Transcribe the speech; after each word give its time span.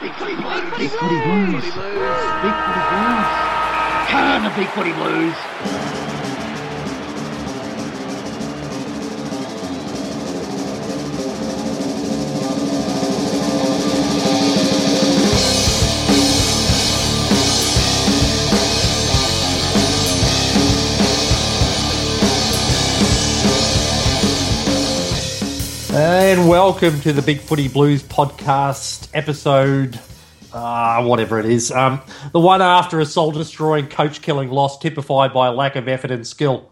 Big 0.00 0.12
footy 0.12 0.36
blues. 0.36 0.62
Big 0.76 0.90
footy 0.90 1.20
blues. 1.24 1.64
Big 1.64 1.72
footy 1.72 2.82
blues. 2.90 3.28
Come 4.08 4.24
on, 4.28 4.42
the 4.44 4.52
big 4.54 4.68
footy 4.68 4.92
blues. 4.92 6.25
And 26.26 26.48
welcome 26.48 27.00
to 27.02 27.12
the 27.12 27.22
Big 27.22 27.38
Footy 27.38 27.68
Blues 27.68 28.02
podcast 28.02 29.08
episode, 29.14 30.00
uh, 30.52 31.04
whatever 31.04 31.38
it 31.38 31.46
is. 31.46 31.70
Um, 31.70 32.02
the 32.32 32.40
one 32.40 32.60
after 32.60 32.98
a 32.98 33.06
soul 33.06 33.30
destroying, 33.30 33.86
coach 33.86 34.22
killing 34.22 34.50
loss 34.50 34.76
typified 34.80 35.32
by 35.32 35.46
a 35.46 35.52
lack 35.52 35.76
of 35.76 35.86
effort 35.86 36.10
and 36.10 36.26
skill. 36.26 36.68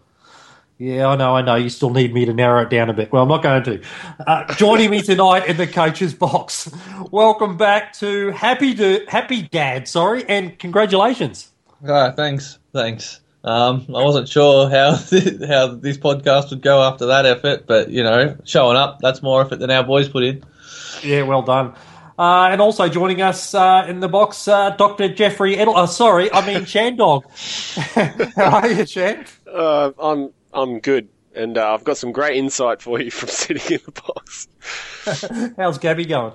Yeah, 0.77 1.07
I 1.07 1.15
know, 1.15 1.37
I 1.37 1.41
know. 1.41 1.55
You 1.55 1.69
still 1.69 1.91
need 1.91 2.13
me 2.13 2.25
to 2.25 2.33
narrow 2.33 2.63
it 2.63 2.69
down 2.69 2.89
a 2.89 2.93
bit. 2.93 3.13
Well, 3.13 3.23
I'm 3.23 3.29
not 3.29 3.43
going 3.43 3.63
to. 3.63 3.81
Uh, 4.27 4.53
joining 4.55 4.89
me 4.89 5.01
tonight 5.01 5.45
in 5.47 5.55
the 5.55 5.67
coach's 5.67 6.13
box. 6.13 6.69
Welcome 7.09 7.55
back 7.55 7.93
to 7.99 8.31
Happy 8.31 8.75
to, 8.75 9.05
Happy 9.07 9.43
Dad, 9.43 9.87
sorry, 9.87 10.25
and 10.27 10.59
congratulations. 10.59 11.53
Ah, 11.87 12.11
thanks, 12.11 12.59
thanks. 12.73 13.21
Um, 13.45 13.85
I 13.89 14.03
wasn't 14.03 14.27
sure 14.27 14.67
how 14.69 14.91
how 15.47 15.67
this 15.75 15.97
podcast 15.97 16.49
would 16.49 16.63
go 16.63 16.81
after 16.81 17.05
that 17.05 17.27
effort, 17.27 17.67
but 17.67 17.89
you 17.89 18.01
know, 18.01 18.35
showing 18.43 18.75
up—that's 18.75 19.21
more 19.21 19.41
effort 19.41 19.57
than 19.57 19.69
our 19.69 19.83
boys 19.83 20.09
put 20.09 20.23
in. 20.23 20.43
Yeah, 21.03 21.21
well 21.21 21.43
done. 21.43 21.75
Uh, 22.17 22.47
and 22.49 22.59
also 22.59 22.87
joining 22.89 23.21
us 23.21 23.53
uh, 23.53 23.85
in 23.87 23.99
the 23.99 24.07
box, 24.07 24.47
uh, 24.47 24.71
Dr. 24.71 25.09
Geoffrey 25.09 25.57
Edel. 25.57 25.75
Uh, 25.75 25.85
sorry, 25.85 26.33
I 26.33 26.45
mean 26.45 26.61
Shandog. 26.65 27.23
How 28.35 28.61
are 28.61 28.67
you, 28.67 28.85
Shand? 28.85 29.27
Uh, 29.45 29.91
I'm 29.99 30.31
I'm 30.51 30.79
good, 30.79 31.07
and 31.35 31.55
uh, 31.57 31.71
I've 31.71 31.83
got 31.83 31.97
some 31.97 32.11
great 32.11 32.37
insight 32.37 32.81
for 32.81 32.99
you 32.99 33.11
from 33.11 33.29
sitting 33.29 33.75
in 33.75 33.79
the 33.85 33.91
box. 33.91 34.47
How's 35.55 35.77
Gabby 35.77 36.05
going? 36.05 36.33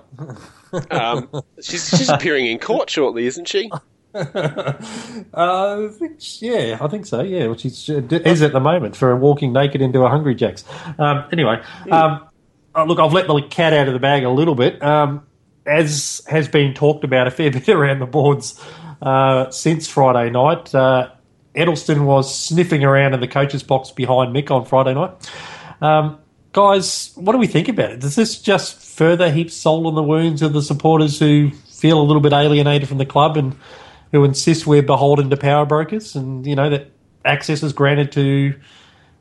Um, 0.92 1.28
she's 1.60 1.88
she's 1.88 2.08
appearing 2.08 2.46
in 2.46 2.60
court 2.60 2.88
shortly, 2.88 3.26
isn't 3.26 3.48
she? 3.48 3.68
uh, 4.14 4.74
I 5.34 5.88
think- 5.92 6.42
yeah, 6.42 6.78
I 6.80 6.88
think 6.88 7.06
so. 7.06 7.20
Yeah, 7.22 7.46
which 7.46 7.64
is, 7.64 7.88
is 7.88 8.42
at 8.42 8.52
the 8.52 8.60
moment 8.60 8.96
for 8.96 9.14
walking 9.16 9.52
naked 9.52 9.80
into 9.80 10.00
a 10.02 10.08
Hungry 10.08 10.34
Jack's. 10.34 10.64
Um, 10.98 11.24
anyway, 11.32 11.62
um, 11.90 12.28
uh, 12.74 12.84
look, 12.84 12.98
I've 12.98 13.12
let 13.12 13.26
the 13.26 13.40
cat 13.42 13.72
out 13.72 13.86
of 13.88 13.94
the 13.94 14.00
bag 14.00 14.24
a 14.24 14.30
little 14.30 14.54
bit. 14.54 14.82
Um, 14.82 15.26
as 15.66 16.22
has 16.28 16.48
been 16.48 16.74
talked 16.74 17.04
about 17.04 17.26
a 17.26 17.30
fair 17.30 17.50
bit 17.52 17.68
around 17.68 18.00
the 18.00 18.06
boards 18.06 18.60
uh, 19.02 19.50
since 19.50 19.86
Friday 19.88 20.30
night, 20.30 20.74
uh, 20.74 21.10
Edelsten 21.54 22.04
was 22.04 22.34
sniffing 22.34 22.84
around 22.84 23.14
in 23.14 23.20
the 23.20 23.28
coach's 23.28 23.62
box 23.62 23.90
behind 23.90 24.34
Mick 24.34 24.50
on 24.50 24.64
Friday 24.64 24.94
night. 24.94 25.30
Um, 25.80 26.18
guys, 26.52 27.12
what 27.16 27.32
do 27.32 27.38
we 27.38 27.46
think 27.46 27.68
about 27.68 27.90
it? 27.92 28.00
Does 28.00 28.16
this 28.16 28.40
just 28.40 28.76
further 28.76 29.30
heap 29.30 29.50
salt 29.50 29.86
on 29.86 29.94
the 29.94 30.02
wounds 30.02 30.42
of 30.42 30.52
the 30.52 30.62
supporters 30.62 31.18
who 31.18 31.50
feel 31.50 32.00
a 32.00 32.04
little 32.04 32.20
bit 32.20 32.32
alienated 32.32 32.88
from 32.88 32.98
the 32.98 33.06
club 33.06 33.36
and 33.36 33.56
who 34.12 34.24
insist 34.24 34.66
we're 34.66 34.82
beholden 34.82 35.30
to 35.30 35.36
power 35.36 35.64
brokers 35.64 36.16
and, 36.16 36.46
you 36.46 36.56
know, 36.56 36.70
that 36.70 36.90
access 37.24 37.62
is 37.62 37.72
granted 37.72 38.12
to 38.12 38.54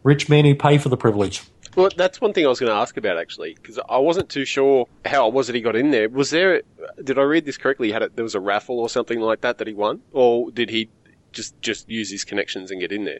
rich 0.03 0.29
men 0.29 0.45
who 0.45 0.55
pay 0.55 0.77
for 0.77 0.89
the 0.89 0.97
privilege? 0.97 1.43
Well, 1.75 1.89
that's 1.95 2.19
one 2.19 2.33
thing 2.33 2.45
I 2.45 2.49
was 2.49 2.59
going 2.59 2.71
to 2.71 2.75
ask 2.75 2.97
about 2.97 3.17
actually, 3.17 3.53
because 3.53 3.79
I 3.89 3.97
wasn't 3.97 4.29
too 4.29 4.45
sure 4.45 4.87
how 5.05 5.27
it 5.27 5.33
was 5.33 5.47
that 5.47 5.55
he 5.55 5.61
got 5.61 5.75
in 5.75 5.91
there. 5.91 6.09
Was 6.09 6.31
there? 6.31 6.63
Did 7.03 7.19
I 7.19 7.21
read 7.21 7.45
this 7.45 7.57
correctly? 7.57 7.91
Had 7.91 8.01
a, 8.01 8.09
there 8.09 8.23
was 8.23 8.35
a 8.35 8.39
raffle 8.39 8.79
or 8.79 8.89
something 8.89 9.19
like 9.19 9.41
that 9.41 9.59
that 9.59 9.67
he 9.67 9.73
won, 9.73 10.01
or 10.11 10.51
did 10.51 10.69
he 10.69 10.89
just 11.31 11.59
just 11.61 11.87
use 11.87 12.09
his 12.09 12.23
connections 12.23 12.71
and 12.71 12.81
get 12.81 12.91
in 12.91 13.05
there? 13.05 13.19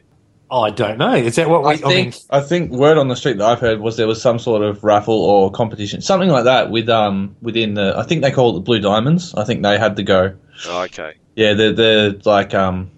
I 0.50 0.70
don't 0.70 0.98
know. 0.98 1.14
Is 1.14 1.36
that 1.36 1.48
what 1.48 1.62
we, 1.62 1.70
I 1.70 1.76
think 1.76 2.16
I 2.28 2.40
think 2.40 2.72
word 2.72 2.98
on 2.98 3.06
the 3.06 3.14
street 3.14 3.38
that 3.38 3.46
I've 3.46 3.60
heard 3.60 3.80
was 3.80 3.96
there 3.96 4.08
was 4.08 4.20
some 4.20 4.40
sort 4.40 4.62
of 4.62 4.82
raffle 4.82 5.14
or 5.14 5.50
competition, 5.52 6.00
something 6.00 6.28
like 6.28 6.44
that, 6.44 6.70
with 6.72 6.88
um 6.88 7.36
within 7.40 7.74
the 7.74 7.94
I 7.96 8.02
think 8.02 8.22
they 8.22 8.32
call 8.32 8.50
it 8.50 8.54
the 8.54 8.60
Blue 8.60 8.80
Diamonds. 8.80 9.32
I 9.34 9.44
think 9.44 9.62
they 9.62 9.78
had 9.78 9.94
to 9.96 10.02
go. 10.02 10.36
Oh, 10.66 10.82
okay. 10.82 11.14
Yeah, 11.36 11.54
they're, 11.54 11.72
they're 11.72 12.10
like 12.24 12.54
um 12.54 12.90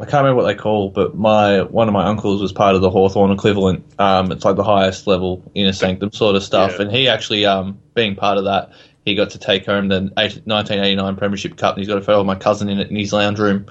I 0.00 0.04
can't 0.04 0.22
remember 0.22 0.36
what 0.42 0.46
they 0.46 0.54
call, 0.54 0.90
but 0.90 1.16
my 1.16 1.62
one 1.62 1.88
of 1.88 1.94
my 1.94 2.04
uncles 2.06 2.40
was 2.40 2.52
part 2.52 2.76
of 2.76 2.82
the 2.82 2.90
Hawthorn 2.90 3.32
equivalent. 3.32 3.84
Um, 3.98 4.30
it's 4.30 4.44
like 4.44 4.54
the 4.54 4.62
highest 4.62 5.08
level 5.08 5.42
inner 5.54 5.72
sanctum 5.72 6.12
sort 6.12 6.36
of 6.36 6.44
stuff, 6.44 6.74
Yeah. 6.76 6.82
and 6.82 6.92
he 6.92 7.08
actually 7.08 7.46
um 7.46 7.78
being 7.94 8.14
part 8.14 8.38
of 8.38 8.44
that, 8.44 8.70
he 9.04 9.16
got 9.16 9.30
to 9.30 9.38
take 9.38 9.66
home 9.66 9.88
the 9.88 10.02
1989 10.14 11.16
Premiership 11.16 11.56
Cup, 11.56 11.74
and 11.74 11.80
he's 11.80 11.88
got 11.88 11.98
a 11.98 12.02
photo 12.02 12.20
of 12.20 12.26
my 12.26 12.36
cousin 12.36 12.68
in 12.68 12.78
it 12.78 12.90
in 12.90 12.96
his 12.96 13.12
lounge 13.12 13.40
room. 13.40 13.66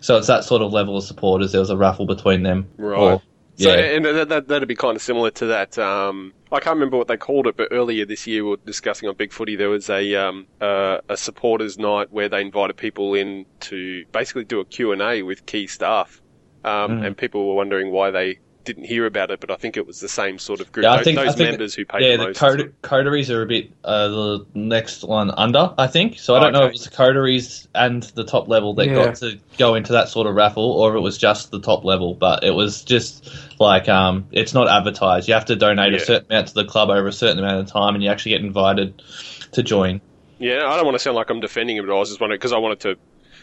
So 0.00 0.16
it's 0.16 0.26
that 0.26 0.42
sort 0.42 0.62
of 0.62 0.72
level 0.72 0.96
of 0.96 1.04
supporters. 1.04 1.52
There 1.52 1.60
was 1.60 1.70
a 1.70 1.76
raffle 1.76 2.06
between 2.06 2.42
them. 2.42 2.66
Right. 2.76 2.98
Or- 2.98 3.22
So, 3.58 3.74
yeah. 3.74 3.96
and 3.96 4.04
that, 4.04 4.28
that, 4.28 4.48
that'd 4.48 4.68
be 4.68 4.76
kind 4.76 4.94
of 4.94 5.02
similar 5.02 5.30
to 5.32 5.46
that. 5.46 5.76
Um, 5.78 6.32
I 6.52 6.60
can't 6.60 6.74
remember 6.74 6.96
what 6.96 7.08
they 7.08 7.16
called 7.16 7.46
it, 7.48 7.56
but 7.56 7.68
earlier 7.72 8.06
this 8.06 8.26
year 8.26 8.44
we 8.44 8.50
were 8.50 8.56
discussing 8.64 9.08
on 9.08 9.16
Big 9.16 9.32
Footy. 9.32 9.56
There 9.56 9.68
was 9.68 9.90
a 9.90 10.14
um, 10.14 10.46
uh, 10.60 10.98
a 11.08 11.16
supporters 11.16 11.76
night 11.78 12.12
where 12.12 12.28
they 12.28 12.40
invited 12.40 12.76
people 12.76 13.14
in 13.14 13.46
to 13.60 14.04
basically 14.12 14.44
do 14.44 14.60
a 14.60 14.64
Q 14.64 14.92
and 14.92 15.02
A 15.02 15.22
with 15.22 15.44
key 15.44 15.66
staff, 15.66 16.22
um, 16.64 17.00
Mm. 17.00 17.06
and 17.06 17.16
people 17.16 17.48
were 17.48 17.54
wondering 17.54 17.90
why 17.90 18.10
they 18.12 18.38
didn't 18.68 18.84
hear 18.84 19.06
about 19.06 19.30
it. 19.30 19.40
But 19.40 19.50
I 19.50 19.56
think 19.56 19.76
it 19.76 19.86
was 19.86 19.98
the 20.00 20.08
same 20.08 20.38
sort 20.38 20.60
of 20.60 20.70
group. 20.70 20.84
Yeah, 20.84 20.92
I 20.92 20.96
those 20.96 21.04
think- 21.04 21.16
those 21.18 21.28
I 21.28 21.32
think- 21.32 21.50
members 21.50 21.74
who 21.74 21.84
paid 21.86 22.02
yeah, 22.02 22.12
the 22.12 22.16
the 22.18 22.26
most. 22.28 22.38
code- 22.38 22.74
coteries 22.82 23.30
are 23.30 23.42
a 23.42 23.46
bit 23.46 23.70
uh, 23.84 24.08
the 24.08 24.46
next 24.54 25.02
one 25.04 25.30
under, 25.36 25.72
I 25.78 25.86
think. 25.86 26.18
So 26.18 26.36
I 26.36 26.40
don't 26.40 26.52
know 26.52 26.58
Okay. 26.60 26.66
if 26.66 26.70
it 26.70 26.74
was 26.74 26.84
the 26.84 26.96
coteries 26.96 27.68
and 27.74 28.02
the 28.14 28.24
top 28.24 28.48
level 28.48 28.74
that 28.74 28.86
Yeah. 28.86 28.94
got 29.06 29.14
to 29.16 29.38
go 29.56 29.74
into 29.74 29.92
that 29.92 30.08
sort 30.10 30.26
of 30.26 30.34
raffle, 30.34 30.70
or 30.72 30.90
if 30.90 30.96
it 30.96 31.00
was 31.00 31.16
just 31.18 31.50
the 31.50 31.60
top 31.60 31.84
level. 31.84 32.14
But 32.14 32.44
it 32.44 32.54
was 32.54 32.82
just 32.84 33.28
like 33.58 33.88
um, 33.88 34.26
it's 34.30 34.52
not 34.54 34.68
advertised. 34.68 35.26
You 35.26 35.34
have 35.34 35.46
to 35.46 35.56
donate 35.56 35.92
Yeah. 35.92 35.98
a 35.98 36.00
certain 36.04 36.26
amount 36.30 36.48
to 36.48 36.54
the 36.54 36.64
club 36.64 36.90
over 36.90 37.08
a 37.08 37.12
certain 37.12 37.38
amount 37.38 37.60
of 37.60 37.66
time, 37.66 37.94
and 37.94 38.04
you 38.04 38.10
actually 38.10 38.32
get 38.32 38.42
invited 38.42 39.02
to 39.52 39.62
join. 39.62 40.00
Yeah, 40.40 40.66
I 40.68 40.76
don't 40.76 40.84
want 40.84 40.94
to 40.94 41.00
sound 41.00 41.16
like 41.16 41.30
I'm 41.30 41.40
defending 41.40 41.78
it, 41.78 41.86
but 41.86 41.92
I 41.92 41.98
was 41.98 42.10
just 42.10 42.20
wondering 42.20 42.38
because 42.38 42.52
I 42.52 42.58
wanted 42.58 42.78
to 42.80 42.96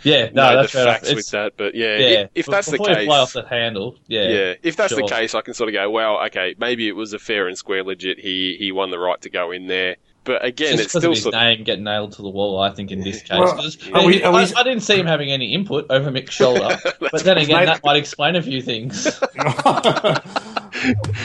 Yeah, 0.06 0.30
no, 0.34 0.48
know 0.50 0.56
that's 0.62 0.72
the 0.72 0.78
fair 0.78 0.84
enough. 0.84 0.96
facts 0.98 1.10
with 1.10 1.18
It's- 1.20 1.32
that. 1.32 1.54
But 1.58 1.76
yeah, 1.76 1.98
Yeah, 1.98 2.08
if, 2.22 2.30
if 2.36 2.46
that's 2.46 2.70
the 2.72 2.78
case, 2.78 3.06
fly 3.06 3.18
off 3.20 3.34
the 3.34 3.46
handle. 3.46 3.98
Yeah, 4.08 4.28
Yeah, 4.30 4.54
if 4.64 4.76
that's 4.78 4.94
sure. 4.94 5.02
the 5.02 5.08
case, 5.08 5.36
I 5.36 5.42
can 5.42 5.54
sort 5.54 5.68
of 5.70 5.74
go, 5.74 5.90
well, 5.90 6.24
okay, 6.28 6.56
maybe 6.60 6.88
it 6.88 6.96
was 6.96 7.14
a 7.14 7.20
fair 7.20 7.48
and 7.48 7.58
square 7.58 7.84
legit. 7.84 8.20
He 8.20 8.56
he 8.60 8.72
won 8.72 8.92
the 8.92 9.00
right 9.00 9.20
to 9.22 9.30
go 9.30 9.52
in 9.52 9.68
there, 9.68 9.96
but 10.24 10.44
again, 10.46 10.72
Just 10.78 10.84
it's 10.84 10.92
still 10.92 11.06
of 11.12 11.16
his 11.16 11.24
sort 11.24 11.36
of, 11.36 11.42
name 11.42 11.64
getting 11.64 11.84
nailed 11.84 12.14
to 12.14 12.22
the 12.22 12.30
wall, 12.30 12.60
I 12.60 12.70
think 12.72 12.92
in 12.92 13.02
this 13.02 13.22
case. 13.24 13.38
Well, 13.40 13.56
'Cause 13.56 13.78
are 13.94 14.06
we- 14.06 14.24
are 14.24 14.32
we- 14.32 14.40
I, 14.40 14.52
I 14.58 14.64
didn't 14.64 14.82
see 14.82 14.98
him 14.98 15.06
having 15.08 15.32
any 15.32 15.54
input 15.54 15.88
over 15.90 16.12
Mick's 16.12 16.34
shoulder, 16.42 16.78
but 17.00 17.24
then 17.24 17.38
again, 17.38 17.66
that 17.66 17.82
might 17.84 17.98
explain 17.98 18.36
a 18.36 18.42
few 18.42 18.62
things. 18.62 19.20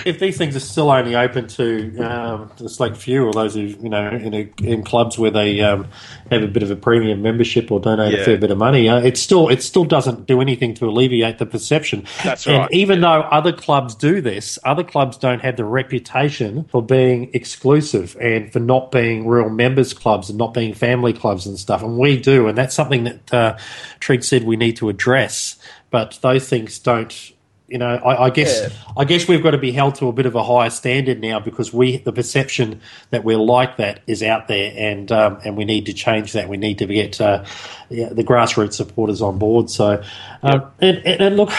if 0.04 0.18
these 0.18 0.36
things 0.36 0.56
are 0.56 0.60
still 0.60 0.90
only 0.90 1.14
open 1.14 1.46
to 1.48 1.98
um, 1.98 2.50
the 2.56 2.68
select 2.68 2.96
few 2.96 3.24
or 3.26 3.32
those 3.32 3.54
who 3.54 3.60
you 3.60 3.88
know 3.88 4.08
in, 4.08 4.34
a, 4.34 4.52
in 4.62 4.82
clubs 4.82 5.18
where 5.18 5.30
they 5.30 5.60
um, 5.60 5.86
have 6.30 6.42
a 6.42 6.48
bit 6.48 6.62
of 6.62 6.70
a 6.70 6.76
premium 6.76 7.22
membership 7.22 7.70
or 7.70 7.80
donate 7.80 8.14
a 8.14 8.24
fair 8.24 8.38
bit 8.38 8.50
of 8.50 8.58
money, 8.58 8.88
uh, 8.88 9.00
it 9.00 9.16
still 9.16 9.48
it 9.48 9.62
still 9.62 9.84
doesn't 9.84 10.26
do 10.26 10.40
anything 10.40 10.74
to 10.74 10.86
alleviate 10.86 11.38
the 11.38 11.46
perception. 11.46 12.04
That's 12.22 12.46
and 12.46 12.58
right, 12.58 12.70
even 12.72 13.00
though 13.00 13.20
other 13.22 13.52
clubs 13.52 13.94
do 13.94 14.20
this, 14.20 14.58
other 14.64 14.84
clubs 14.84 15.16
don't 15.16 15.40
have 15.40 15.56
the 15.56 15.64
reputation 15.64 16.64
for 16.64 16.82
being 16.82 17.30
exclusive 17.34 18.16
and 18.20 18.52
for 18.52 18.60
not 18.60 18.92
being 18.92 19.26
real 19.26 19.48
members 19.48 19.92
clubs 19.92 20.28
and 20.28 20.38
not 20.38 20.54
being 20.54 20.74
family 20.74 21.12
clubs 21.12 21.46
and 21.46 21.58
stuff, 21.58 21.82
and 21.82 21.98
we 21.98 22.18
do, 22.18 22.48
and 22.48 22.56
that's 22.56 22.74
something 22.74 23.04
that 23.04 23.34
uh, 23.34 23.58
Trig 24.00 24.24
said 24.24 24.44
we 24.44 24.56
need 24.56 24.76
to 24.76 24.88
address. 24.88 25.56
But 25.90 26.18
those 26.22 26.48
things 26.48 26.78
don't 26.78 27.32
you 27.70 27.78
know, 27.78 27.86
I, 27.86 28.24
I 28.24 28.30
guess 28.30 28.62
Yeah. 28.62 28.68
I 28.96 29.04
guess 29.04 29.28
we've 29.28 29.42
got 29.42 29.52
to 29.52 29.58
be 29.58 29.70
held 29.70 29.94
to 29.96 30.08
a 30.08 30.12
bit 30.12 30.26
of 30.26 30.34
a 30.34 30.42
higher 30.42 30.70
standard 30.70 31.20
now 31.20 31.38
because 31.38 31.72
we 31.72 31.98
the 31.98 32.12
perception 32.12 32.80
that 33.10 33.22
we're 33.22 33.38
like 33.38 33.76
that 33.76 34.00
is 34.08 34.22
out 34.24 34.48
there, 34.48 34.72
and 34.76 35.10
um, 35.12 35.38
and 35.44 35.56
we 35.56 35.64
need 35.64 35.86
to 35.86 35.92
change 35.92 36.32
that. 36.32 36.48
We 36.48 36.56
need 36.56 36.78
to 36.78 36.86
get 36.86 37.20
uh, 37.20 37.44
yeah, 37.88 38.08
the 38.08 38.24
grassroots 38.24 38.74
supporters 38.74 39.22
on 39.22 39.38
board. 39.38 39.70
So, 39.70 40.02
um, 40.42 40.64
and, 40.80 40.98
and, 40.98 41.20
and 41.20 41.36
look, 41.36 41.50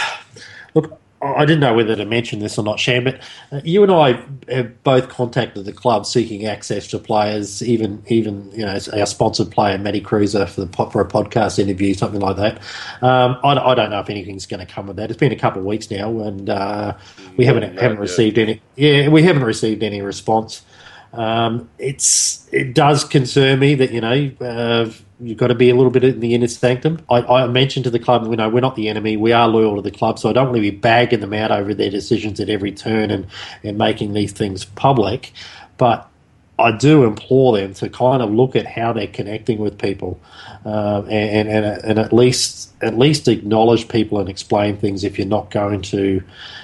I 1.22 1.44
didn't 1.44 1.60
know 1.60 1.74
whether 1.74 1.94
to 1.94 2.04
mention 2.04 2.40
this 2.40 2.58
or 2.58 2.64
not, 2.64 2.80
Sham, 2.80 3.04
but 3.04 3.20
uh, 3.52 3.60
you 3.62 3.84
and 3.84 3.92
I 3.92 4.20
have 4.52 4.82
both 4.82 5.08
contacted 5.08 5.64
the 5.64 5.72
club 5.72 6.04
seeking 6.04 6.46
access 6.46 6.88
to 6.88 6.98
players, 6.98 7.62
even 7.62 8.02
even 8.08 8.50
you 8.52 8.64
know 8.64 8.78
our 8.92 9.06
sponsored 9.06 9.50
player 9.52 9.78
Matty 9.78 10.00
Kreuzer 10.00 10.48
for 10.48 10.64
the 10.64 10.90
for 10.90 11.00
a 11.00 11.08
podcast 11.08 11.60
interview, 11.60 11.94
something 11.94 12.20
like 12.20 12.36
that. 12.36 12.58
Um, 13.02 13.38
I, 13.44 13.54
I 13.54 13.74
don't 13.74 13.90
know 13.90 14.00
if 14.00 14.10
anything's 14.10 14.46
going 14.46 14.66
to 14.66 14.72
come 14.72 14.88
of 14.88 14.96
that. 14.96 15.10
It's 15.10 15.18
been 15.18 15.32
a 15.32 15.36
couple 15.36 15.60
of 15.60 15.66
weeks 15.66 15.90
now, 15.90 16.18
and 16.20 16.50
uh, 16.50 16.96
we 17.36 17.44
haven't 17.44 17.78
haven't 17.78 17.98
received 18.00 18.36
any. 18.38 18.60
Yeah, 18.74 19.08
we 19.08 19.22
haven't 19.22 19.44
received 19.44 19.84
any 19.84 20.02
response. 20.02 20.62
Um, 21.12 21.68
it's 21.78 22.48
it 22.52 22.74
does 22.74 23.04
concern 23.04 23.58
me 23.58 23.74
that 23.74 23.92
you 23.92 24.00
know 24.00 24.30
uh, 24.40 24.90
you've 25.20 25.38
got 25.38 25.48
to 25.48 25.54
be 25.54 25.68
a 25.68 25.74
little 25.74 25.90
bit 25.90 26.04
in 26.04 26.20
the 26.20 26.34
inner 26.34 26.48
sanctum. 26.48 27.04
I, 27.10 27.22
I 27.22 27.46
mentioned 27.48 27.84
to 27.84 27.90
the 27.90 27.98
club, 27.98 28.26
you 28.28 28.36
know, 28.36 28.48
we're 28.48 28.60
not 28.60 28.76
the 28.76 28.88
enemy. 28.88 29.16
We 29.16 29.32
are 29.32 29.46
loyal 29.46 29.76
to 29.76 29.82
the 29.82 29.90
club, 29.90 30.18
so 30.18 30.30
I 30.30 30.32
don't 30.32 30.46
want 30.46 30.56
to 30.56 30.62
be 30.62 30.70
bagging 30.70 31.20
them 31.20 31.34
out 31.34 31.50
over 31.50 31.74
their 31.74 31.90
decisions 31.90 32.40
at 32.40 32.48
every 32.48 32.72
turn 32.72 33.10
and 33.10 33.26
and 33.62 33.76
making 33.76 34.14
these 34.14 34.32
things 34.32 34.64
public. 34.64 35.32
But 35.76 36.08
I 36.58 36.70
do 36.72 37.04
implore 37.04 37.56
them 37.56 37.74
to 37.74 37.88
kind 37.88 38.22
of 38.22 38.30
look 38.30 38.54
at 38.54 38.66
how 38.66 38.92
they're 38.92 39.06
connecting 39.06 39.58
with 39.58 39.78
people, 39.78 40.20
um, 40.64 41.08
and, 41.08 41.48
and 41.48 41.64
and 41.64 41.98
at 41.98 42.12
least 42.12 42.72
at 42.82 42.98
least 42.98 43.26
acknowledge 43.26 43.88
people 43.88 44.20
and 44.20 44.28
explain 44.28 44.76
things 44.76 45.02
if 45.02 45.18
you're 45.18 45.26
not 45.26 45.50
going 45.50 45.82
to 45.82 46.22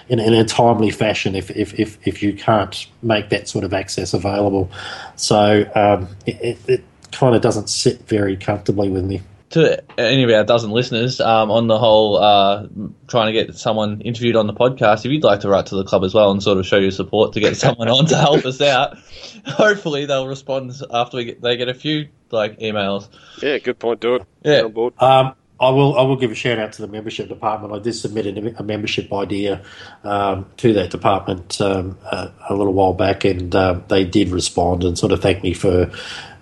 in, 0.08 0.20
in 0.20 0.34
a 0.34 0.44
timely 0.44 0.90
fashion 0.90 1.34
if, 1.34 1.50
if, 1.50 1.78
if, 1.78 1.98
if 2.06 2.22
you 2.22 2.32
can't 2.32 2.86
make 3.02 3.28
that 3.28 3.48
sort 3.48 3.64
of 3.64 3.72
access 3.72 4.14
available. 4.14 4.70
So 5.16 5.70
um, 5.74 6.08
it, 6.26 6.36
it, 6.40 6.68
it 6.68 6.84
kind 7.12 7.34
of 7.34 7.42
doesn't 7.42 7.68
sit 7.68 8.06
very 8.08 8.36
comfortably 8.36 8.88
with 8.88 9.04
me 9.04 9.22
to 9.50 9.82
any 9.98 10.24
of 10.24 10.30
our 10.30 10.44
dozen 10.44 10.70
listeners 10.70 11.20
um, 11.20 11.50
on 11.50 11.68
the 11.68 11.78
whole 11.78 12.18
uh, 12.18 12.66
trying 13.06 13.26
to 13.26 13.32
get 13.32 13.54
someone 13.56 14.00
interviewed 14.02 14.36
on 14.36 14.46
the 14.46 14.52
podcast, 14.52 15.06
if 15.06 15.12
you'd 15.12 15.24
like 15.24 15.40
to 15.40 15.48
write 15.48 15.66
to 15.66 15.76
the 15.76 15.84
club 15.84 16.04
as 16.04 16.12
well 16.12 16.30
and 16.30 16.42
sort 16.42 16.58
of 16.58 16.66
show 16.66 16.76
your 16.76 16.90
support 16.90 17.32
to 17.32 17.40
get 17.40 17.56
someone 17.64 17.88
on 17.88 18.06
to 18.06 18.16
help 18.16 18.44
us 18.44 18.60
out, 18.60 18.98
hopefully 19.46 20.06
they'll 20.06 20.28
respond 20.28 20.72
after 20.92 21.16
we 21.16 21.24
get, 21.24 21.40
they 21.40 21.56
get 21.56 21.68
a 21.68 21.74
few 21.74 22.08
like 22.30 22.58
emails. 22.58 23.08
Yeah, 23.42 23.58
good 23.58 23.78
point. 23.78 24.00
Do 24.00 24.16
it. 24.16 24.26
Yeah. 24.42 24.62
On 24.62 24.72
board. 24.72 24.94
Um, 25.00 25.34
I 25.60 25.70
will. 25.70 25.98
I 25.98 26.02
will 26.02 26.16
give 26.16 26.30
a 26.30 26.36
shout 26.36 26.60
out 26.60 26.72
to 26.74 26.82
the 26.82 26.88
membership 26.88 27.28
department. 27.28 27.74
I 27.74 27.80
did 27.80 27.94
submit 27.94 28.26
a, 28.26 28.60
a 28.60 28.62
membership 28.62 29.12
idea 29.12 29.64
um, 30.04 30.46
to 30.58 30.72
that 30.74 30.90
department 30.90 31.60
um, 31.60 31.98
a, 32.04 32.30
a, 32.48 32.54
little 32.54 32.72
while 32.72 32.92
back, 32.92 33.24
and 33.24 33.52
uh, 33.52 33.80
they 33.88 34.04
did 34.04 34.28
respond 34.28 34.84
and 34.84 34.96
sort 34.96 35.10
of 35.10 35.20
thank 35.20 35.42
me 35.42 35.54
for 35.54 35.90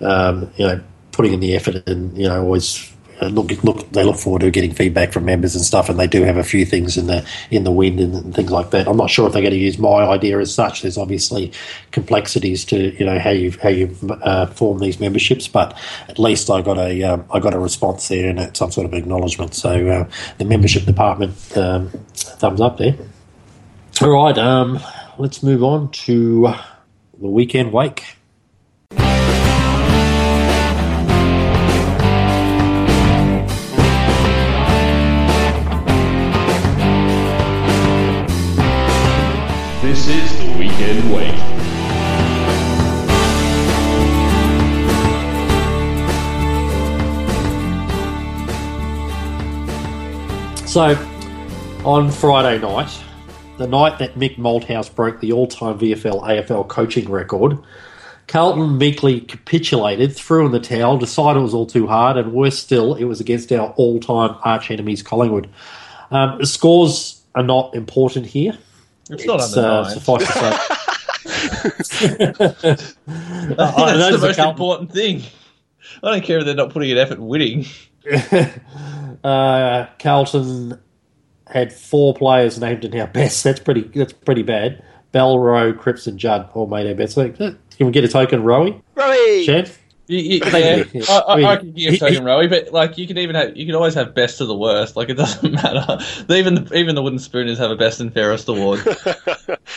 um, 0.02 0.52
you 0.56 0.66
know 0.66 0.82
putting 1.12 1.32
in 1.32 1.40
the 1.40 1.56
effort 1.56 1.88
and 1.88 2.16
you 2.18 2.28
know 2.28 2.42
always 2.42 2.92
look 3.22 3.50
look 3.62 3.90
they 3.92 4.04
look 4.04 4.16
forward 4.16 4.40
to 4.40 4.50
getting 4.50 4.72
feedback 4.72 5.12
from 5.12 5.24
members 5.24 5.54
and 5.54 5.64
stuff, 5.64 5.88
and 5.88 5.98
they 5.98 6.06
do 6.06 6.22
have 6.22 6.36
a 6.36 6.44
few 6.44 6.64
things 6.64 6.96
in 6.96 7.06
the 7.06 7.26
in 7.50 7.64
the 7.64 7.70
wind 7.70 8.00
and, 8.00 8.14
and 8.14 8.34
things 8.34 8.50
like 8.50 8.70
that. 8.70 8.86
I'm 8.86 8.96
not 8.96 9.10
sure 9.10 9.26
if 9.26 9.32
they're 9.32 9.42
going 9.42 9.52
to 9.52 9.58
use 9.58 9.78
my 9.78 10.04
idea 10.04 10.38
as 10.38 10.54
such. 10.54 10.82
There's 10.82 10.98
obviously 10.98 11.52
complexities 11.92 12.64
to 12.66 12.94
you 12.98 13.04
know 13.04 13.18
how 13.18 13.30
you 13.30 13.52
how 13.62 13.68
you 13.68 13.96
uh, 14.22 14.46
form 14.46 14.78
these 14.78 15.00
memberships, 15.00 15.48
but 15.48 15.76
at 16.08 16.18
least 16.18 16.50
I 16.50 16.62
got 16.62 16.78
a 16.78 17.02
um, 17.02 17.24
I 17.32 17.40
got 17.40 17.54
a 17.54 17.58
response 17.58 18.08
there 18.08 18.28
and 18.28 18.56
some 18.56 18.70
sort 18.70 18.86
of 18.86 18.94
acknowledgement. 18.94 19.54
So 19.54 19.88
uh, 19.88 20.10
the 20.38 20.44
membership 20.44 20.84
department 20.84 21.56
um, 21.56 21.90
thumbs 22.14 22.60
up 22.60 22.78
there. 22.78 22.96
All 24.02 24.10
right, 24.10 24.36
um, 24.36 24.78
let's 25.18 25.42
move 25.42 25.62
on 25.62 25.90
to 25.90 26.52
the 27.18 27.28
weekend 27.28 27.72
wake. 27.72 28.16
This 39.86 40.08
is 40.08 40.38
the 40.38 40.58
Weekend 40.58 41.14
Wake. 41.14 41.36
So, 50.66 50.96
on 51.84 52.10
Friday 52.10 52.58
night, 52.58 53.00
the 53.58 53.68
night 53.68 54.00
that 54.00 54.16
Mick 54.16 54.38
Malthouse 54.38 54.92
broke 54.92 55.20
the 55.20 55.30
all-time 55.30 55.78
VFL 55.78 56.20
AFL 56.20 56.66
coaching 56.66 57.08
record, 57.08 57.56
Carlton 58.26 58.78
meekly 58.78 59.20
capitulated, 59.20 60.16
threw 60.16 60.46
in 60.46 60.50
the 60.50 60.58
towel, 60.58 60.98
decided 60.98 61.38
it 61.38 61.42
was 61.44 61.54
all 61.54 61.64
too 61.64 61.86
hard, 61.86 62.16
and 62.16 62.32
worse 62.32 62.58
still, 62.58 62.96
it 62.96 63.04
was 63.04 63.20
against 63.20 63.52
our 63.52 63.70
all-time 63.76 64.36
arch 64.42 64.72
enemies, 64.72 65.04
Collingwood. 65.04 65.48
Um, 66.10 66.44
scores 66.44 67.22
are 67.36 67.44
not 67.44 67.76
important 67.76 68.26
here. 68.26 68.58
It's 69.10 69.24
not 69.26 69.40
It's, 69.40 69.56
under 69.56 69.68
uh, 69.68 69.82
nine. 69.82 69.90
suffice 69.92 70.26
to 70.26 70.32
say. 70.32 70.56
That's 72.66 72.96
those 73.06 74.20
the 74.20 74.26
most 74.26 74.36
Carlton- 74.36 74.48
important 74.50 74.92
thing. 74.92 75.22
I 76.02 76.10
don't 76.12 76.24
care 76.24 76.38
if 76.38 76.44
they're 76.44 76.54
not 76.54 76.70
putting 76.70 76.90
an 76.92 76.98
effort 76.98 77.18
winning. 77.20 77.66
uh, 79.24 79.86
Carlton 79.98 80.80
had 81.46 81.72
four 81.72 82.14
players 82.14 82.58
named 82.58 82.84
in 82.84 82.98
our 83.00 83.06
best. 83.06 83.44
That's 83.44 83.60
pretty. 83.60 83.82
That's 83.94 84.12
pretty 84.12 84.42
bad. 84.42 84.82
Bell, 85.12 85.38
Rowe, 85.38 85.72
Cripps, 85.72 86.06
and 86.06 86.18
Judd 86.18 86.50
all 86.54 86.66
made 86.66 86.86
our 86.86 86.94
best. 86.94 87.14
So, 87.14 87.22
uh, 87.22 87.52
can 87.76 87.86
we 87.86 87.90
get 87.92 88.04
a 88.04 88.08
token, 88.08 88.42
Rowie? 88.42 88.82
Rowie! 88.96 89.44
Shan? 89.44 89.66
You, 90.08 90.18
you, 90.18 90.40
yeah, 90.44 90.84
you. 90.92 91.02
I, 91.08 91.18
I, 91.18 91.40
I 91.40 91.44
I 91.52 91.56
can 91.56 91.66
mean, 91.66 91.74
give 91.74 91.92
he- 91.94 91.98
token 91.98 92.22
Rowie, 92.22 92.48
but 92.48 92.72
like 92.72 92.96
you 92.96 93.06
can 93.08 93.18
even 93.18 93.34
have, 93.34 93.56
you 93.56 93.66
can 93.66 93.74
always 93.74 93.94
have 93.94 94.14
best 94.14 94.38
to 94.38 94.46
the 94.46 94.56
worst. 94.56 94.94
Like 94.94 95.08
it 95.08 95.14
doesn't 95.14 95.52
matter. 95.62 95.98
Even 96.28 96.54
the, 96.64 96.74
even 96.76 96.94
the 96.94 97.02
wooden 97.02 97.18
spooners 97.18 97.58
have 97.58 97.70
a 97.72 97.76
best 97.76 98.00
and 98.00 98.12
fairest 98.14 98.48
award. 98.48 98.80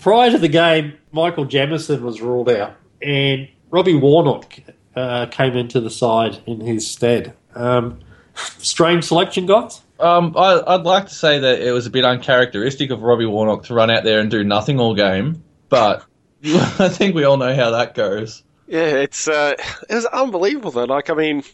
Prior 0.00 0.30
to 0.30 0.38
the 0.38 0.48
game, 0.50 0.94
Michael 1.12 1.44
Jamison 1.44 2.02
was 2.04 2.20
ruled 2.20 2.50
out, 2.50 2.74
and 3.00 3.48
Robbie 3.70 3.94
Warnock 3.96 4.54
uh, 4.96 5.26
came 5.26 5.56
into 5.56 5.80
the 5.80 5.90
side 5.90 6.38
in 6.46 6.60
his 6.60 6.88
stead. 6.88 7.34
Um, 7.54 8.00
strange 8.34 9.04
selection, 9.04 9.46
guys. 9.46 9.80
Um, 9.98 10.34
I, 10.36 10.62
I'd 10.66 10.82
like 10.82 11.06
to 11.06 11.14
say 11.14 11.38
that 11.38 11.60
it 11.60 11.72
was 11.72 11.86
a 11.86 11.90
bit 11.90 12.04
uncharacteristic 12.04 12.90
of 12.90 13.02
Robbie 13.02 13.26
Warnock 13.26 13.64
to 13.64 13.74
run 13.74 13.90
out 13.90 14.04
there 14.04 14.18
and 14.20 14.30
do 14.30 14.42
nothing 14.44 14.80
all 14.80 14.94
game, 14.94 15.42
but 15.68 16.04
I 16.78 16.88
think 16.88 17.14
we 17.14 17.24
all 17.24 17.36
know 17.36 17.54
how 17.54 17.70
that 17.70 17.94
goes. 17.94 18.42
Yeah, 18.66 18.86
it's 18.86 19.28
uh, 19.28 19.54
it 19.88 19.94
was 19.94 20.06
unbelievable 20.06 20.72
though. 20.72 20.84
Like, 20.84 21.08
I 21.08 21.14
mean, 21.14 21.44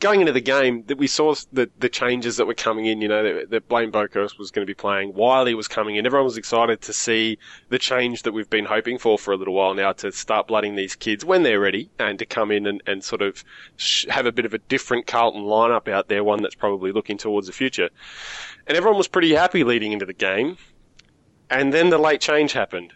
going 0.00 0.20
into 0.20 0.32
the 0.32 0.40
game, 0.40 0.84
that 0.86 0.96
we 0.96 1.06
saw 1.06 1.34
the 1.52 1.68
the 1.78 1.90
changes 1.90 2.38
that 2.38 2.46
were 2.46 2.54
coming 2.54 2.86
in. 2.86 3.02
You 3.02 3.08
know, 3.08 3.22
that, 3.22 3.50
that 3.50 3.68
Blaine 3.68 3.92
Boekhorst 3.92 4.38
was 4.38 4.50
going 4.50 4.66
to 4.66 4.70
be 4.70 4.74
playing. 4.74 5.12
Wiley 5.12 5.54
was 5.54 5.68
coming 5.68 5.96
in. 5.96 6.06
Everyone 6.06 6.24
was 6.24 6.38
excited 6.38 6.80
to 6.82 6.94
see 6.94 7.38
the 7.68 7.78
change 7.78 8.22
that 8.22 8.32
we've 8.32 8.48
been 8.48 8.64
hoping 8.64 8.96
for 8.96 9.18
for 9.18 9.32
a 9.32 9.36
little 9.36 9.54
while 9.54 9.74
now 9.74 9.92
to 9.92 10.10
start 10.12 10.46
blooding 10.46 10.76
these 10.76 10.96
kids 10.96 11.26
when 11.26 11.42
they're 11.42 11.60
ready 11.60 11.90
and 11.98 12.18
to 12.18 12.24
come 12.24 12.50
in 12.50 12.66
and, 12.66 12.82
and 12.86 13.04
sort 13.04 13.20
of 13.20 13.44
sh- 13.76 14.06
have 14.08 14.24
a 14.24 14.32
bit 14.32 14.46
of 14.46 14.54
a 14.54 14.58
different 14.58 15.06
Carlton 15.06 15.42
lineup 15.42 15.88
out 15.88 16.08
there, 16.08 16.24
one 16.24 16.42
that's 16.42 16.54
probably 16.54 16.92
looking 16.92 17.18
towards 17.18 17.48
the 17.48 17.52
future. 17.52 17.90
And 18.66 18.78
everyone 18.78 18.96
was 18.96 19.08
pretty 19.08 19.34
happy 19.34 19.62
leading 19.62 19.92
into 19.92 20.06
the 20.06 20.14
game. 20.14 20.56
And 21.50 21.70
then 21.70 21.90
the 21.90 21.98
late 21.98 22.22
change 22.22 22.54
happened. 22.54 22.94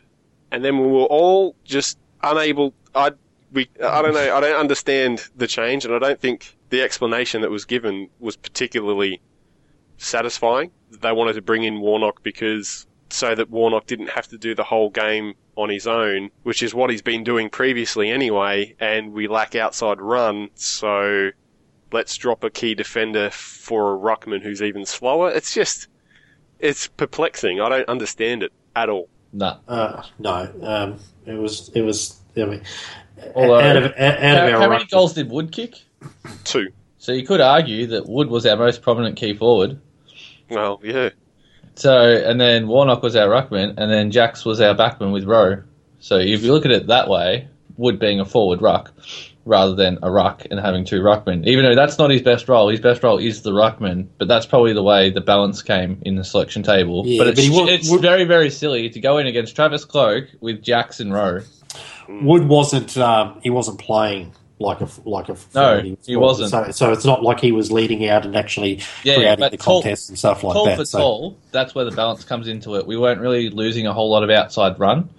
And 0.56 0.64
then 0.64 0.80
we 0.80 0.86
were 0.86 1.04
all 1.04 1.54
just 1.64 1.98
unable. 2.22 2.72
I 2.94 3.10
we 3.52 3.68
I 3.84 4.00
don't 4.00 4.14
know. 4.14 4.34
I 4.34 4.40
don't 4.40 4.58
understand 4.58 5.28
the 5.36 5.46
change, 5.46 5.84
and 5.84 5.94
I 5.94 5.98
don't 5.98 6.18
think 6.18 6.56
the 6.70 6.80
explanation 6.80 7.42
that 7.42 7.50
was 7.50 7.66
given 7.66 8.08
was 8.20 8.36
particularly 8.36 9.20
satisfying. 9.98 10.70
They 11.02 11.12
wanted 11.12 11.34
to 11.34 11.42
bring 11.42 11.64
in 11.64 11.82
Warnock 11.82 12.22
because 12.22 12.86
so 13.10 13.34
that 13.34 13.50
Warnock 13.50 13.84
didn't 13.84 14.08
have 14.08 14.28
to 14.28 14.38
do 14.38 14.54
the 14.54 14.64
whole 14.64 14.88
game 14.88 15.34
on 15.56 15.68
his 15.68 15.86
own, 15.86 16.30
which 16.42 16.62
is 16.62 16.72
what 16.74 16.88
he's 16.88 17.02
been 17.02 17.22
doing 17.22 17.50
previously 17.50 18.08
anyway. 18.08 18.74
And 18.80 19.12
we 19.12 19.28
lack 19.28 19.54
outside 19.54 20.00
run, 20.00 20.48
so 20.54 21.32
let's 21.92 22.16
drop 22.16 22.44
a 22.44 22.48
key 22.48 22.74
defender 22.74 23.28
for 23.28 23.94
a 23.94 23.98
ruckman 23.98 24.42
who's 24.42 24.62
even 24.62 24.86
slower. 24.86 25.30
It's 25.30 25.52
just 25.52 25.88
it's 26.58 26.86
perplexing. 26.86 27.60
I 27.60 27.68
don't 27.68 27.90
understand 27.90 28.42
it 28.42 28.54
at 28.74 28.88
all. 28.88 29.10
Nah. 29.32 29.58
Uh, 29.68 30.02
no, 30.18 30.50
um, 30.62 30.98
it 31.26 31.34
was 31.34 31.70
it 31.74 31.82
was. 31.82 32.20
I 32.36 32.44
mean, 32.44 32.62
Although- 33.34 33.60
out 33.60 33.76
of 33.76 33.84
out, 33.84 33.92
out 33.98 34.20
How, 34.20 34.46
of 34.48 34.54
our 34.54 34.60
how 34.60 34.68
many 34.68 34.82
ruck- 34.82 34.90
goals 34.90 35.14
did 35.14 35.30
Wood 35.30 35.52
kick? 35.52 35.74
Two. 36.44 36.68
So 36.98 37.12
you 37.12 37.26
could 37.26 37.40
argue 37.40 37.86
that 37.88 38.06
Wood 38.08 38.28
was 38.28 38.46
our 38.46 38.56
most 38.56 38.82
prominent 38.82 39.16
key 39.16 39.34
forward. 39.34 39.78
Well, 40.50 40.80
yeah. 40.82 41.10
So 41.76 41.92
and 42.02 42.40
then 42.40 42.68
Warnock 42.68 43.02
was 43.02 43.16
our 43.16 43.28
ruckman, 43.28 43.74
and 43.76 43.90
then 43.90 44.10
Jacks 44.10 44.44
was 44.44 44.60
our 44.60 44.74
backman 44.74 45.12
with 45.12 45.24
Rowe. 45.24 45.62
So 46.00 46.16
if 46.18 46.42
you 46.42 46.52
look 46.52 46.64
at 46.64 46.72
it 46.72 46.86
that 46.88 47.08
way, 47.08 47.48
Wood 47.76 47.98
being 47.98 48.20
a 48.20 48.24
forward 48.24 48.62
ruck 48.62 48.92
rather 49.46 49.74
than 49.74 49.98
a 50.02 50.10
ruck 50.10 50.42
and 50.50 50.60
having 50.60 50.84
two 50.84 51.00
ruckmen, 51.00 51.46
even 51.46 51.64
though 51.64 51.74
that's 51.74 51.96
not 51.98 52.10
his 52.10 52.20
best 52.20 52.48
role. 52.48 52.68
His 52.68 52.80
best 52.80 53.02
role 53.02 53.16
is 53.18 53.42
the 53.42 53.52
ruckman, 53.52 54.08
but 54.18 54.26
that's 54.28 54.44
probably 54.44 54.72
the 54.74 54.82
way 54.82 55.08
the 55.10 55.20
balance 55.22 55.62
came 55.62 56.02
in 56.04 56.16
the 56.16 56.24
selection 56.24 56.62
table. 56.62 57.04
Yeah, 57.06 57.18
but 57.22 57.28
it's, 57.28 57.48
but 57.48 57.66
he 57.68 57.74
it's 57.74 57.90
Wood- 57.90 58.02
very 58.02 58.24
very 58.24 58.50
silly 58.50 58.90
to 58.90 59.00
go 59.00 59.18
in 59.18 59.26
against 59.26 59.54
Travis 59.56 59.84
Cloke 59.84 60.26
with 60.40 60.62
Jackson 60.62 61.12
Rowe. 61.12 61.40
Wood 62.08 62.46
wasn't 62.48 62.96
um, 62.98 63.40
he 63.42 63.50
wasn't 63.50 63.78
playing 63.78 64.32
like 64.58 64.80
a 64.80 64.88
like 65.04 65.28
a 65.28 65.32
No, 65.32 65.36
forward. 65.80 65.96
he 66.06 66.16
wasn't. 66.16 66.50
So, 66.50 66.70
so 66.70 66.92
it's 66.92 67.04
not 67.04 67.22
like 67.22 67.40
he 67.40 67.52
was 67.52 67.70
leading 67.70 68.08
out 68.08 68.24
and 68.24 68.34
actually 68.36 68.80
Yeah, 69.04 69.16
creating 69.16 69.50
the 69.50 69.56
tall- 69.58 69.82
contests 69.82 70.08
and 70.08 70.18
stuff 70.18 70.42
like 70.42 70.54
tall 70.54 70.64
that. 70.66 70.76
for 70.78 70.84
so 70.84 70.98
tall, 70.98 71.38
that's 71.52 71.74
where 71.74 71.84
the 71.84 71.90
balance 71.90 72.24
comes 72.24 72.48
into 72.48 72.74
it. 72.76 72.86
We 72.86 72.96
weren't 72.96 73.20
really 73.20 73.50
losing 73.50 73.86
a 73.86 73.92
whole 73.92 74.10
lot 74.10 74.22
of 74.24 74.30
outside 74.30 74.78
run, 74.80 75.10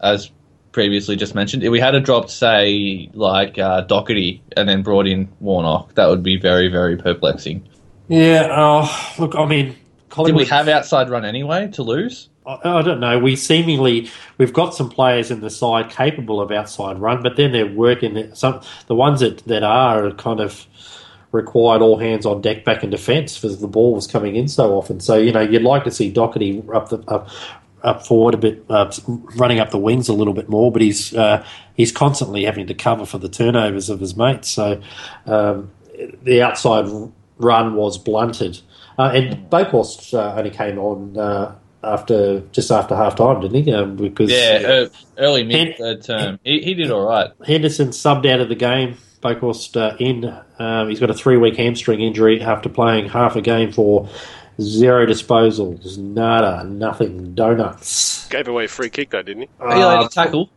as 0.00 0.30
previously 0.72 1.16
just 1.16 1.34
mentioned. 1.34 1.62
If 1.62 1.70
we 1.70 1.80
had 1.80 1.94
a 1.94 2.00
drop, 2.00 2.30
say, 2.30 3.10
like 3.14 3.58
uh, 3.58 3.86
Docherty, 3.86 4.40
and 4.56 4.68
then 4.68 4.82
brought 4.82 5.06
in 5.06 5.28
Warnock, 5.40 5.94
that 5.94 6.08
would 6.08 6.22
be 6.22 6.38
very, 6.38 6.68
very 6.68 6.96
perplexing. 6.96 7.66
yeah, 8.08 8.48
uh, 8.50 8.88
look, 9.18 9.34
I 9.34 9.46
mean, 9.46 9.76
Did 10.24 10.34
we 10.34 10.46
have 10.46 10.68
outside 10.68 11.10
run 11.10 11.24
anyway 11.24 11.68
to 11.72 11.82
lose? 11.82 12.28
I, 12.46 12.78
I 12.78 12.82
don't 12.82 13.00
know. 13.00 13.18
We 13.18 13.36
seemingly 13.36 14.10
we've 14.38 14.52
got 14.52 14.74
some 14.74 14.88
players 14.88 15.30
in 15.30 15.40
the 15.40 15.50
side 15.50 15.90
capable 15.90 16.40
of 16.40 16.50
outside 16.50 16.98
run, 16.98 17.22
but 17.22 17.36
then 17.36 17.52
they're 17.52 17.66
working. 17.66 18.34
Some 18.34 18.60
the 18.86 18.94
ones 18.94 19.20
that 19.20 19.44
that 19.46 19.62
are, 19.62 20.06
are 20.06 20.12
kind 20.12 20.40
of 20.40 20.66
required 21.30 21.82
all 21.82 21.98
hands 21.98 22.24
on 22.24 22.40
deck 22.40 22.64
back 22.64 22.82
in 22.82 22.88
defence 22.88 23.38
because 23.38 23.60
the 23.60 23.68
ball 23.68 23.94
was 23.94 24.06
coming 24.06 24.34
in 24.34 24.48
so 24.48 24.76
often. 24.76 24.98
So 25.00 25.16
you 25.16 25.32
know 25.32 25.40
you'd 25.40 25.62
like 25.62 25.84
to 25.84 25.90
see 25.90 26.10
Docherty 26.12 26.74
up 26.74 26.88
the 26.88 26.98
up, 27.06 27.28
up 27.82 28.06
forward 28.06 28.34
a 28.34 28.38
bit, 28.38 28.64
uh, 28.68 28.90
running 29.36 29.60
up 29.60 29.70
the 29.70 29.78
wings 29.78 30.08
a 30.08 30.12
little 30.12 30.34
bit 30.34 30.48
more, 30.48 30.72
but 30.72 30.82
he's 30.82 31.14
uh, 31.14 31.44
he's 31.74 31.92
constantly 31.92 32.44
having 32.44 32.66
to 32.66 32.74
cover 32.74 33.06
for 33.06 33.18
the 33.18 33.28
turnovers 33.28 33.88
of 33.88 34.00
his 34.00 34.16
mates. 34.16 34.48
So 34.48 34.80
um, 35.26 35.70
the 36.22 36.42
outside 36.42 36.88
run 37.38 37.74
was 37.74 37.98
blunted. 37.98 38.60
Uh, 38.98 39.12
and 39.14 39.50
Boekhorst 39.50 40.12
uh, 40.12 40.34
only 40.36 40.50
came 40.50 40.78
on 40.78 41.16
uh, 41.16 41.54
after 41.82 42.40
just 42.52 42.70
after 42.70 42.96
half 42.96 43.14
time, 43.14 43.40
didn't 43.40 43.64
he? 43.64 43.72
Um, 43.72 43.96
because 43.96 44.30
yeah, 44.30 44.60
uh, 44.64 44.88
early 45.18 45.44
mid 45.44 45.76
third 45.76 46.02
term, 46.02 46.40
he, 46.44 46.60
he 46.60 46.74
did 46.74 46.90
all 46.90 47.06
right. 47.06 47.30
Henderson 47.46 47.88
subbed 47.88 48.28
out 48.28 48.40
of 48.40 48.48
the 48.48 48.56
game. 48.56 48.96
Boekhorst 49.20 49.76
uh, 49.76 49.96
in. 49.98 50.24
Um, 50.58 50.88
he's 50.88 51.00
got 51.00 51.10
a 51.10 51.14
three 51.14 51.36
week 51.36 51.56
hamstring 51.56 52.00
injury 52.00 52.40
after 52.40 52.68
playing 52.68 53.08
half 53.08 53.36
a 53.36 53.40
game 53.40 53.72
for 53.72 54.08
zero 54.60 55.06
disposals, 55.06 55.98
nada, 55.98 56.64
nothing, 56.64 57.34
donuts. 57.34 58.28
Gave 58.28 58.48
away 58.48 58.64
a 58.64 58.68
free 58.68 58.90
kick 58.90 59.10
though, 59.10 59.22
didn't 59.22 59.42
he? 59.42 59.48
Oh, 59.60 59.74
he 59.74 59.80
had 59.80 59.88
a 59.88 60.02
uh, 60.02 60.08
tackle. 60.08 60.50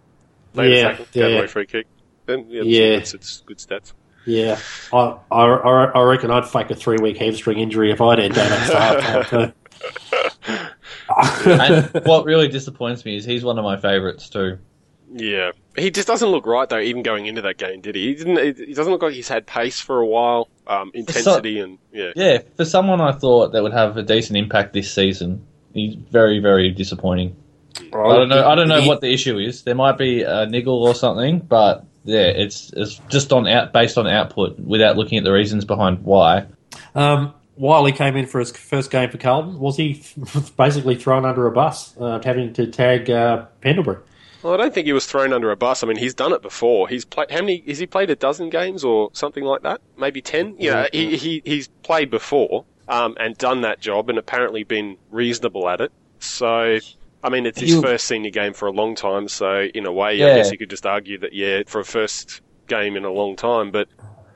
Made 0.54 0.72
a 0.72 0.76
yeah, 0.76 0.98
Gave 0.98 1.08
yeah. 1.14 1.38
away 1.38 1.46
a 1.46 1.48
free 1.48 1.66
kick. 1.66 1.88
Then 2.26 2.46
yeah, 2.50 2.64
Yeah. 2.64 2.98
It's, 2.98 3.14
it's 3.14 3.42
good 3.42 3.58
stats. 3.58 3.94
Yeah, 4.26 4.60
I, 4.94 5.18
I, 5.32 5.46
I 5.46 5.86
I 5.86 6.02
reckon 6.04 6.30
I'd 6.30 6.48
fake 6.48 6.70
a 6.70 6.76
three 6.76 6.98
week 7.02 7.18
hamstring 7.18 7.58
injury 7.58 7.92
if 7.92 8.00
I'd 8.02 8.20
had 8.20 8.34
donuts 8.34 8.70
for 8.70 8.78
half 8.78 9.30
time 9.30 9.54
And 11.46 12.06
what 12.06 12.26
really 12.26 12.48
disappoints 12.48 13.04
me 13.04 13.18
is 13.18 13.26
he's 13.26 13.44
one 13.44 13.58
of 13.58 13.64
my 13.64 13.78
favourites 13.78 14.30
too. 14.30 14.60
Yeah, 15.14 15.52
he 15.76 15.92
just 15.92 16.08
doesn't 16.08 16.30
look 16.30 16.46
right 16.46 16.70
though. 16.70 16.80
Even 16.80 17.04
going 17.04 17.26
into 17.26 17.42
that 17.42 17.58
game, 17.58 17.82
did 17.82 17.96
he? 17.96 18.10
He 18.10 18.16
didn't. 18.16 18.58
He 18.58 18.74
doesn't 18.74 18.92
look 18.92 19.02
like 19.02 19.14
he's 19.14 19.28
had 19.28 19.46
pace 19.46 19.80
for 19.80 20.00
a 20.00 20.06
while. 20.06 20.48
Um, 20.72 20.92
intensity 20.94 21.60
and 21.60 21.80
yeah. 21.92 22.12
Yeah, 22.16 22.38
for 22.56 22.64
someone 22.64 23.02
I 23.02 23.12
thought 23.12 23.52
that 23.52 23.62
would 23.62 23.74
have 23.74 23.98
a 23.98 24.04
decent 24.04 24.38
impact 24.38 24.72
this 24.72 24.94
season, 24.94 25.46
he's 25.74 25.96
very, 25.96 26.40
very 26.40 26.72
disappointing. 26.72 27.36
I 27.94 28.16
don't 28.16 28.30
know. 28.30 28.48
I 28.48 28.56
don't 28.56 28.70
know 28.70 28.86
what 28.86 29.02
the 29.02 29.12
issue 29.12 29.38
is. 29.38 29.64
There 29.64 29.76
might 29.76 29.98
be 29.98 30.24
a 30.24 30.46
niggle 30.46 30.84
or 30.84 30.96
something, 30.96 31.40
but 31.40 31.86
yeah, 32.04 32.28
it's 32.28 32.72
it's 32.74 33.02
just 33.10 33.34
on 33.34 33.48
out 33.48 33.74
based 33.74 33.98
on 33.98 34.08
output 34.08 34.60
without 34.60 34.98
looking 34.98 35.18
at 35.18 35.24
the 35.24 35.32
reasons 35.32 35.66
behind 35.66 36.04
why. 36.04 36.46
Um, 36.96 37.34
he 37.58 37.92
came 37.92 38.16
in 38.16 38.26
for 38.26 38.40
his 38.40 38.52
first 38.52 38.92
game 38.92 39.10
for 39.10 39.18
Carlton. 39.18 39.60
Was 39.60 39.78
he 39.78 40.04
basically 40.58 40.96
thrown 40.96 41.26
under 41.26 41.48
a 41.48 41.52
bus, 41.52 41.96
uh, 42.00 42.20
having 42.24 42.54
to 42.54 42.68
tag 42.68 43.10
uh, 43.10 43.46
Pendlebury? 43.62 43.98
Well, 44.44 44.54
I 44.54 44.58
don't 44.58 44.74
think 44.74 44.88
he 44.88 44.94
was 44.94 45.06
thrown 45.06 45.34
under 45.34 45.52
a 45.52 45.56
bus. 45.56 45.84
I 45.84 45.88
mean, 45.88 45.98
he's 45.98 46.14
done 46.14 46.34
it 46.34 46.42
before. 46.42 46.88
He's 46.88 47.06
played 47.06 47.32
how 47.32 47.40
many? 47.42 47.64
Has 47.68 47.80
he 47.80 47.86
played 47.86 48.10
a 48.10 48.16
dozen 48.16 48.50
games 48.50 48.84
or 48.84 49.10
something 49.14 49.44
like 49.44 49.62
that? 49.64 49.82
Maybe 49.98 50.22
ten. 50.22 50.56
Yeah, 50.58 50.88
he, 50.92 51.16
he 51.18 51.42
he's 51.46 51.68
played 51.84 52.10
before 52.10 52.66
um, 52.88 53.16
and 53.20 53.38
done 53.38 53.62
that 53.62 53.80
job, 53.80 54.10
and 54.10 54.18
apparently 54.18 54.64
been 54.64 54.98
reasonable 55.12 55.70
at 55.70 55.80
it. 55.82 55.92
So, 56.20 56.78
I 57.24 57.30
mean, 57.30 57.46
it's 57.46 57.60
his 57.60 57.72
You- 57.72 57.82
first 57.82 58.08
senior 58.08 58.32
game 58.32 58.54
for 58.54 58.68
a 58.68 58.72
long 58.72 58.96
time. 58.96 59.28
So, 59.28 59.62
in 59.74 59.86
a 59.86 59.92
way, 59.92 60.24
I 60.24 60.36
guess 60.38 60.52
you 60.52 60.58
could 60.58 60.70
just 60.70 60.86
argue 60.86 61.20
that 61.20 61.34
yeah, 61.34 61.62
for 61.68 61.80
a 61.80 61.86
first 61.86 62.42
game 62.68 62.96
in 62.96 63.06
a 63.06 63.12
long 63.12 63.36
time. 63.36 63.70
But 63.72 63.90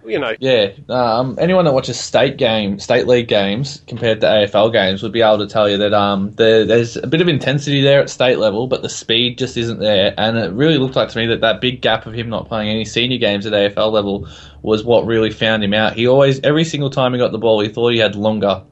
you 0.08 0.20
know, 0.20 0.36
Yeah, 0.40 0.72
um, 0.90 1.38
anyone 1.40 1.66
that 1.66 1.74
watches 1.74 2.00
state 2.00 2.38
game, 2.38 2.80
state 2.80 3.08
league 3.08 3.28
games 3.28 3.82
compared 3.88 4.22
to 4.22 4.28
AFL 4.28 4.72
games 4.72 5.04
would 5.04 5.12
be 5.12 5.22
able 5.22 5.40
to 5.40 5.48
tell 5.48 5.70
you 5.70 5.78
that 5.78 5.94
um, 5.94 6.32
there, 6.32 6.66
there's 6.66 6.96
a 6.98 7.08
bit 7.08 7.22
of 7.22 7.28
intensity 7.28 7.82
there 7.82 8.02
at 8.02 8.10
state 8.10 8.38
level, 8.38 8.68
but 8.68 8.82
the 8.82 8.90
speed 8.90 9.38
just 9.38 9.58
isn't 9.58 9.80
there. 9.80 10.14
And 10.18 10.38
it 10.38 10.52
really 10.54 10.78
looked 10.78 10.96
like 10.96 11.10
to 11.10 11.18
me 11.18 11.28
that 11.28 11.42
that 11.42 11.62
big 11.62 11.82
gap 11.82 12.06
of 12.06 12.14
him 12.14 12.30
not 12.30 12.48
playing 12.48 12.70
any 12.70 12.86
senior 12.86 13.18
games 13.18 13.46
at 13.46 13.54
AFL 13.54 13.92
level 13.92 14.28
was 14.62 14.84
what 14.84 15.06
really 15.06 15.32
found 15.32 15.64
him 15.64 15.74
out. 15.74 15.94
He 15.94 16.08
always, 16.08 16.40
every 16.42 16.64
single 16.64 16.90
time 16.90 17.14
he 17.14 17.20
got 17.20 17.32
the 17.32 17.38
ball, 17.38 17.62
he 17.62 17.70
thought 17.70 17.90
he 17.90 18.00
had 18.00 18.16
longer, 18.16 18.64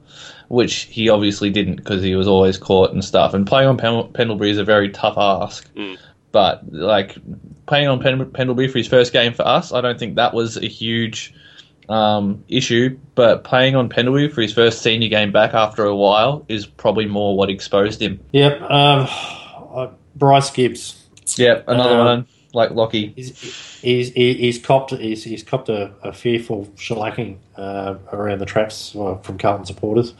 which 0.48 0.82
he 0.82 1.08
obviously 1.08 1.50
didn't 1.50 1.76
because 1.76 2.02
he 2.02 2.14
was 2.14 2.28
always 2.28 2.58
caught 2.58 2.92
and 2.92 3.04
stuff. 3.04 3.34
And 3.34 3.46
playing 3.46 3.68
on 3.68 3.76
Pen- 3.76 4.12
Pendlebury 4.12 4.50
is 4.50 4.58
a 4.58 4.64
very 4.64 4.90
tough 4.90 5.14
ask. 5.16 5.72
Mm. 5.74 5.98
But 6.34 6.72
like 6.72 7.16
playing 7.66 7.86
on 7.86 8.00
Pen- 8.00 8.32
Pendlebury 8.32 8.66
for 8.66 8.78
his 8.78 8.88
first 8.88 9.12
game 9.12 9.34
for 9.34 9.46
us, 9.46 9.72
I 9.72 9.80
don't 9.80 10.00
think 10.00 10.16
that 10.16 10.34
was 10.34 10.56
a 10.56 10.66
huge 10.66 11.32
um, 11.88 12.42
issue. 12.48 12.98
But 13.14 13.44
playing 13.44 13.76
on 13.76 13.88
Pendlebury 13.88 14.30
for 14.30 14.42
his 14.42 14.52
first 14.52 14.82
senior 14.82 15.08
game 15.08 15.30
back 15.30 15.54
after 15.54 15.84
a 15.84 15.94
while 15.94 16.44
is 16.48 16.66
probably 16.66 17.06
more 17.06 17.36
what 17.36 17.50
exposed 17.50 18.02
him. 18.02 18.18
Yep. 18.32 18.62
Um, 18.62 19.08
uh, 19.08 19.90
Bryce 20.16 20.50
Gibbs. 20.50 21.06
Yep, 21.36 21.68
another 21.68 22.00
Um, 22.00 22.06
one 22.06 22.26
like 22.52 22.72
Lockie. 22.72 23.12
He's, 23.14 23.80
he's, 23.80 24.12
he's 24.12 24.58
copped 24.58 24.90
he's, 24.90 25.22
he's 25.22 25.44
copped 25.44 25.68
a, 25.68 25.92
a 26.02 26.12
fearful 26.12 26.66
shellacking 26.76 27.36
uh, 27.56 27.94
around 28.12 28.40
the 28.40 28.46
traps 28.46 28.94
uh, 28.96 29.18
from 29.22 29.38
Carlton 29.38 29.66
supporters, 29.66 30.14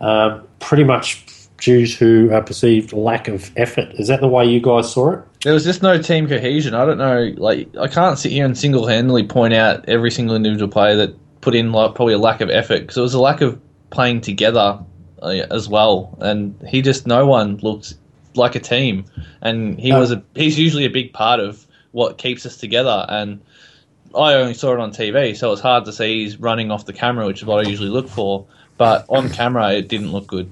um, 0.00 0.46
pretty 0.58 0.82
much 0.84 1.24
due 1.62 1.86
to 1.86 2.28
a 2.32 2.42
perceived 2.42 2.92
lack 2.92 3.28
of 3.28 3.52
effort. 3.56 3.88
Is 3.94 4.08
that 4.08 4.20
the 4.20 4.26
way 4.26 4.44
you 4.44 4.60
guys 4.60 4.92
saw 4.92 5.12
it? 5.12 5.20
There 5.44 5.54
was 5.54 5.62
just 5.62 5.80
no 5.80 6.02
team 6.02 6.26
cohesion. 6.26 6.74
I 6.74 6.84
don't 6.84 6.98
know. 6.98 7.32
Like 7.36 7.68
I 7.76 7.86
can't 7.86 8.18
sit 8.18 8.32
here 8.32 8.44
and 8.44 8.58
single 8.58 8.84
handedly 8.84 9.24
point 9.24 9.54
out 9.54 9.88
every 9.88 10.10
single 10.10 10.34
individual 10.34 10.68
player 10.68 10.96
that 10.96 11.16
put 11.40 11.54
in 11.54 11.70
like 11.70 11.94
probably 11.94 12.14
a 12.14 12.18
lack 12.18 12.40
of 12.40 12.50
effort 12.50 12.80
because 12.80 12.96
it 12.96 13.00
was 13.00 13.14
a 13.14 13.20
lack 13.20 13.40
of 13.40 13.60
playing 13.90 14.22
together 14.22 14.80
uh, 15.22 15.28
as 15.52 15.68
well. 15.68 16.18
And 16.20 16.60
he 16.68 16.82
just 16.82 17.06
no 17.06 17.26
one 17.26 17.58
looked 17.58 17.94
like 18.34 18.56
a 18.56 18.60
team, 18.60 19.04
and 19.40 19.78
he 19.78 19.92
was 19.92 20.10
a 20.10 20.20
he's 20.34 20.58
usually 20.58 20.84
a 20.84 20.90
big 20.90 21.12
part 21.12 21.38
of 21.38 21.64
what 21.92 22.18
keeps 22.18 22.44
us 22.44 22.56
together. 22.56 23.06
And 23.08 23.40
I 24.16 24.34
only 24.34 24.54
saw 24.54 24.72
it 24.72 24.80
on 24.80 24.90
TV, 24.90 25.36
so 25.36 25.52
it's 25.52 25.62
hard 25.62 25.84
to 25.84 25.92
see 25.92 26.24
he's 26.24 26.40
running 26.40 26.72
off 26.72 26.86
the 26.86 26.92
camera, 26.92 27.24
which 27.24 27.38
is 27.38 27.44
what 27.44 27.64
I 27.64 27.70
usually 27.70 27.88
look 27.88 28.08
for. 28.08 28.46
But 28.78 29.06
on 29.08 29.28
camera, 29.30 29.74
it 29.74 29.86
didn't 29.86 30.10
look 30.10 30.26
good. 30.26 30.50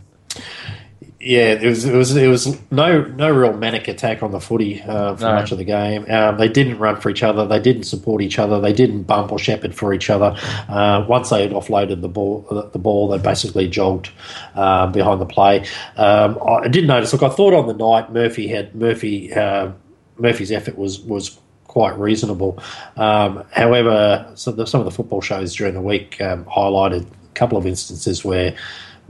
Yeah, 1.23 1.53
it 1.53 1.67
was 1.69 1.85
it 1.85 1.95
was 1.95 2.17
it 2.17 2.29
was 2.29 2.59
no 2.71 3.03
no 3.03 3.31
real 3.31 3.53
manic 3.53 3.89
attack 3.89 4.23
on 4.23 4.33
the 4.33 4.41
footy 4.41 4.81
uh, 4.81 5.17
for 5.17 5.25
No. 5.25 5.35
much 5.35 5.53
of 5.53 5.59
the 5.59 5.65
game. 5.65 6.07
Um, 6.11 6.39
they 6.39 6.49
didn't 6.49 6.79
run 6.79 6.99
for 6.99 7.11
each 7.11 7.23
other. 7.23 7.47
They 7.47 7.61
didn't 7.61 7.83
support 7.83 8.23
each 8.23 8.39
other. 8.39 8.59
They 8.59 8.73
didn't 8.73 9.03
bump 9.03 9.31
or 9.31 9.39
shepherd 9.39 9.75
for 9.75 9.93
each 9.93 10.09
other. 10.09 10.35
Uh, 10.67 11.05
once 11.07 11.29
they 11.29 11.43
had 11.43 11.51
offloaded 11.51 12.01
the 12.01 12.09
ball, 12.09 12.47
the 12.73 12.79
ball, 12.79 13.09
they 13.09 13.19
basically 13.19 13.69
jogged 13.69 14.11
uh, 14.55 14.87
behind 14.87 15.21
the 15.21 15.27
play. 15.27 15.67
Um, 15.99 16.39
I 16.43 16.69
did 16.69 16.87
notice. 16.87 17.13
Look, 17.13 17.23
I 17.23 17.29
thought 17.29 17.53
on 17.53 17.67
the 17.67 17.75
night 17.75 18.11
Murphy 18.11 18.49
had 18.49 18.75
Murphy 18.75 19.31
uh, 19.35 19.73
Murphy's 20.19 20.51
effort 20.51 20.79
was 20.79 21.01
was 21.01 21.39
quite 21.67 21.99
reasonable. 21.99 22.59
Um, 22.97 23.45
however, 23.53 24.27
some 24.37 24.53
of, 24.55 24.57
the, 24.57 24.67
some 24.67 24.81
of 24.81 24.87
the 24.87 24.91
football 24.91 25.21
shows 25.21 25.55
during 25.55 25.75
the 25.75 25.83
week 25.83 26.19
um, 26.23 26.47
highlighted 26.47 27.03
a 27.03 27.35
couple 27.35 27.59
of 27.59 27.67
instances 27.67 28.25
where 28.25 28.57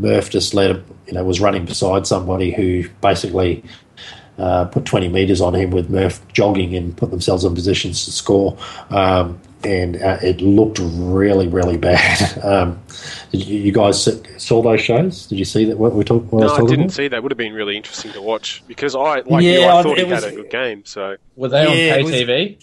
Murph 0.00 0.30
just 0.30 0.54
let 0.54 0.70
him, 0.70 0.84
you 1.06 1.12
know, 1.12 1.22
was 1.24 1.40
running 1.40 1.64
beside 1.64 2.06
somebody 2.06 2.50
who 2.52 2.88
basically 3.00 3.62
uh, 4.38 4.64
put 4.66 4.84
20 4.86 5.08
metres 5.08 5.40
on 5.40 5.54
him 5.54 5.70
with 5.70 5.90
Murph 5.90 6.20
jogging 6.32 6.74
and 6.74 6.96
put 6.96 7.10
themselves 7.10 7.44
in 7.44 7.54
positions 7.54 8.04
to 8.06 8.12
score. 8.12 8.56
Um, 8.90 9.38
and 9.62 9.96
uh, 10.02 10.16
it 10.22 10.40
looked 10.40 10.78
really, 10.82 11.46
really 11.46 11.76
bad. 11.76 12.42
Um, 12.42 12.80
did 13.30 13.46
you, 13.46 13.58
you 13.60 13.72
guys 13.72 14.08
saw 14.38 14.62
those 14.62 14.80
shows? 14.80 15.26
Did 15.26 15.38
you 15.38 15.44
see 15.44 15.66
that? 15.66 15.76
What 15.78 15.92
we 15.94 16.02
talked? 16.02 16.32
What 16.32 16.42
I 16.42 16.46
no, 16.46 16.52
was 16.52 16.58
I 16.62 16.66
didn't 16.66 16.84
about? 16.86 16.92
see 16.92 17.08
that. 17.08 17.22
Would 17.22 17.30
have 17.30 17.36
been 17.38 17.52
really 17.52 17.76
interesting 17.76 18.12
to 18.12 18.22
watch 18.22 18.62
because 18.66 18.94
I 18.96 19.20
like 19.20 19.44
you, 19.44 19.52
Yeah, 19.60 19.76
I 19.76 19.82
thought 19.82 19.98
it 19.98 20.06
he 20.06 20.12
was- 20.12 20.24
had 20.24 20.32
a 20.32 20.36
good 20.36 20.50
game. 20.50 20.82
So 20.86 21.16
Were 21.36 21.48
they 21.48 21.62
Yeah, 21.64 21.94
it 21.96 21.98
on 21.98 22.04
was- 22.04 22.14
KTV? 22.14 22.58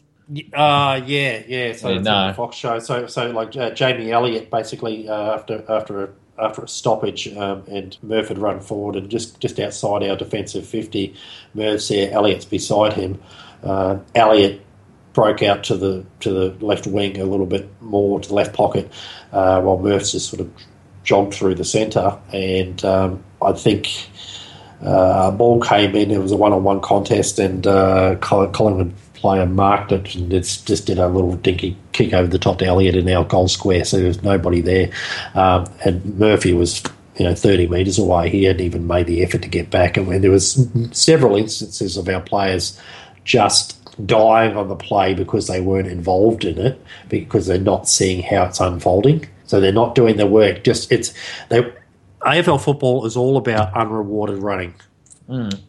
Uh, 0.53 1.01
yeah, 1.05 1.43
yeah. 1.47 1.73
So 1.73 1.89
Yeah, 1.89 1.95
it's 1.97 2.03
no. 2.05 2.11
on 2.13 2.27
the 2.29 2.33
Fox 2.33 2.55
show. 2.57 2.79
So, 2.79 3.07
so 3.07 3.29
like 3.31 3.55
uh, 3.55 3.69
Jamie 3.71 4.11
Elliott, 4.11 4.49
basically 4.51 5.07
uh, 5.07 5.35
after 5.35 5.63
after 5.69 6.03
a, 6.03 6.09
after 6.39 6.63
a 6.63 6.67
stoppage, 6.67 7.27
um, 7.35 7.63
and 7.67 7.97
Murph 8.01 8.27
had 8.29 8.37
run 8.37 8.59
forward 8.59 8.95
and 8.95 9.09
just 9.09 9.39
just 9.39 9.59
outside 9.59 10.03
our 10.03 10.15
defensive 10.15 10.65
fifty, 10.65 11.15
Murph's 11.53 11.87
there. 11.89 12.11
Elliott's 12.11 12.45
beside 12.45 12.93
him. 12.93 13.21
Uh, 13.63 13.97
Elliott 14.15 14.61
broke 15.13 15.41
out 15.41 15.63
to 15.65 15.75
the 15.75 16.05
to 16.19 16.31
the 16.31 16.65
left 16.65 16.87
wing 16.87 17.19
a 17.19 17.25
little 17.25 17.47
bit 17.47 17.69
more 17.81 18.19
to 18.19 18.27
the 18.27 18.35
left 18.35 18.53
pocket, 18.53 18.91
uh, 19.31 19.61
while 19.61 19.77
Murph's 19.77 20.11
just 20.11 20.29
sort 20.29 20.41
of 20.41 20.51
jogged 21.03 21.33
through 21.33 21.55
the 21.55 21.65
centre, 21.65 22.17
and 22.31 22.83
um, 22.85 23.23
I 23.41 23.53
think. 23.53 24.09
Uh, 24.79 25.31
a 25.33 25.35
ball 25.35 25.59
came 25.59 25.95
in. 25.95 26.11
It 26.11 26.19
was 26.19 26.31
a 26.31 26.37
one-on-one 26.37 26.81
contest, 26.81 27.39
and 27.39 27.65
uh, 27.65 28.13
Coll- 28.21 28.49
Collingwood 28.49 28.93
player 29.17 29.45
marked 29.45 29.91
it 29.91 30.15
and 30.15 30.31
it's 30.31 30.57
just 30.61 30.87
did 30.87 30.99
a 30.99 31.07
little 31.07 31.35
dinky 31.35 31.75
kick 31.91 32.13
over 32.13 32.27
the 32.27 32.39
top 32.39 32.59
to 32.59 32.65
Elliott 32.65 32.95
in 32.95 33.09
our 33.09 33.25
goal 33.25 33.47
square. 33.47 33.83
So 33.83 33.97
there 33.97 34.07
was 34.07 34.23
nobody 34.23 34.61
there, 34.61 34.91
um, 35.35 35.65
and 35.83 36.17
Murphy 36.17 36.53
was 36.53 36.83
you 37.17 37.25
know 37.25 37.35
30 37.35 37.67
metres 37.67 37.99
away. 37.99 38.29
He 38.29 38.43
hadn't 38.43 38.61
even 38.61 38.87
made 38.87 39.07
the 39.07 39.23
effort 39.23 39.41
to 39.41 39.49
get 39.49 39.69
back, 39.69 39.97
and 39.97 40.23
there 40.23 40.31
was 40.31 40.67
several 40.91 41.35
instances 41.35 41.97
of 41.97 42.07
our 42.07 42.21
players 42.21 42.79
just 43.23 43.77
dying 44.05 44.55
on 44.55 44.67
the 44.67 44.75
play 44.75 45.13
because 45.13 45.47
they 45.47 45.59
weren't 45.59 45.87
involved 45.87 46.45
in 46.45 46.57
it 46.59 46.81
because 47.09 47.47
they're 47.47 47.57
not 47.57 47.89
seeing 47.89 48.21
how 48.21 48.45
it's 48.45 48.59
unfolding. 48.59 49.27
So 49.45 49.59
they're 49.59 49.71
not 49.71 49.95
doing 49.95 50.17
the 50.17 50.27
work. 50.27 50.63
Just 50.63 50.91
it's 50.91 51.13
they. 51.49 51.73
AFL 52.21 52.61
football 52.61 53.05
is 53.05 53.15
all 53.15 53.37
about 53.37 53.73
unrewarded 53.75 54.39
running. 54.39 54.73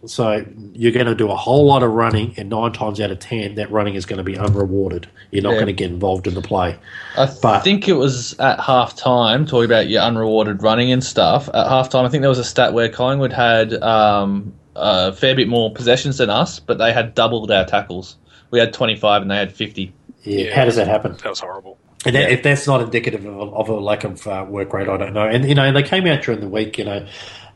So 0.06 0.44
you're 0.72 0.92
going 0.92 1.06
to 1.06 1.14
do 1.14 1.30
a 1.30 1.36
whole 1.36 1.66
lot 1.66 1.82
of 1.82 1.90
running, 1.92 2.34
and 2.36 2.48
nine 2.48 2.72
times 2.72 3.00
out 3.00 3.10
of 3.10 3.18
ten, 3.18 3.56
that 3.56 3.70
running 3.70 3.94
is 3.96 4.06
going 4.06 4.18
to 4.18 4.22
be 4.24 4.36
unrewarded. 4.38 5.08
You're 5.30 5.42
not 5.42 5.50
Yeah. 5.50 5.56
going 5.56 5.66
to 5.66 5.72
get 5.72 5.90
involved 5.90 6.26
in 6.26 6.34
the 6.34 6.42
play. 6.42 6.76
I 7.16 7.28
But- 7.42 7.64
think 7.64 7.88
it 7.88 7.94
was 7.94 8.38
at 8.38 8.60
half 8.60 8.94
time, 8.96 9.46
talking 9.46 9.64
about 9.64 9.88
your 9.88 10.02
unrewarded 10.02 10.62
running 10.62 10.92
and 10.92 11.02
stuff. 11.02 11.48
At 11.52 11.66
half 11.68 11.88
time, 11.90 12.04
I 12.04 12.08
think 12.08 12.20
there 12.20 12.28
was 12.30 12.38
a 12.38 12.44
stat 12.44 12.72
where 12.72 12.88
Collingwood 12.88 13.32
had 13.32 13.74
um, 13.82 14.52
a 14.76 15.12
fair 15.12 15.34
bit 15.34 15.48
more 15.48 15.72
possessions 15.72 16.18
than 16.18 16.30
us, 16.30 16.60
but 16.60 16.78
they 16.78 16.92
had 16.92 17.14
doubled 17.14 17.50
our 17.50 17.64
tackles. 17.64 18.16
We 18.50 18.60
had 18.60 18.72
25 18.72 19.22
and 19.22 19.30
they 19.30 19.36
had 19.36 19.52
50. 19.52 19.92
Yeah. 20.22 20.44
Yeah. 20.46 20.54
How 20.54 20.64
does 20.66 20.76
that 20.76 20.86
happen? 20.86 21.12
That 21.22 21.28
was 21.30 21.40
horrible. 21.40 21.78
And 22.06 22.14
that, 22.14 22.22
Yeah. 22.28 22.34
if 22.36 22.42
that's 22.44 22.66
not 22.68 22.80
indicative 22.80 23.24
of 23.26 23.34
a, 23.36 23.40
of 23.56 23.68
a 23.68 23.74
lack 23.74 24.04
of 24.04 24.24
uh, 24.26 24.46
work 24.48 24.72
rate, 24.72 24.88
I 24.88 24.96
don't 24.96 25.12
know. 25.14 25.26
And 25.26 25.48
you 25.48 25.54
know, 25.56 25.72
they 25.72 25.82
came 25.82 26.06
out 26.06 26.22
during 26.22 26.40
the 26.40 26.48
week. 26.48 26.78
You 26.78 26.84
know, 26.84 27.06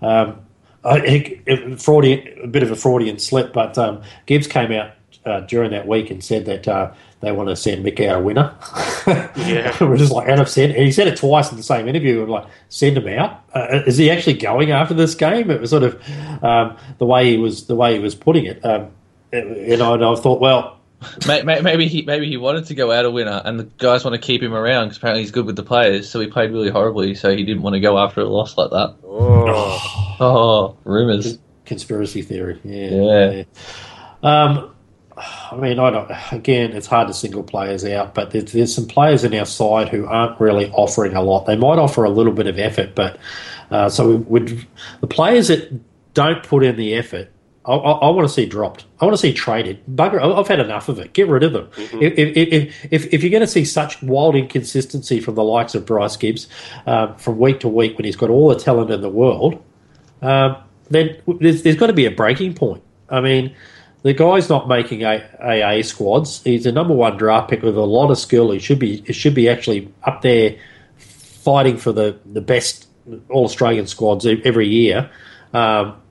um, 0.03 0.41
I, 0.85 0.99
Fraudian, 1.77 2.45
a 2.45 2.47
bit 2.47 2.63
of 2.63 2.71
a 2.71 2.77
Freudian 2.77 3.19
slip, 3.19 3.53
but 3.53 3.79
um, 3.79 4.03
Gibbs 4.27 4.47
came 4.47 4.73
out 4.73 4.93
uh, 5.25 5.41
during 5.41 5.71
that 5.71 5.87
week 5.87 6.11
and 6.11 6.23
said 6.23 6.45
that 6.47 6.67
uh, 6.67 6.93
they 7.21 7.31
want 7.31 7.49
to 7.49 7.57
send 7.57 7.85
Mick 7.85 8.05
out 8.07 8.19
a 8.19 8.21
winner. 8.21 8.55
Yeah. 9.37 9.77
we're 9.81 9.97
just 9.97 10.13
like, 10.13 10.29
and 10.29 10.41
I've 10.41 10.49
said, 10.49 10.71
and 10.71 10.85
he 10.85 10.91
said 10.91 11.07
it 11.07 11.17
twice 11.17 11.51
in 11.51 11.57
the 11.57 11.63
same 11.63 11.87
interview. 11.89 12.21
We're 12.21 12.27
like, 12.27 12.47
send 12.69 12.99
him 12.99 13.07
out. 13.09 13.45
Uh, 13.55 13.83
is 13.87 13.97
he 13.97 14.11
actually 14.11 14.35
going 14.35 14.73
after 14.73 14.95
this 14.95 15.15
game? 15.15 15.51
It 15.51 15.61
was 15.61 15.71
sort 15.71 15.85
of 15.85 16.03
um, 16.43 16.77
the 16.99 17.07
way 17.07 17.31
he 17.31 17.39
was, 17.39 17.67
the 17.67 17.77
way 17.77 17.95
he 17.95 18.01
was 18.01 18.15
putting 18.15 18.47
it. 18.47 18.65
Um, 18.65 18.91
you 19.33 19.77
know, 19.77 19.95
and 19.95 20.05
I 20.05 20.15
thought, 20.17 20.41
well, 20.41 20.79
Maybe 21.27 21.89
he 21.89 22.03
maybe 22.03 22.29
he 22.29 22.37
wanted 22.37 22.67
to 22.67 22.75
go 22.75 22.91
out 22.91 23.05
a 23.05 23.11
winner, 23.11 23.43
and 23.45 23.59
the 23.59 23.65
guys 23.65 24.05
want 24.05 24.15
to 24.15 24.21
keep 24.21 24.43
him 24.43 24.55
around 24.55 24.87
because 24.87 24.99
apparently 24.99 25.23
he's 25.23 25.31
good 25.31 25.47
with 25.47 25.57
the 25.57 25.63
players. 25.63 26.09
So 26.09 26.21
he 26.21 26.27
played 26.27 26.51
really 26.51 26.71
horribly, 26.71 27.15
so 27.15 27.35
he 27.35 27.45
didn't 27.45 27.63
want 27.63 27.75
to 27.75 27.81
go 27.81 27.99
after 27.99 28.21
a 28.21 28.25
loss 28.25 28.57
like 28.57 28.71
that. 28.71 28.97
Oh. 29.05 30.17
Oh, 30.21 30.77
rumors. 30.85 31.39
conspiracy 31.65 32.23
theory. 32.23 32.61
Yeah. 32.65 32.91
Yeah. 32.91 33.31
yeah. 33.31 33.45
Um, 34.23 34.75
I 35.17 35.57
mean, 35.57 35.79
I 35.79 35.91
don't. 35.91 36.11
Again, 36.33 36.73
it's 36.73 36.87
hard 36.87 37.09
to 37.09 37.15
single 37.15 37.43
players 37.43 37.85
out, 37.85 38.15
but 38.15 38.31
there's, 38.31 38.53
there's 38.53 38.75
some 38.75 38.87
players 38.87 39.25
in 39.25 39.35
our 39.35 39.45
side 39.45 39.89
who 39.89 40.07
aren't 40.07 40.41
really 40.41 40.71
offering 40.71 41.15
a 41.15 41.23
lot. 41.23 41.47
They 41.47 41.57
might 41.57 41.79
offer 41.79 42.05
a 42.05 42.11
little 42.11 42.33
bit 42.33 42.47
of 42.47 42.59
effort, 42.59 42.95
but 42.95 43.19
uh, 43.71 43.89
so 43.89 44.09
we 44.09 44.17
would 44.17 44.67
the 45.01 45.07
players 45.07 45.49
that 45.49 45.81
don't 46.15 46.43
put 46.43 46.63
in 46.63 46.77
the 46.77 46.95
effort. 46.95 47.31
I, 47.65 47.75
I, 47.75 47.91
I 47.93 48.11
want 48.11 48.29
to 48.29 48.33
see 48.33 48.47
dropped. 48.47 48.85
I 49.01 49.05
want 49.05 49.15
to 49.15 49.21
see 49.21 49.33
traded. 49.33 49.85
Bugger, 49.87 50.21
I've 50.21 50.49
had 50.49 50.61
enough 50.61 50.89
of 50.89 50.99
it. 50.99 51.13
Get 51.13 51.29
rid 51.29 51.43
of 51.43 51.53
them. 51.53 51.69
If, 51.77 52.19
if, 52.19 52.37
if, 52.37 52.87
if, 52.91 53.15
if 53.15 53.23
you're 53.23 53.31
going 53.31 53.43
to 53.43 53.47
see 53.47 53.65
such 53.65 54.03
wild 54.03 54.35
inconsistency 54.35 55.21
from 55.21 55.37
the 55.37 55.45
likes 55.45 55.75
of 55.75 55.87
Bryce 55.87 56.17
Gibbs 56.17 56.49
um, 56.87 57.17
from 57.17 57.39
week 57.39 57.61
to 57.61 57.69
week 57.69 57.97
when 57.97 58.05
he's 58.05 58.17
got 58.17 58.31
all 58.31 58.49
the 58.49 58.59
talent 58.59 58.91
in 58.91 59.01
the 59.01 59.09
world, 59.09 59.63
um, 60.23 60.57
then 60.91 61.17
there's, 61.41 61.63
there's 61.63 61.77
got 61.77 61.87
to 61.87 61.93
be 61.93 62.07
a 62.07 62.11
breaking 62.11 62.55
point. 62.55 62.83
I 63.09 63.21
mean, 63.21 63.55
the 64.03 64.13
guy's 64.13 64.49
not 64.49 64.69
making 64.69 65.05
a, 65.05 65.23
AA 65.41 65.83
squads. 65.83 66.43
He's 66.43 66.67
a 66.67 66.73
number 66.73 66.95
one 66.95 67.17
draft 67.17 67.49
pick 67.49 67.63
with 67.63 67.77
a 67.77 67.83
lot 67.83 68.11
of 68.11 68.19
skill. 68.19 68.51
He 68.51 68.59
should 68.59 68.79
be 68.79 69.03
he 69.03 69.13
should 69.13 69.35
be 69.35 69.49
actually 69.49 69.93
up 70.03 70.23
there 70.23 70.57
fighting 70.97 71.77
for 71.77 71.93
the, 71.93 72.19
the 72.27 72.41
best 72.41 72.89
All 73.29 73.45
Australian 73.45 73.87
squads 73.87 74.27
every 74.27 74.69
year. 74.69 75.11
Um, 75.53 76.02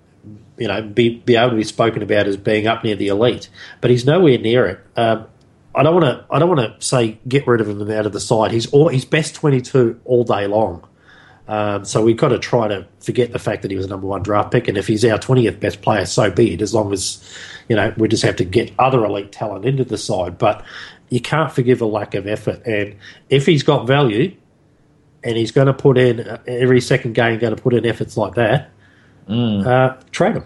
you 0.58 0.68
know, 0.68 0.82
be 0.82 1.18
be 1.18 1.36
able 1.36 1.51
to 1.51 1.56
be 1.56 1.63
spoken 1.63 2.04
about 2.04 2.28
as 2.28 2.38
being 2.38 2.68
up 2.68 2.84
near 2.84 2.96
the 2.96 3.08
elite, 3.08 3.50
but 3.80 3.90
he's 3.90 4.06
nowhere 4.06 4.38
near 4.38 4.68
it. 4.68 4.80
Um, 4.96 5.28
I 5.74 5.84
don't 5.84 5.94
want 5.94 6.06
to. 6.06 6.25
I 6.30 6.40
don't 6.40 6.50
want 6.50 6.80
to 6.80 6.86
say 6.86 7.20
get 7.28 7.48
rid 7.48 7.62
of 7.62 7.70
him 7.70 7.82
out 7.92 8.06
of 8.06 8.13
the 8.13 8.20
side. 8.20 8.51
He's 8.51 8.68
all, 8.68 8.90
he's 8.90 9.06
best 9.06 9.36
twenty 9.36 9.62
two 9.62 10.00
all 10.06 10.24
day 10.24 10.48
long. 10.48 10.88
Um, 11.48 11.84
so 11.84 12.04
we've 12.04 12.18
got 12.18 12.30
to 12.30 12.40
try 12.40 12.68
to 12.68 12.88
forget 13.00 13.34
the 13.34 13.40
fact 13.40 13.63
that 13.63 13.72
he 13.72 13.78
was 13.78 13.86
a 13.86 13.90
number 13.90 14.08
one 14.08 14.22
draft 14.22 14.51
pick, 14.51 14.68
and 14.68 14.78
if 14.78 14.88
he's 14.88 15.04
our 15.04 15.18
twentieth 15.18 15.60
best 15.60 15.82
player, 15.82 16.06
so 16.06 16.30
be 16.30 16.54
it. 16.54 16.62
As 16.62 16.74
long 16.74 16.94
as 16.94 17.24
you 17.68 17.75
know, 17.75 17.94
we 17.98 18.08
just 18.08 18.24
have 18.24 18.36
to 18.38 18.46
get 18.46 18.72
other 18.78 19.04
elite 19.04 19.32
talent 19.32 19.66
into 19.66 19.84
the 19.84 19.98
side. 19.98 20.38
But 20.38 20.63
you 21.10 21.20
can't 21.20 21.51
forgive 21.51 21.82
a 21.82 21.86
lack 21.86 22.13
of 22.13 22.28
effort, 22.28 22.66
and 22.66 22.96
if 23.30 23.46
he's 23.46 23.63
got 23.63 23.88
value, 23.88 24.36
and 25.24 25.38
he's 25.38 25.51
going 25.51 25.68
to 25.68 25.74
put 25.74 25.98
in 25.98 26.20
uh, 26.20 26.42
every 26.48 26.82
second 26.82 27.13
game, 27.13 27.40
going 27.40 27.56
to 27.56 27.62
put 27.62 27.74
in 27.74 27.86
efforts 27.86 28.18
like 28.18 28.36
that, 28.36 28.72
uh, 29.32 29.96
trade 30.12 30.42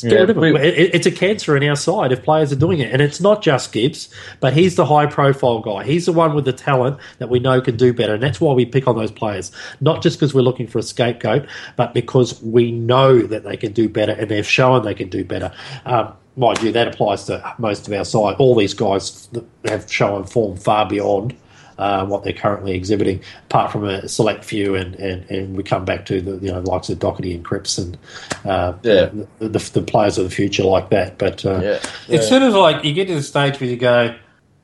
Get 0.00 0.10
Yeah, 0.10 0.18
rid 0.20 0.30
of 0.30 0.36
him. 0.38 0.42
we- 0.54 0.58
It- 0.58 0.90
it's 0.94 1.06
a 1.06 1.10
cancer 1.10 1.54
in 1.54 1.68
our 1.68 1.76
side 1.76 2.12
if 2.12 2.22
players 2.22 2.50
are 2.50 2.56
doing 2.56 2.78
it, 2.78 2.90
and 2.94 3.02
it's 3.02 3.20
not 3.20 3.42
just 3.42 3.72
Gibbs, 3.72 4.08
but 4.40 4.54
he's 4.54 4.74
the 4.74 4.86
high-profile 4.86 5.58
guy. 5.58 5.84
He's 5.84 6.06
the 6.06 6.12
one 6.12 6.34
with 6.34 6.46
the 6.46 6.52
talent 6.54 6.96
that 7.18 7.28
we 7.28 7.38
know 7.40 7.60
can 7.60 7.76
do 7.76 7.92
better, 7.92 8.14
and 8.14 8.22
that's 8.22 8.40
why 8.40 8.54
we 8.54 8.64
pick 8.64 8.88
on 8.88 8.96
those 8.96 9.10
players. 9.10 9.52
Not 9.82 10.02
just 10.02 10.18
because 10.18 10.32
we're 10.32 10.40
looking 10.40 10.66
for 10.66 10.78
a 10.78 10.82
scapegoat, 10.82 11.44
but 11.76 11.92
because 11.92 12.42
we 12.42 12.72
know 12.72 13.20
that 13.20 13.44
they 13.44 13.58
can 13.58 13.72
do 13.72 13.86
better, 13.86 14.12
and 14.12 14.30
they've 14.30 14.46
shown 14.48 14.82
they 14.82 14.94
can 14.94 15.10
do 15.10 15.24
better. 15.24 15.52
Um, 15.84 16.08
mind 16.38 16.62
you, 16.62 16.72
that 16.72 16.88
applies 16.88 17.24
to 17.24 17.42
most 17.58 17.86
of 17.86 17.92
our 17.92 18.06
side. 18.06 18.36
All 18.38 18.54
these 18.54 18.72
guys 18.72 19.28
have 19.66 19.92
shown 19.92 20.24
form 20.24 20.56
far 20.56 20.86
beyond 20.88 21.34
uh, 21.78 22.04
what 22.06 22.24
they're 22.24 22.32
currently 22.32 22.72
exhibiting, 22.74 23.20
apart 23.48 23.72
from 23.72 23.84
a 23.84 24.08
select 24.08 24.44
few, 24.44 24.74
and, 24.74 24.94
and, 24.96 25.30
and 25.30 25.56
we 25.56 25.62
come 25.62 25.84
back 25.84 26.06
to 26.06 26.20
the 26.20 26.36
you 26.44 26.52
know 26.52 26.60
likes 26.60 26.88
of 26.90 26.98
Docherty 26.98 27.34
and 27.34 27.44
Cripps 27.44 27.78
and 27.78 27.96
uh, 28.44 28.74
Yeah. 28.82 29.10
the, 29.38 29.48
the, 29.48 29.70
the 29.74 29.82
players 29.82 30.18
of 30.18 30.24
the 30.24 30.30
future 30.30 30.64
like 30.64 30.90
that. 30.90 31.18
But 31.18 31.44
uh, 31.44 31.60
Yeah. 31.62 31.78
it's 32.08 32.28
sort 32.28 32.42
of 32.42 32.54
like 32.54 32.84
you 32.84 32.92
get 32.92 33.08
to 33.08 33.14
the 33.14 33.22
stage 33.22 33.60
where 33.60 33.68
you 33.70 33.76
go, 33.76 34.14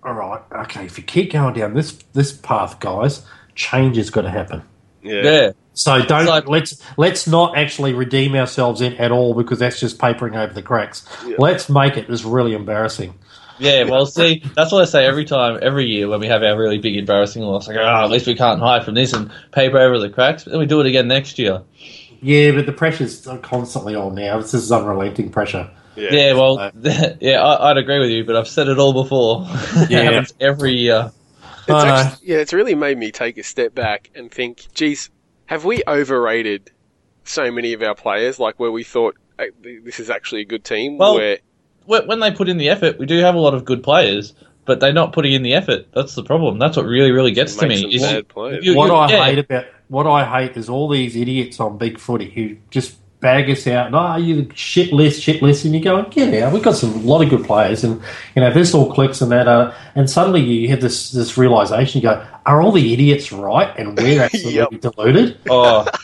all 0.03 0.13
right, 0.15 0.41
okay, 0.65 0.85
if 0.85 0.97
you 0.99 1.05
keep 1.05 1.33
going 1.33 1.55
down 1.55 1.75
this 1.75 1.93
this 2.13 2.33
path, 2.33 2.81
guys, 2.81 3.25
change 3.55 3.99
is 3.99 4.11
going 4.11 4.25
to 4.25 4.31
happen. 4.31 4.63
Yeah. 5.03 5.23
Yeah. 5.23 5.51
So 5.75 6.03
don't 6.03 6.27
like- 6.27 6.49
let's 6.49 6.83
let's 6.97 7.27
not 7.29 7.57
actually 7.57 7.95
redeem 7.95 8.35
ourselves 8.35 8.81
in 8.81 8.95
at 8.95 9.13
all 9.13 9.33
because 9.35 9.61
that's 9.61 9.79
just 9.79 9.99
papering 10.01 10.35
over 10.35 10.53
the 10.53 10.63
cracks. 10.63 11.07
Let's 11.39 11.69
make 11.69 11.97
it 11.97 12.11
as 12.11 12.25
really 12.25 12.53
embarrassing. 12.55 13.15
Yeah, 13.59 13.85
well, 13.85 14.07
see, 14.07 14.43
that's 14.55 14.71
what 14.73 14.83
I 14.83 14.85
say 14.85 15.05
every 15.07 15.25
time, 15.25 15.59
every 15.63 15.87
year 15.87 16.09
when 16.09 16.21
we 16.21 16.27
have 16.29 16.43
our 16.43 16.57
really 16.57 16.79
big 16.79 16.97
embarrassing 16.97 17.43
loss. 17.43 17.67
Like, 17.69 17.77
oh, 17.77 18.05
at 18.05 18.11
least 18.11 18.27
we 18.27 18.35
can't 18.35 18.61
hide 18.61 18.85
from 18.85 18.95
this 18.95 19.13
and 19.13 19.31
paper 19.53 19.79
over 19.79 19.99
the 19.99 20.11
cracks. 20.11 20.45
But 20.45 20.51
then 20.53 20.61
we 20.61 20.67
do 20.67 20.81
it 20.81 20.87
again 20.87 21.09
next 21.09 21.39
year. 21.39 21.63
Yeah, 22.21 22.53
but 22.53 22.67
the 22.67 22.73
pressure's 22.73 23.27
constantly 23.43 23.95
on 23.95 24.15
now. 24.15 24.41
This 24.41 24.55
is 24.55 24.71
unrelenting 24.73 25.31
pressure. 25.31 25.71
Yeah. 25.97 26.09
Yeah, 26.13 26.33
well, 26.35 26.59
Uh, 26.59 26.71
yeah, 27.21 27.43
I, 27.43 27.71
I'd 27.71 27.77
agree 27.77 27.99
with 27.99 28.11
you, 28.11 28.25
but 28.25 28.37
I've 28.37 28.49
said 28.49 28.69
it 28.69 28.79
all 28.79 28.93
before. 28.93 29.47
it 29.51 29.91
Yeah. 29.91 30.03
happens 30.03 30.33
every 30.41 30.73
year. 30.75 31.11
It's 31.43 31.71
I 31.71 31.85
know. 31.87 31.95
actually, 31.95 32.29
yeah, 32.29 32.37
it's 32.39 32.53
really 32.53 32.75
made 32.75 32.97
me 32.97 33.11
take 33.11 33.37
a 33.39 33.43
step 33.43 33.75
back 33.75 34.11
and 34.15 34.31
think, 34.31 34.67
geez, 34.75 35.11
have 35.47 35.65
we 35.65 35.83
overrated 35.87 36.71
so 37.25 37.51
many 37.51 37.73
of 37.73 37.83
our 37.83 37.95
players? 37.95 38.39
Like 38.39 38.59
where 38.59 38.71
we 38.73 38.85
thought 38.85 39.17
"Hey, 39.39 39.51
this 39.85 40.01
is 40.01 40.09
actually 40.09 40.43
a 40.43 40.45
good 40.47 40.65
team. 40.65 40.97
Well, 40.99 41.17
where 41.17 41.39
When 41.89 42.07
when 42.07 42.21
they 42.21 42.31
put 42.31 42.49
in 42.49 42.59
the 42.59 42.69
effort, 42.69 42.99
we 42.99 43.07
do 43.07 43.19
have 43.19 43.35
a 43.35 43.39
lot 43.39 43.55
of 43.55 43.65
good 43.65 43.83
players, 43.83 44.35
but 44.67 44.79
they're 44.81 44.93
not 44.93 45.13
putting 45.15 45.33
in 45.33 45.43
the 45.43 45.55
effort. 45.55 45.87
That's 45.95 46.15
the 46.15 46.23
problem. 46.23 46.59
That's 46.59 46.77
what 46.77 46.85
really, 46.87 47.11
really 47.11 47.33
gets 47.33 47.57
It 47.57 47.61
to 47.61 47.67
makes 47.67 47.83
me. 47.83 47.95
is 47.97 48.03
bad 48.03 48.27
you- 48.63 48.77
what 48.77 48.89
you- 48.89 48.95
I 48.95 49.11
yeah. 49.11 49.25
hate 49.25 49.39
about 49.39 49.65
what 49.89 50.07
I 50.07 50.25
hate 50.25 50.57
is 50.59 50.69
all 50.69 50.89
these 50.89 51.17
idiots 51.17 51.59
on 51.61 51.79
Big 51.79 51.99
Footy 51.99 52.31
who 52.31 52.57
just 52.71 52.97
bag 53.21 53.51
us 53.51 53.67
out. 53.67 53.87
and 53.87 53.93
No, 53.95 54.17
you 54.17 54.49
shit 54.55 54.93
list, 54.93 55.23
shit 55.23 55.43
list, 55.43 55.65
and 55.65 55.75
you 55.75 55.81
go, 55.81 56.03
get 56.11 56.41
out. 56.43 56.53
We've 56.53 56.63
got 56.63 56.77
some 56.77 56.93
a 56.93 56.99
lot 56.99 57.21
of 57.23 57.31
good 57.31 57.45
players, 57.45 57.83
and 57.83 58.01
you 58.37 58.43
know 58.43 58.49
if 58.49 58.55
this 58.55 58.75
all 58.75 58.93
clicks 58.93 59.21
and 59.23 59.33
that, 59.33 59.49
uh, 59.49 59.73
and 59.97 60.09
suddenly 60.11 60.43
you 60.43 60.69
have 60.69 60.81
this 60.83 61.11
this 61.11 61.37
realization. 61.39 62.01
You 62.03 62.09
go, 62.11 62.23
are 62.47 62.61
all 62.63 62.71
the 62.71 62.93
idiots 62.93 63.33
right, 63.33 63.71
and 63.79 63.97
we're 63.99 64.23
absolutely 64.27 64.55
Yep. 64.57 64.81
deluded? 64.83 65.37
Oh, 65.51 65.87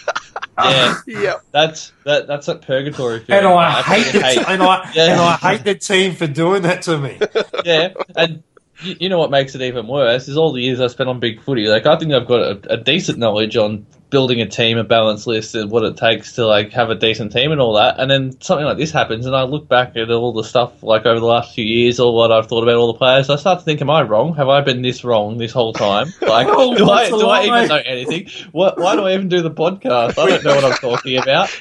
yeah, 0.58 0.94
yeah, 1.06 1.34
that's 1.52 1.92
that. 2.04 2.26
That's 2.26 2.46
that 2.46 2.62
purgatory 2.62 3.20
feeling. 3.20 3.44
And 3.44 3.48
I 3.48 3.82
That's 3.82 3.88
hate 3.88 4.12
the 4.12 4.18
you 4.18 4.24
t- 4.34 4.44
and 4.46 4.62
I 4.62 4.90
Yeah. 4.94 5.12
and 5.12 5.20
I 5.20 5.36
hate 5.36 5.64
the 5.64 5.74
team 5.74 6.14
for 6.14 6.26
doing 6.26 6.62
that 6.62 6.82
to 6.82 6.98
me. 6.98 7.18
yeah, 7.64 7.94
and 8.16 8.42
you, 8.82 8.96
you 9.00 9.08
know 9.08 9.18
what 9.18 9.30
makes 9.30 9.54
it 9.54 9.62
even 9.62 9.86
worse 9.86 10.28
is 10.28 10.36
all 10.36 10.52
the 10.52 10.62
years 10.62 10.80
I 10.80 10.86
spent 10.88 11.08
on 11.08 11.20
big 11.20 11.42
footy. 11.42 11.66
Like 11.66 11.86
I 11.86 11.96
think 11.98 12.12
I've 12.12 12.26
got 12.26 12.40
a, 12.40 12.74
a 12.74 12.76
decent 12.76 13.18
knowledge 13.18 13.56
on 13.56 13.86
building 14.14 14.40
a 14.40 14.46
team, 14.46 14.78
a 14.78 14.84
balanced 14.84 15.26
list, 15.26 15.56
and 15.56 15.72
what 15.72 15.82
it 15.82 15.96
takes 15.96 16.34
to 16.34 16.46
like 16.46 16.70
have 16.70 16.88
a 16.88 16.94
decent 16.94 17.32
team 17.32 17.50
and 17.50 17.60
all 17.60 17.72
that. 17.74 17.98
And 17.98 18.08
then 18.08 18.40
something 18.40 18.64
like 18.64 18.76
this 18.76 18.92
happens, 18.92 19.26
and 19.26 19.34
I 19.34 19.42
look 19.42 19.66
back 19.68 19.96
at 19.96 20.08
all 20.08 20.32
the 20.32 20.44
stuff 20.44 20.84
like 20.84 21.04
over 21.04 21.18
the 21.18 21.26
last 21.26 21.52
few 21.52 21.64
years, 21.64 21.98
all 21.98 22.14
what 22.16 22.30
I've 22.30 22.46
thought 22.46 22.62
about 22.62 22.76
all 22.76 22.86
the 22.92 22.98
players. 22.98 23.28
I 23.28 23.34
start 23.34 23.58
to 23.58 23.64
think, 23.64 23.80
am 23.80 23.90
I 23.90 24.02
wrong? 24.02 24.36
Have 24.36 24.48
I 24.48 24.60
been 24.60 24.82
this 24.82 25.02
wrong 25.02 25.38
this 25.38 25.50
whole 25.52 25.72
time? 25.72 26.06
Like, 26.22 26.46
Oh, 26.48 26.76
do 26.76 26.88
I 26.88 27.08
do 27.10 27.26
I 27.28 27.44
even 27.46 27.68
know 27.68 27.82
anything? 27.84 28.28
What, 28.52 28.78
why 28.78 28.94
do 28.96 29.02
I 29.04 29.14
even 29.14 29.28
do 29.28 29.42
the 29.42 29.50
podcast? 29.50 30.16
I 30.18 30.28
don't 30.30 30.44
know 30.44 30.54
what 30.54 30.64
I'm 30.64 30.78
talking 30.78 31.18
about. 31.18 31.50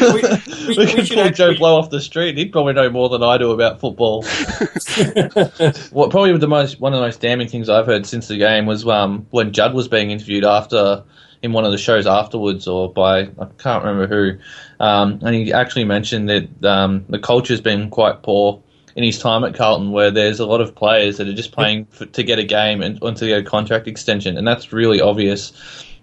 We- 0.00 0.22
We, 0.22 0.76
we- 0.76 0.94
we 0.94 1.08
pull 1.08 1.30
Joe 1.30 1.54
Blow 1.56 1.76
off 1.78 1.90
the 1.90 2.00
street. 2.00 2.38
He'd 2.38 2.52
probably 2.52 2.72
know 2.74 2.88
more 2.88 3.08
than 3.08 3.22
I 3.24 3.36
do 3.38 3.50
about 3.50 3.80
football. 3.80 4.22
What 5.90 6.10
probably 6.10 6.36
the 6.38 6.46
most 6.48 6.78
one 6.80 6.92
of 6.94 7.00
the 7.00 7.04
most 7.06 7.20
damning 7.20 7.48
things 7.48 7.68
I've 7.68 7.86
heard 7.86 8.06
since 8.06 8.28
the 8.28 8.36
game 8.36 8.66
was 8.66 8.86
um, 8.86 9.26
when 9.30 9.52
Judd 9.52 9.74
was 9.74 9.88
being 9.88 10.10
interviewed 10.12 10.44
after 10.44 11.02
in 11.42 11.52
one 11.52 11.64
of 11.64 11.72
the 11.72 11.78
shows 11.78 12.06
afterwards, 12.06 12.66
or 12.66 12.92
by 12.92 13.20
I 13.20 13.46
can't 13.58 13.84
remember 13.84 14.06
who, 14.06 14.38
um, 14.84 15.20
and 15.22 15.34
he 15.34 15.52
actually 15.52 15.84
mentioned 15.84 16.28
that 16.28 16.64
um, 16.64 17.04
the 17.08 17.18
culture's 17.18 17.60
been 17.60 17.90
quite 17.90 18.22
poor 18.22 18.62
in 18.96 19.04
his 19.04 19.18
time 19.18 19.44
at 19.44 19.54
Carlton, 19.54 19.92
where 19.92 20.10
there's 20.10 20.40
a 20.40 20.46
lot 20.46 20.60
of 20.60 20.74
players 20.74 21.18
that 21.18 21.28
are 21.28 21.34
just 21.34 21.52
playing 21.52 21.84
for, 21.86 22.06
to 22.06 22.22
get 22.24 22.40
a 22.40 22.44
game 22.44 22.82
and, 22.82 23.00
and 23.02 23.16
to 23.16 23.26
get 23.26 23.38
a 23.38 23.44
contract 23.44 23.86
extension, 23.86 24.36
and 24.36 24.46
that's 24.46 24.72
really 24.72 25.00
obvious. 25.00 25.52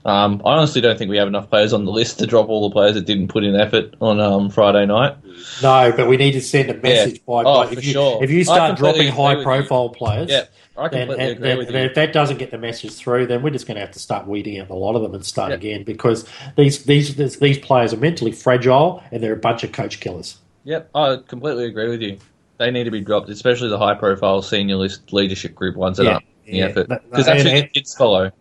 Um, 0.06 0.40
I 0.46 0.52
honestly 0.54 0.82
don't 0.82 0.98
think 1.00 1.10
we 1.10 1.18
have 1.18 1.28
enough 1.28 1.50
players 1.50 1.74
on 1.74 1.84
the 1.86 1.92
list 1.92 2.20
to 2.20 2.28
drop 2.28 2.48
all 2.48 2.70
the 2.70 2.74
players 2.74 2.94
that 2.94 3.06
didn't 3.06 3.30
put 3.30 3.44
in 3.44 3.56
effort 3.56 3.96
on 4.00 4.20
um, 4.20 4.52
Friday 4.52 4.86
night. 4.86 5.18
No, 5.64 5.92
but 5.98 6.08
we 6.08 6.16
need 6.16 6.34
to 6.34 6.42
send 6.42 6.70
a 6.70 6.76
message 6.76 7.26
by, 7.26 7.42
Oh, 7.44 7.62
by 7.64 7.66
for 7.68 7.80
if 7.80 7.86
you 7.86 7.92
sure. 7.94 8.24
if 8.24 8.30
you 8.30 8.44
start 8.44 8.78
dropping 8.78 9.08
high 9.12 9.42
profile 9.44 9.90
players. 9.90 10.30
Yeah, 10.30 10.44
I 10.78 10.90
then, 10.90 11.08
completely 11.08 11.32
agree 11.32 11.48
then- 11.50 11.58
with 11.58 11.68
and 11.70 11.76
you. 11.78 11.84
if 11.86 11.96
that 11.96 12.14
doesn't 12.14 12.38
get 12.38 12.52
the 12.52 12.60
message 12.60 12.94
through, 12.94 13.26
then 13.26 13.42
we're 13.42 13.50
just 13.50 13.66
going 13.66 13.76
to 13.76 13.82
have 13.82 13.92
to 13.94 14.00
start 14.00 14.28
weeding 14.28 14.60
out 14.60 14.70
a 14.70 14.76
lot 14.76 14.96
of 14.96 15.02
them 15.02 15.16
and 15.16 15.26
start 15.26 15.50
Yeah. 15.50 15.56
again 15.56 15.84
because 15.84 16.30
these 16.56 16.84
these 16.86 17.16
these 17.16 17.38
these 17.40 17.58
players 17.58 17.92
are 17.92 17.98
mentally 17.98 18.32
fragile 18.32 19.02
and 19.12 19.24
they're 19.24 19.34
a 19.34 19.38
bunch 19.38 19.64
of 19.64 19.72
coach 19.72 20.00
killers. 20.02 20.38
Yep, 20.66 20.90
I 20.94 21.18
completely 21.28 21.66
agree 21.66 21.90
with 21.90 22.02
you. 22.04 22.20
They 22.60 22.70
need 22.70 22.84
to 22.86 22.92
be 22.92 23.02
dropped, 23.02 23.30
especially 23.30 23.70
the 23.70 23.78
high-profile 23.80 24.44
senior 24.44 24.76
list 24.78 25.12
leadership 25.12 25.56
group 25.56 25.76
ones 25.76 25.98
that 25.98 26.04
Yeah, 26.06 26.14
aren't 26.14 26.26
yeah. 26.46 26.66
effort. 26.66 26.88
Because 26.90 27.26
that's 27.26 27.42
and- 27.44 27.50
who 27.50 27.62
the 27.62 27.68
kids 27.68 27.96
follow. 27.96 28.32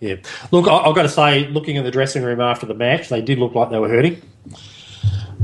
Yeah. 0.00 0.16
Look, 0.52 0.68
I, 0.68 0.76
I've 0.76 0.94
got 0.94 1.02
to 1.02 1.08
say, 1.08 1.48
looking 1.48 1.76
in 1.76 1.84
the 1.84 1.90
dressing 1.90 2.22
room 2.22 2.40
after 2.40 2.66
the 2.66 2.74
match, 2.74 3.08
they 3.08 3.20
did 3.20 3.38
look 3.38 3.54
like 3.54 3.70
they 3.70 3.78
were 3.78 3.88
hurting. 3.88 4.22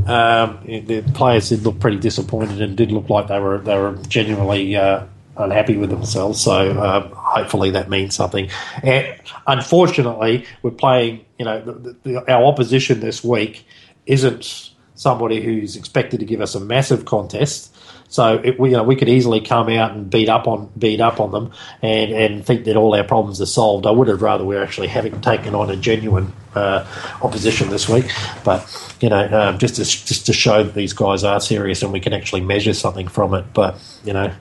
Um, 0.07 0.61
the 0.67 1.03
players 1.15 1.49
did 1.49 1.63
look 1.63 1.81
pretty 1.81 1.99
disappointed 1.99 2.61
and 2.61 2.77
did 2.77 2.93
look 2.93 3.09
like 3.09 3.29
they 3.29 3.41
were 3.41 3.59
they 3.59 3.77
were 3.77 3.97
genuinely 4.09 4.77
uh, 4.77 5.07
unhappy 5.37 5.77
with 5.77 5.91
themselves. 5.91 6.41
So 6.41 6.79
um, 6.83 7.11
hopefully 7.13 7.71
that 7.71 7.89
means 7.89 8.15
something. 8.15 8.51
And 8.83 9.19
unfortunately, 9.47 10.47
we're 10.63 10.73
playing. 10.73 11.25
You 11.39 11.47
know, 11.47 11.61
the, 11.63 11.97
the, 12.03 12.33
our 12.33 12.45
opposition 12.45 13.01
this 13.01 13.25
week 13.25 13.67
isn't 14.07 14.74
somebody 14.95 15.43
who's 15.43 15.77
expected 15.77 16.21
to 16.21 16.27
give 16.27 16.41
us 16.41 16.55
a 16.55 16.61
massive 16.61 17.05
contest. 17.05 17.75
So 18.09 18.41
it, 18.45 18.61
we, 18.61 18.71
you 18.71 18.77
know, 18.77 18.85
we 18.85 18.95
could 18.95 19.09
easily 19.09 19.41
come 19.41 19.69
out 19.71 19.93
and 19.93 20.09
beat 20.09 20.29
up 20.29 20.47
on 20.47 20.71
beat 20.79 21.01
up 21.01 21.19
on 21.19 21.33
them 21.33 21.53
and, 21.83 22.13
and 22.13 22.47
think 22.47 22.65
that 22.67 22.77
all 22.77 22.95
our 22.95 23.03
problems 23.03 23.41
are 23.41 23.47
solved. 23.47 23.87
I 23.87 23.91
would 23.91 24.09
have 24.09 24.23
rather 24.23 24.45
we're 24.45 24.63
actually 24.63 24.89
having 24.89 25.21
taken 25.21 25.55
on 25.55 25.71
a 25.71 25.77
genuine 25.77 26.33
uh, 26.55 26.87
opposition 27.23 27.71
this 27.71 27.89
week, 27.89 28.07
but 28.45 28.71
you 29.01 29.09
know, 29.09 29.27
um, 29.33 29.59
just 29.59 29.77
to 29.77 29.85
just 29.85 30.27
to 30.27 30.33
show 30.33 30.63
that 30.63 30.75
these 30.75 30.93
guys 30.93 31.25
are 31.25 31.41
serious 31.41 31.83
and 31.83 31.93
we 31.93 31.99
can 31.99 32.13
actually 32.13 32.43
measure 32.43 32.73
something 32.73 33.09
from 33.09 33.35
it. 33.35 33.47
But 33.53 33.77
you 34.05 34.13
know, 34.13 34.33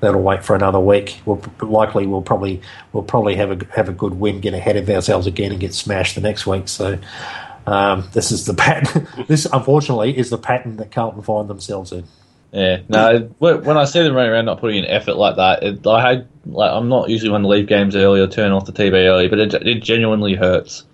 that'll 0.00 0.22
wait 0.22 0.44
for 0.44 0.56
another 0.56 0.80
week. 0.80 1.20
We'll 1.24 1.42
likely 1.60 2.06
we'll 2.06 2.22
probably 2.22 2.60
we'll 2.92 3.04
probably 3.04 3.36
have 3.36 3.50
a 3.50 3.64
have 3.76 3.88
a 3.88 3.92
good 3.92 4.14
win, 4.14 4.40
get 4.40 4.54
ahead 4.54 4.76
of 4.76 4.90
ourselves 4.90 5.28
again, 5.28 5.52
and 5.52 5.60
get 5.60 5.74
smashed 5.74 6.16
the 6.16 6.20
next 6.20 6.46
week. 6.46 6.68
So. 6.68 6.98
Um, 7.70 8.08
this 8.12 8.32
is 8.32 8.46
the 8.46 8.54
pattern. 8.54 9.06
this, 9.28 9.46
unfortunately, 9.52 10.16
is 10.16 10.30
the 10.30 10.38
pattern 10.38 10.76
that 10.76 10.90
Carlton 10.90 11.22
find 11.22 11.48
themselves 11.48 11.92
in. 11.92 12.04
Yeah, 12.52 12.80
no. 12.88 13.30
When 13.38 13.64
when 13.64 13.76
I 13.76 13.84
see 13.84 14.02
them 14.02 14.14
running 14.14 14.32
around 14.32 14.46
not 14.46 14.58
putting 14.60 14.78
in 14.78 14.84
effort 14.86 15.14
like 15.14 15.36
that, 15.36 15.62
it, 15.62 15.86
I 15.86 16.00
had 16.00 16.28
like 16.46 16.72
I'm 16.72 16.88
not 16.88 17.08
usually 17.08 17.30
one 17.30 17.42
to 17.42 17.48
leave 17.48 17.68
games 17.68 17.94
early 17.94 18.20
or 18.20 18.26
turn 18.26 18.50
off 18.50 18.66
the 18.66 18.72
TV 18.72 19.06
early, 19.06 19.28
but 19.28 19.38
it, 19.38 19.54
it 19.54 19.82
genuinely 19.82 20.34
hurts 20.34 20.84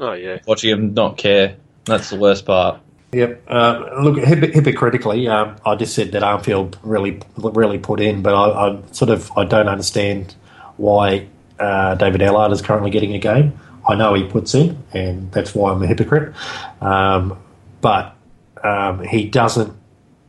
Oh 0.00 0.12
yeah. 0.12 0.38
watching 0.46 0.70
them 0.70 0.94
not 0.94 1.16
care. 1.16 1.56
That's 1.84 2.10
the 2.10 2.16
worst 2.16 2.46
part. 2.46 2.80
Yep. 3.12 3.42
Uh, 3.46 3.90
look, 4.00 4.16
hyp- 4.16 4.54
hypocritically, 4.54 5.28
um, 5.28 5.56
I 5.66 5.76
just 5.76 5.94
said 5.94 6.12
that 6.12 6.22
Armfield 6.22 6.76
really, 6.82 7.20
really 7.36 7.78
put 7.78 8.00
in, 8.00 8.22
but 8.22 8.34
I, 8.34 8.70
I 8.70 8.82
sort 8.92 9.10
of 9.10 9.30
I 9.36 9.44
don't 9.44 9.68
understand 9.68 10.34
why 10.78 11.28
uh, 11.60 11.94
David 11.94 12.22
Ellard 12.22 12.52
is 12.52 12.62
currently 12.62 12.90
getting 12.90 13.14
a 13.14 13.18
game. 13.18 13.58
I 13.88 13.94
know 13.94 14.14
he 14.14 14.24
puts 14.24 14.54
in, 14.54 14.82
and 14.92 15.30
that's 15.32 15.54
why 15.54 15.72
I'm 15.72 15.82
a 15.82 15.86
hypocrite. 15.86 16.34
Um, 16.80 17.38
but 17.80 18.14
um, 18.62 19.02
he 19.04 19.28
doesn't. 19.28 19.72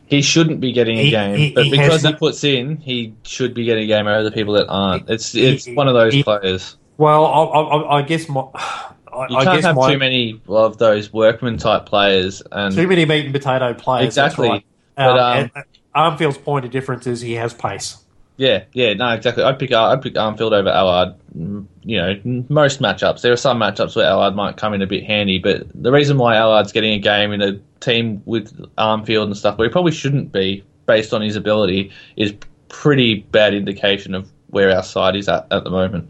He 0.06 0.22
shouldn't 0.22 0.60
be 0.60 0.72
getting 0.74 0.98
a 1.00 1.04
He- 1.04 1.10
game, 1.12 1.38
he- 1.38 1.52
but 1.54 1.66
he 1.66 1.72
because 1.72 2.04
he 2.04 2.14
puts 2.14 2.44
in, 2.44 2.78
he 2.78 3.14
should 3.24 3.54
be 3.54 3.64
getting 3.66 3.86
a 3.86 3.88
game 3.88 4.08
over 4.08 4.24
the 4.24 4.32
people 4.32 4.54
that 4.56 4.68
aren't. 4.70 5.10
It's 5.10 5.34
it's 5.36 5.68
one 5.68 5.88
of 5.88 5.94
those 5.94 6.22
players. 6.24 6.78
Well, 6.98 7.26
I, 7.26 7.44
I, 7.44 7.98
I 8.00 8.02
guess 8.04 8.28
my. 8.30 8.44
I, 8.54 9.28
You 9.30 9.36
can't 9.38 9.46
guess 9.58 9.64
have 9.66 9.76
my, 9.76 9.92
too 9.94 10.00
many 10.00 10.42
of 10.48 10.78
those 10.80 11.14
workman 11.14 11.58
type 11.58 11.86
players, 11.86 12.42
and 12.52 12.74
too 12.76 12.88
many 12.88 13.06
meat 13.06 13.26
and 13.26 13.34
potato 13.34 13.74
players. 13.76 14.16
that's 14.16 14.34
Exactly. 14.34 14.50
right. 14.50 14.66
But, 14.96 15.20
Um, 15.20 15.52
um, 15.56 15.64
Armfield's 15.96 16.38
point 16.40 16.66
of 16.66 16.72
difference 16.72 17.06
is 17.06 17.22
he 17.22 17.34
has 17.34 17.54
pace. 17.54 17.98
Yeah, 18.38 18.64
yeah, 18.74 18.94
no, 18.94 19.10
exactly. 19.10 19.44
I'd 19.44 19.60
pick 19.60 19.72
I'd 19.72 20.02
pick 20.02 20.16
Armfield 20.16 20.54
over 20.54 20.70
Ellard. 20.70 21.16
mm, 21.38 21.66
You 21.84 21.98
know, 21.98 22.44
most 22.50 22.82
matchups. 22.82 23.22
There 23.22 23.32
are 23.32 23.38
some 23.38 23.60
matchups 23.60 23.96
where 23.96 24.06
Ellard 24.10 24.34
might 24.36 24.58
come 24.58 24.74
in 24.74 24.82
a 24.82 24.88
bit 24.88 25.04
handy, 25.04 25.38
but 25.38 25.68
the 25.76 25.92
reason 25.92 26.18
why 26.18 26.36
Ellard's 26.36 26.72
getting 26.72 26.94
a 26.94 27.00
game 27.00 27.32
in 27.32 27.42
a 27.42 27.60
team 27.80 28.24
with 28.26 28.58
Armfield 28.78 29.26
and 29.26 29.38
stuff, 29.38 29.58
where 29.58 29.68
he 29.68 29.72
probably 29.72 29.92
shouldn't 29.92 30.32
be, 30.32 30.64
based 30.88 31.14
on 31.14 31.22
his 31.22 31.36
ability, 31.36 31.92
is 32.16 32.34
pretty 32.70 33.20
bad 33.32 33.54
indication 33.54 34.16
of 34.16 34.32
where 34.48 34.76
our 34.76 34.84
side 34.84 35.16
is 35.16 35.30
at 35.30 35.46
at 35.52 35.64
the 35.64 35.70
moment. 35.70 36.10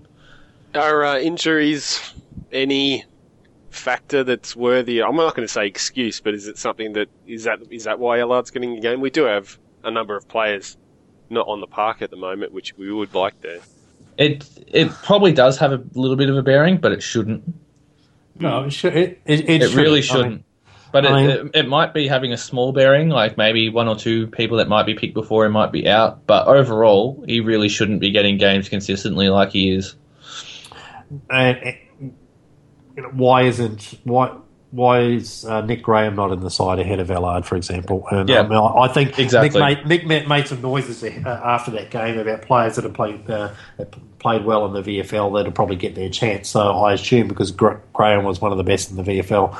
Are 0.75 1.03
uh, 1.03 1.19
injuries 1.19 2.13
any 2.53 3.03
factor 3.69 4.23
that's 4.23 4.55
worthy? 4.55 5.03
I'm 5.03 5.17
not 5.17 5.35
going 5.35 5.45
to 5.47 5.53
say 5.53 5.67
excuse, 5.67 6.21
but 6.21 6.33
is 6.33 6.47
it 6.47 6.57
something 6.57 6.93
that 6.93 7.09
is 7.27 7.43
that 7.43 7.59
is 7.69 7.83
that 7.83 7.99
why 7.99 8.19
Ellard's 8.19 8.49
getting 8.49 8.77
a 8.77 8.79
game? 8.79 9.01
We 9.01 9.09
do 9.09 9.23
have 9.23 9.57
a 9.83 9.91
number 9.91 10.15
of 10.15 10.25
players 10.29 10.77
not 11.33 11.47
on 11.47 11.59
the 11.61 11.67
park 11.67 12.01
at 12.01 12.09
the 12.09 12.15
moment, 12.17 12.53
which 12.53 12.77
we 12.77 12.91
would 12.91 13.13
like 13.13 13.39
there. 13.41 13.59
It 14.17 14.47
it 14.67 14.91
probably 14.91 15.33
does 15.33 15.57
have 15.57 15.71
a 15.71 15.83
little 15.93 16.15
bit 16.15 16.29
of 16.29 16.37
a 16.37 16.43
bearing, 16.43 16.77
but 16.77 16.91
it 16.91 17.01
shouldn't. 17.01 17.43
No, 18.39 18.63
it, 18.63 18.71
should, 18.71 18.95
it, 18.95 19.21
it, 19.25 19.49
it, 19.49 19.61
It 19.63 19.75
really 19.75 20.01
shouldn't. 20.01 20.25
I 20.25 20.29
mean. 20.29 20.43
But 20.91 21.05
it, 21.05 21.11
I 21.11 21.15
mean- 21.15 21.29
it, 21.29 21.51
it 21.55 21.67
might 21.67 21.93
be 21.93 22.07
having 22.07 22.33
a 22.33 22.37
small 22.37 22.71
bearing, 22.71 23.09
like 23.09 23.37
maybe 23.37 23.69
one 23.69 23.87
or 23.87 23.95
two 23.95 24.27
people 24.27 24.57
that 24.57 24.67
might 24.67 24.85
be 24.85 24.93
picked 24.93 25.15
before 25.15 25.45
him 25.45 25.51
might 25.53 25.71
be 25.71 25.87
out. 25.87 26.25
But 26.27 26.47
overall, 26.47 27.23
he 27.27 27.39
really 27.39 27.69
shouldn't 27.69 27.99
be 27.99 28.11
getting 28.11 28.37
games 28.37 28.69
consistently 28.69 29.29
like 29.29 29.49
he 29.51 29.71
is. 29.71 29.95
and, 31.31 31.57
and, 31.57 31.77
you 32.95 33.01
know, 33.01 33.09
why 33.09 33.43
isn't 33.43 33.99
why 34.03 34.37
why 34.73 35.01
is 35.01 35.45
uh, 35.45 35.61
Nick 35.61 35.83
Graham 35.83 36.15
not 36.15 36.31
in 36.31 36.39
the 36.39 36.49
side 36.49 36.79
ahead 36.79 36.99
of 36.99 37.09
Ellard, 37.09 37.45
for 37.45 37.55
example? 37.55 38.07
And 38.09 38.27
Yeah. 38.27 38.41
I, 38.41 38.47
mean, 38.47 38.57
I 38.57 38.87
think 38.87 39.19
Exactly. 39.19 39.61
Nick, 39.61 39.77
made, 39.77 39.87
Nick 39.87 40.07
made, 40.07 40.27
made 40.27 40.47
some 40.47 40.63
noises 40.63 41.03
uh, 41.03 41.41
after 41.45 41.69
that 41.71 41.91
game 41.91 42.17
about 42.17 42.41
players 42.41 42.75
that 42.75 42.83
have 42.83 42.93
played 42.93 43.29
uh, 43.29 43.53
played 44.17 44.45
well 44.45 44.65
in 44.65 44.73
the 44.73 44.81
VFL 44.81 45.37
that'll 45.37 45.51
probably 45.51 45.75
get 45.75 45.93
their 45.93 46.09
chance. 46.09 46.49
So 46.49 46.71
I 46.71 46.93
assume 46.93 47.27
because 47.27 47.51
Graham 47.51 48.23
was 48.23 48.41
one 48.41 48.51
of 48.51 48.57
the 48.57 48.63
best 48.63 48.89
in 48.89 48.95
the 48.95 49.03
VFL 49.03 49.53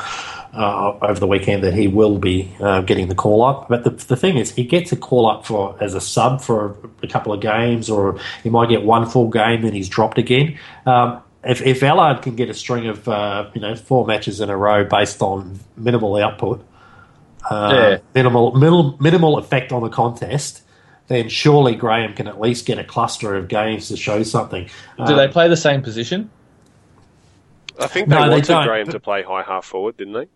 uh, 0.54 0.98
over 1.02 1.20
the 1.20 1.28
weekend 1.28 1.64
that 1.64 1.76
he 1.76 1.88
will 1.88 2.18
be 2.18 2.52
uh, 2.60 2.82
getting 2.82 3.08
the 3.08 3.16
call 3.16 3.44
up. 3.44 3.68
But 3.70 3.84
the, 3.84 3.92
the 3.92 4.16
thing 4.16 4.38
is, 4.38 4.52
he 4.52 4.64
gets 4.64 4.92
a 4.92 4.96
call 4.96 5.30
up 5.30 5.46
for 5.46 5.78
as 5.80 5.94
a 5.94 6.02
sub 6.02 6.42
for 6.42 6.76
a 7.04 7.08
couple 7.08 7.34
of 7.34 7.40
games, 7.40 7.88
or 7.88 8.20
he 8.42 8.50
might 8.50 8.70
get 8.70 8.84
one 8.84 9.08
full 9.08 9.30
game 9.30 9.64
and 9.64 9.76
he's 9.76 9.90
dropped 9.90 10.18
again. 10.18 10.58
Um, 10.88 11.22
if, 11.44 11.62
if 11.62 11.82
Ellard 11.82 12.22
can 12.22 12.36
get 12.36 12.50
a 12.50 12.54
string 12.54 12.88
of 12.88 13.08
uh, 13.08 13.50
you 13.54 13.62
know 13.62 13.76
four 13.76 14.06
matches 14.06 14.40
in 14.42 14.50
a 14.50 14.58
row 14.58 14.84
based 14.84 15.22
on 15.22 15.60
minimal 15.78 16.16
output, 16.18 16.66
uh, 17.50 17.72
Yeah. 17.74 17.98
minimal, 18.16 18.52
minimal 18.54 18.98
minimal 19.00 19.38
effect 19.38 19.72
on 19.72 19.82
the 19.84 19.90
contest, 19.90 20.62
then 21.08 21.30
surely 21.30 21.76
Graham 21.76 22.14
can 22.14 22.28
at 22.28 22.40
least 22.40 22.66
get 22.66 22.80
a 22.80 22.84
cluster 22.84 23.36
of 23.36 23.48
games 23.48 23.90
to 23.90 23.98
show 23.98 24.24
something. 24.24 24.70
Do 24.98 25.04
Um, 25.04 25.18
they 25.18 25.28
play 25.28 25.48
the 25.50 25.58
same 25.58 25.82
position? 25.82 26.30
I 27.80 27.88
think 27.88 28.10
they 28.10 28.16
No, 28.16 28.30
wanted 28.30 28.46
don't, 28.46 28.66
Graham 28.68 28.88
to 28.88 29.00
play 29.00 29.24
high 29.24 29.42
half 29.44 29.66
forward, 29.66 29.98
didn't 29.98 30.14
they? 30.14 30.28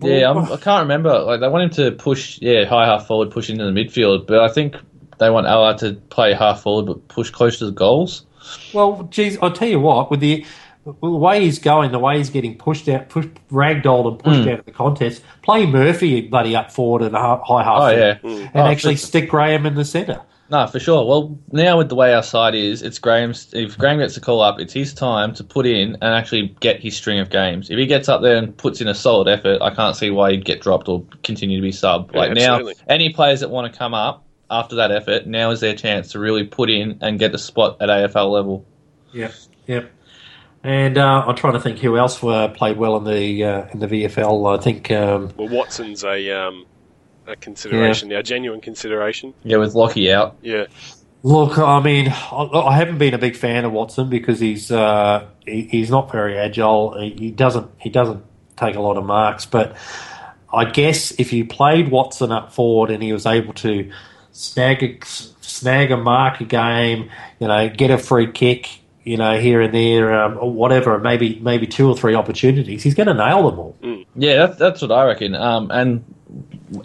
Yeah, 0.00 0.30
I'm, 0.30 0.38
I 0.50 0.56
can't 0.56 0.82
remember. 0.84 1.18
Like 1.20 1.40
they 1.40 1.48
want 1.48 1.64
him 1.64 1.84
to 1.84 1.96
push, 1.96 2.38
yeah, 2.40 2.64
high 2.64 2.86
half 2.86 3.06
forward, 3.06 3.30
push 3.30 3.50
into 3.50 3.64
the 3.64 3.72
midfield. 3.72 4.26
But 4.26 4.40
I 4.40 4.48
think 4.48 4.76
they 5.18 5.28
want 5.28 5.46
Ellard 5.46 5.78
to 5.78 5.94
play 6.08 6.32
half 6.32 6.62
forward, 6.62 6.86
but 6.86 7.08
push 7.08 7.28
close 7.30 7.58
to 7.58 7.66
the 7.66 7.72
goals. 7.72 8.24
Well, 8.72 9.06
geez, 9.10 9.38
I'll 9.42 9.52
tell 9.52 9.68
you 9.68 9.80
what, 9.80 10.10
with 10.10 10.20
the, 10.20 10.44
with 10.84 11.00
the 11.00 11.10
way 11.10 11.44
he's 11.44 11.58
going, 11.58 11.92
the 11.92 11.98
way 11.98 12.18
he's 12.18 12.30
getting 12.30 12.56
pushed 12.58 12.88
out, 12.88 13.08
pushed, 13.08 13.28
ragdolled 13.50 14.08
and 14.12 14.22
Hmm. 14.22 14.28
pushed 14.30 14.48
out 14.48 14.58
of 14.60 14.64
the 14.64 14.72
contest, 14.72 15.22
play 15.42 15.66
Murphy 15.66 16.22
bloody 16.22 16.56
up 16.56 16.72
forward 16.72 17.02
and 17.02 17.14
high 17.14 17.38
high 17.44 17.62
half 17.64 17.76
Oh 17.76 17.80
forward, 17.80 17.98
yeah, 17.98 18.16
and 18.22 18.50
Oh, 18.54 18.66
actually 18.66 18.96
for- 18.96 19.06
stick 19.06 19.28
Graham 19.30 19.66
in 19.66 19.74
the 19.74 19.84
centre. 19.84 20.20
No, 20.50 20.66
for 20.66 20.78
sure. 20.78 21.06
Well, 21.06 21.38
now 21.50 21.78
with 21.78 21.88
the 21.88 21.94
way 21.94 22.12
our 22.12 22.22
side 22.22 22.54
is, 22.54 22.82
it's 22.82 22.98
Graham's. 22.98 23.48
If 23.54 23.78
Graham 23.78 23.96
gets 24.00 24.16
the 24.16 24.20
call 24.20 24.42
up, 24.42 24.60
it's 24.60 24.74
his 24.74 24.92
time 24.92 25.32
to 25.36 25.44
put 25.44 25.64
in 25.64 25.94
and 26.02 26.14
actually 26.14 26.54
get 26.60 26.78
his 26.78 26.94
string 26.94 27.20
of 27.20 27.30
games. 27.30 27.70
If 27.70 27.78
he 27.78 27.86
gets 27.86 28.06
up 28.06 28.20
there 28.20 28.36
and 28.36 28.54
puts 28.54 28.82
in 28.82 28.86
a 28.88 28.94
solid 28.94 29.28
effort, 29.28 29.62
I 29.62 29.70
can't 29.70 29.96
see 29.96 30.10
why 30.10 30.32
he'd 30.32 30.44
get 30.44 30.60
dropped 30.60 30.90
or 30.90 31.04
continue 31.22 31.56
to 31.56 31.62
be 31.62 31.72
sub. 31.72 32.10
Yeah, 32.12 32.18
like 32.18 32.32
now, 32.34 32.60
any 32.86 33.08
players 33.14 33.40
that 33.40 33.48
want 33.48 33.72
to 33.72 33.78
come 33.78 33.94
up 33.94 34.26
after 34.52 34.76
that 34.76 34.92
effort, 34.92 35.26
now 35.26 35.50
is 35.50 35.60
their 35.60 35.74
chance 35.74 36.12
to 36.12 36.18
really 36.18 36.44
put 36.44 36.70
in 36.70 36.98
and 37.00 37.18
get 37.18 37.34
a 37.34 37.38
spot 37.38 37.78
at 37.80 37.88
AFL 37.88 38.30
level. 38.30 38.64
Yep, 39.12 39.34
yep. 39.66 39.90
And 40.62 40.96
uh, 40.96 41.24
I'm 41.26 41.34
trying 41.34 41.54
to 41.54 41.60
think 41.60 41.78
who 41.78 41.96
else 41.96 42.22
uh, 42.22 42.48
played 42.48 42.76
well 42.76 42.96
in 42.96 43.04
the 43.04 43.44
uh, 43.44 43.66
in 43.72 43.80
the 43.80 43.88
VFL. 43.88 44.58
I 44.58 44.62
think 44.62 44.90
um, 44.92 45.32
Well, 45.36 45.48
Watson's 45.48 46.04
a 46.04 46.30
um, 46.30 46.66
a 47.26 47.34
consideration 47.34 48.10
now, 48.10 48.22
genuine 48.22 48.60
consideration. 48.60 49.34
Yeah, 49.42 49.56
with 49.56 49.74
Lockie 49.74 50.12
out. 50.12 50.36
Yeah, 50.40 50.66
Look, 51.24 51.56
I 51.56 51.80
mean, 51.80 52.08
I, 52.08 52.48
I 52.52 52.76
haven't 52.76 52.98
been 52.98 53.14
a 53.14 53.18
big 53.18 53.36
fan 53.36 53.64
of 53.64 53.72
Watson 53.72 54.08
because 54.08 54.40
he's 54.40 54.72
uh, 54.72 55.28
he, 55.46 55.62
he's 55.62 55.90
not 55.90 56.10
very 56.10 56.36
agile. 56.36 57.00
He, 57.00 57.10
he 57.10 57.30
doesn't 57.30 57.70
he 57.78 57.90
doesn't 57.90 58.24
take 58.56 58.74
a 58.74 58.80
lot 58.80 58.96
of 58.96 59.04
marks. 59.04 59.46
But 59.46 59.76
I 60.52 60.64
guess 60.64 61.12
if 61.12 61.32
you 61.32 61.46
played 61.46 61.90
Watson 61.90 62.32
up 62.32 62.52
forward 62.52 62.90
and 62.90 63.02
he 63.02 63.12
was 63.12 63.24
able 63.24 63.52
to 63.54 63.90
snag 64.32 64.82
a, 64.82 65.06
snag 65.40 65.90
a 65.90 65.96
mark 65.96 66.40
a 66.40 66.44
game, 66.44 67.10
you 67.38 67.48
know, 67.48 67.68
get 67.68 67.90
a 67.90 67.98
free 67.98 68.30
kick, 68.30 68.68
you 69.04 69.16
know, 69.16 69.38
here 69.38 69.60
and 69.60 69.74
there, 69.74 70.12
um, 70.20 70.38
or 70.38 70.52
whatever, 70.52 70.98
maybe 70.98 71.38
maybe 71.40 71.66
two 71.66 71.88
or 71.88 71.96
three 71.96 72.14
opportunities, 72.14 72.82
he's 72.82 72.94
going 72.94 73.08
to 73.08 73.14
nail 73.14 73.50
them 73.50 73.58
all. 73.58 73.76
Yeah, 74.14 74.46
that's, 74.46 74.58
that's 74.58 74.82
what 74.82 74.92
I 74.92 75.04
reckon. 75.06 75.34
Um, 75.34 75.70
and 75.70 76.04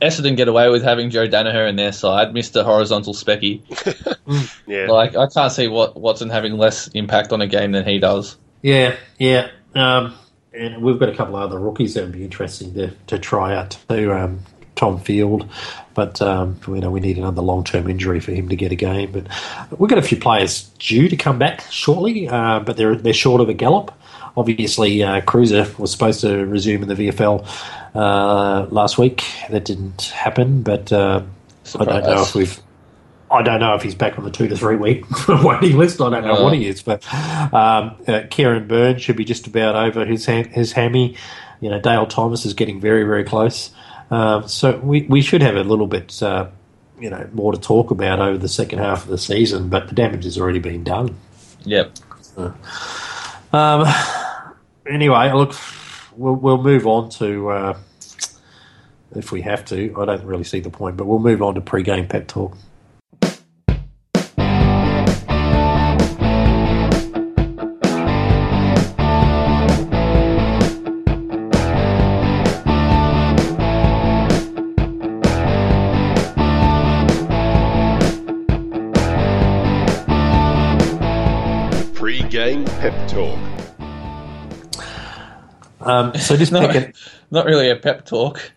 Essendon 0.02 0.36
get 0.36 0.48
away 0.48 0.70
with 0.70 0.84
having 0.84 1.10
Joe 1.10 1.28
Daniher 1.28 1.68
in 1.68 1.76
their 1.76 1.92
side, 1.92 2.34
Mister 2.34 2.64
Horizontal 2.64 3.14
Specky. 3.14 3.62
yeah. 4.68 4.88
Like 4.88 5.16
I 5.16 5.28
can't 5.28 5.52
see 5.52 5.68
what 5.68 6.00
Watson 6.00 6.30
having 6.30 6.58
less 6.58 6.88
impact 6.90 7.32
on 7.32 7.42
a 7.42 7.48
game 7.48 7.72
than 7.72 7.86
he 7.86 8.00
does. 8.00 8.38
Yeah, 8.62 8.96
yeah. 9.20 9.50
Um, 9.76 10.16
and 10.54 10.82
we've 10.82 11.00
got 11.00 11.10
a 11.10 11.16
couple 11.16 11.36
of 11.36 11.44
other 11.44 11.60
rookies 11.60 11.94
that 11.94 12.04
would 12.04 12.14
be 12.14 12.24
interesting 12.24 12.74
to, 12.74 12.92
to 13.08 13.20
try 13.20 13.56
out 13.56 13.78
too. 13.88 14.12
Um, 14.12 14.40
Tom 14.78 15.00
Field, 15.00 15.50
but 15.94 16.22
um, 16.22 16.60
you 16.68 16.80
know 16.80 16.90
we 16.92 17.00
need 17.02 17.18
another 17.18 17.42
long 17.42 17.64
term 17.64 17.90
injury 17.90 18.20
for 18.20 18.32
him 18.32 18.48
to 18.50 18.56
get 18.56 18.72
a 18.72 18.76
game. 18.76 19.12
But 19.12 19.28
we've 19.80 19.90
got 19.90 20.00
a 20.00 20.02
few 20.04 20.18
players 20.18 20.70
due 20.80 21.10
to 21.10 21.16
come 21.18 21.38
back 21.40 21.62
shortly, 21.70 22.28
uh, 22.30 22.60
but 22.62 22.78
they're 22.78 22.96
they're 22.96 23.14
short 23.14 23.42
of 23.42 23.50
a 23.50 23.54
gallop. 23.54 23.92
Obviously, 24.38 25.02
uh, 25.04 25.22
Kreuzer 25.22 25.78
was 25.80 25.92
supposed 25.92 26.22
to 26.22 26.46
resume 26.46 26.84
in 26.84 26.88
the 26.88 26.96
VFL 26.96 27.44
uh, 27.96 28.68
last 28.70 28.98
week. 28.98 29.24
That 29.50 29.66
didn't 29.66 30.04
happen, 30.04 30.62
but 30.62 30.92
uh, 30.94 31.24
I 31.80 31.86
don't 31.86 32.04
know 32.04 32.22
if 32.22 32.36
we've. 32.36 32.60
I 33.30 33.42
don't 33.42 33.60
know 33.60 33.76
if 33.76 33.82
he's 33.82 33.96
back 33.96 34.18
on 34.18 34.24
the 34.24 34.32
two 34.32 34.48
to 34.48 34.56
three 34.56 34.78
week 34.78 35.04
waiting 35.28 35.78
list. 35.78 36.00
I 36.00 36.10
don't 36.10 36.24
know 36.26 36.38
Uh. 36.38 36.44
what 36.44 36.54
he 36.54 36.66
is, 36.68 36.82
but 36.82 37.04
um, 37.54 37.96
uh, 38.08 38.22
Kieran 38.30 38.68
Byrne 38.68 39.00
should 39.00 39.18
be 39.18 39.26
just 39.26 39.48
about 39.48 39.76
over 39.76 40.06
his 40.06 40.26
ham- 40.26 40.50
his 40.50 40.72
hammy. 40.72 41.18
You 41.60 41.70
know, 41.72 41.80
Dale 41.82 42.06
Thomas 42.06 42.46
is 42.46 42.54
getting 42.54 42.80
very 42.80 43.04
very 43.04 43.24
close. 43.24 43.72
Um, 44.10 44.48
so 44.48 44.78
we 44.78 45.04
we 45.04 45.22
should 45.22 45.42
have 45.42 45.56
a 45.56 45.64
little 45.64 45.88
bit. 45.88 46.22
Uh, 46.22 46.48
you 47.00 47.10
know, 47.10 47.30
more 47.34 47.52
to 47.52 47.60
talk 47.60 47.92
about 47.92 48.20
over 48.20 48.38
the 48.38 48.48
second 48.48 48.80
half 48.80 49.04
of 49.04 49.10
the 49.10 49.18
season, 49.18 49.70
but 49.70 49.88
the 49.88 49.94
damage 49.94 50.24
has 50.24 50.38
already 50.38 50.60
been 50.60 50.84
done. 50.84 51.16
Yep. 51.64 51.92
Um, 53.54 53.86
anyway, 54.90 55.32
look, 55.32 55.56
we'll, 56.16 56.34
we'll 56.36 56.62
move 56.62 56.88
on 56.88 57.10
to, 57.12 57.50
uh, 57.50 57.78
if 59.16 59.32
we 59.32 59.42
have 59.42 59.64
to, 59.66 59.94
I 59.98 60.06
don't 60.06 60.24
really 60.24 60.44
see 60.44 60.60
the 60.60 60.70
point, 60.70 60.98
but 60.98 61.06
we'll 61.06 61.20
move 61.20 61.42
on 61.42 61.56
to 61.56 61.62
pre-game 61.62 62.08
pep 62.08 62.28
talk. 62.28 62.58
Pep 82.92 83.08
talk. 83.10 83.40
Um, 85.82 86.16
so 86.16 86.36
just 86.38 86.52
No, 86.54 86.66
pick 86.68 86.76
it. 86.76 86.96
not 87.32 87.46
really 87.46 87.70
a 87.70 87.76
pep 87.76 88.06
talk. 88.06 88.52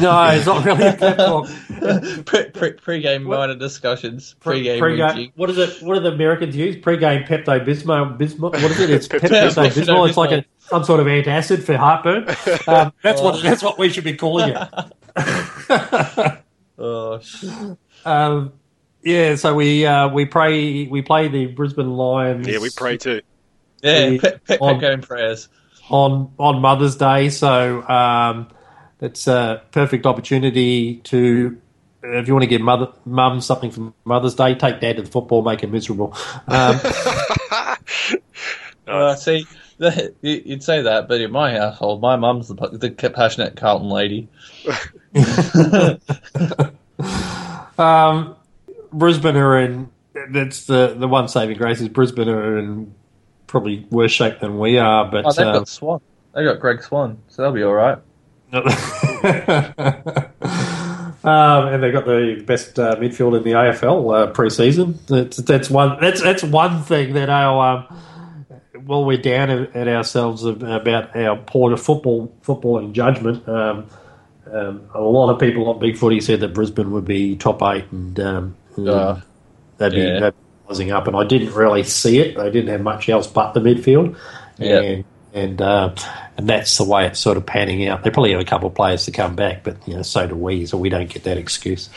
No, 0.00 0.24
it's 0.30 0.46
not 0.46 0.64
really 0.64 0.86
a 0.86 0.92
pep 0.92 1.16
talk. 1.16 1.48
pre, 2.24 2.50
pre, 2.50 2.72
pre-game 2.74 3.26
What? 3.26 3.38
minor 3.38 3.56
discussions. 3.56 4.36
Pre-game, 4.38 4.78
Pre-game. 4.78 5.32
What 5.34 5.50
is 5.50 5.58
it? 5.58 5.82
What 5.82 5.94
do 5.94 6.00
the 6.00 6.12
Americans 6.12 6.54
use? 6.54 6.76
Pre-game 6.76 7.24
Pepto 7.24 7.64
Bismol. 7.66 8.16
Bismol. 8.16 8.52
What 8.52 8.62
is 8.62 8.78
it? 8.78 8.90
It's 8.90 9.08
Pep- 9.08 9.20
Pepto- 9.22 9.48
Pepto 9.50 9.70
Bismol. 9.70 10.08
It's 10.08 10.16
like 10.16 10.30
a 10.30 10.44
some 10.60 10.84
sort 10.84 11.00
of 11.00 11.06
antacid 11.06 11.64
for 11.64 11.76
heartburn. 11.76 12.28
Um, 12.68 12.92
that's 13.02 13.20
what 13.20 13.42
that's 13.42 13.62
what 13.64 13.78
we 13.78 13.88
should 13.90 14.04
be 14.04 14.14
calling 14.14 14.54
it. 14.56 16.38
Oh, 16.78 17.18
shit. 17.20 17.50
Um, 18.04 18.52
yeah, 19.02 19.34
so 19.34 19.54
we 19.54 19.84
uh, 19.84 20.08
we 20.08 20.24
pray 20.26 20.86
we 20.86 21.02
play 21.02 21.26
the 21.26 21.46
Brisbane 21.46 21.90
Lions. 21.90 22.46
Yeah, 22.46 22.58
we 22.58 22.70
pray 22.70 22.96
too. 22.96 23.20
Yeah, 23.82 24.10
The- 24.10 24.18
pep, 24.18 24.44
pep, 24.46 24.62
on- 24.62 25.02
prayers. 25.02 25.48
on 25.90 26.32
on 26.38 26.60
Mother's 26.60 26.96
Day. 26.96 27.28
So 27.30 27.82
um, 27.88 28.48
it's 29.00 29.26
a 29.26 29.62
perfect 29.72 30.06
opportunity 30.06 30.96
to. 31.04 31.58
If 32.04 32.26
you 32.26 32.34
want 32.34 32.42
to 32.42 32.48
give 32.48 32.60
mother 32.60 32.88
mum 33.04 33.40
something 33.40 33.70
for 33.70 33.92
Mother's 34.04 34.34
Day, 34.34 34.56
take 34.56 34.80
dad 34.80 34.96
to 34.96 35.02
the 35.02 35.10
football, 35.10 35.42
make 35.42 35.60
him 35.60 35.70
miserable. 35.72 36.14
Um, 36.48 36.78
Uh, 38.84 39.14
see, 39.14 39.46
the, 39.78 40.12
you- 40.22 40.42
you'd 40.44 40.62
say 40.62 40.82
that, 40.82 41.06
but 41.06 41.20
in 41.20 41.30
my 41.30 41.56
household, 41.56 42.02
my 42.02 42.16
mum's 42.16 42.48
the, 42.48 42.54
the 42.56 43.10
passionate 43.10 43.54
Carlton 43.56 43.88
lady. 43.88 44.28
um, 47.78 48.36
Brisbane 48.92 49.36
are 49.36 49.58
in. 49.60 49.90
That's 50.30 50.66
the 50.66 50.94
the 50.98 51.08
one 51.08 51.28
saving 51.28 51.56
grace 51.56 51.80
is 51.80 51.88
Brisbane 51.88 52.28
are 52.28 52.58
in 52.58 52.94
probably 53.52 53.86
worse 53.90 54.10
shape 54.10 54.40
than 54.40 54.58
we 54.58 54.78
are, 54.78 55.08
but 55.08 55.26
Oh, 55.26 55.32
they've 55.32 55.46
um, 55.46 55.52
got 55.52 55.68
Swan. 55.68 56.00
They 56.34 56.42
got 56.42 56.58
Greg 56.58 56.82
Swan, 56.82 57.18
so 57.28 57.42
they'll 57.42 57.52
be 57.52 57.62
all 57.62 57.74
right. 57.74 57.98
um, 58.52 58.64
and 61.68 61.82
they've 61.82 61.92
got 61.92 62.06
the 62.06 62.42
best 62.46 62.78
uh, 62.78 62.96
midfield 62.96 63.36
in 63.36 63.44
the 63.44 63.52
AFL 63.52 64.14
uh, 64.14 64.26
pre-season. 64.32 64.98
That's, 65.06 65.36
that's 65.36 65.70
one. 65.70 65.98
That's 66.00 66.22
that's 66.22 66.42
one 66.42 66.82
thing 66.82 67.12
that 67.12 67.28
our 67.28 67.88
um, 67.88 67.98
well, 68.86 69.04
we're 69.04 69.18
down 69.18 69.50
at 69.50 69.88
ourselves 69.88 70.44
about 70.44 71.14
our 71.14 71.36
poor 71.36 71.76
football 71.76 72.34
footballing 72.42 72.92
judgment. 72.92 73.46
Um, 73.48 73.86
um, 74.50 74.82
a 74.94 75.00
lot 75.00 75.30
of 75.30 75.38
people 75.38 75.68
on 75.68 75.78
Big 75.78 75.96
Footy 75.96 76.20
said 76.20 76.40
that 76.40 76.48
Brisbane 76.54 76.90
would 76.90 77.04
be 77.04 77.36
top 77.36 77.62
eight, 77.62 77.84
and 77.92 78.18
um, 78.18 78.56
Uh, 78.78 79.20
they'd 79.78 79.92
be 79.92 79.98
yeah. 79.98 80.20
they'd 80.20 80.30
be 80.30 80.51
rising 80.72 80.90
up. 80.92 81.06
And 81.06 81.16
I 81.16 81.24
didn't 81.24 81.54
really 81.54 81.82
see 81.84 82.18
it. 82.18 82.36
They 82.36 82.50
didn't 82.50 82.68
have 82.70 82.80
much 82.82 83.08
else 83.08 83.26
but 83.26 83.52
the 83.52 83.60
midfield, 83.60 84.16
Yeah. 84.58 84.80
and 84.80 85.04
and 85.34 85.62
uh, 85.62 85.94
and 86.36 86.46
that's 86.48 86.76
the 86.76 86.84
way 86.84 87.06
it's 87.06 87.18
sort 87.18 87.36
of 87.38 87.46
panning 87.46 87.86
out. 87.88 88.02
They 88.04 88.10
probably 88.10 88.32
have 88.32 88.40
a 88.40 88.44
couple 88.44 88.68
of 88.68 88.74
players 88.74 89.06
to 89.06 89.12
come 89.12 89.34
back, 89.34 89.64
but 89.64 89.76
you 89.88 89.94
know, 89.94 90.02
so 90.02 90.26
do 90.26 90.34
we. 90.34 90.66
So 90.66 90.76
we 90.76 90.90
don't 90.90 91.08
get 91.08 91.24
that 91.24 91.38
excuse. 91.38 91.88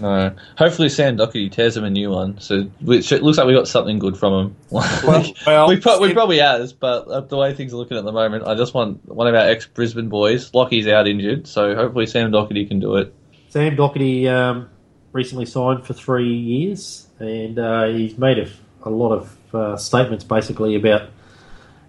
No. 0.00 0.30
Hopefully, 0.56 0.88
Sam 0.88 1.16
Docherty 1.16 1.50
tears 1.50 1.76
him 1.76 1.82
a 1.84 1.90
new 1.90 2.10
one. 2.10 2.38
So 2.38 2.62
which 2.82 3.10
it 3.10 3.22
looks 3.24 3.38
like 3.38 3.46
we 3.48 3.54
got 3.54 3.66
something 3.66 3.98
good 3.98 4.16
from 4.16 4.32
him. 4.46 4.56
well, 4.70 5.68
we, 5.68 5.80
pro- 5.80 5.98
we 6.00 6.08
Sam- 6.08 6.14
probably 6.14 6.38
has, 6.38 6.72
but 6.72 7.08
uh, 7.08 7.20
the 7.22 7.36
way 7.36 7.54
things 7.54 7.72
are 7.72 7.76
looking 7.76 7.96
at 7.96 8.04
the 8.04 8.12
moment, 8.12 8.46
I 8.46 8.54
just 8.54 8.72
want 8.72 9.04
one 9.08 9.26
of 9.26 9.34
our 9.34 9.48
ex 9.48 9.66
Brisbane 9.66 10.08
boys. 10.08 10.50
Lockie's 10.52 10.86
out 10.86 11.08
injured, 11.08 11.48
so 11.48 11.74
hopefully 11.74 12.06
Sam 12.06 12.30
Docherty 12.30 12.68
can 12.68 12.78
do 12.78 12.96
it. 12.96 13.12
Sam 13.48 13.74
Docherty 13.76 14.28
um, 14.28 14.68
recently 15.12 15.46
signed 15.46 15.84
for 15.84 15.92
three 15.94 16.32
years, 16.34 17.05
and 17.18 17.58
uh, 17.58 17.86
he's 17.86 18.18
made 18.18 18.38
a, 18.38 18.48
a 18.82 18.90
lot 18.90 19.12
of 19.12 19.54
uh, 19.54 19.76
statements 19.76 20.24
basically 20.24 20.74
about 20.74 21.08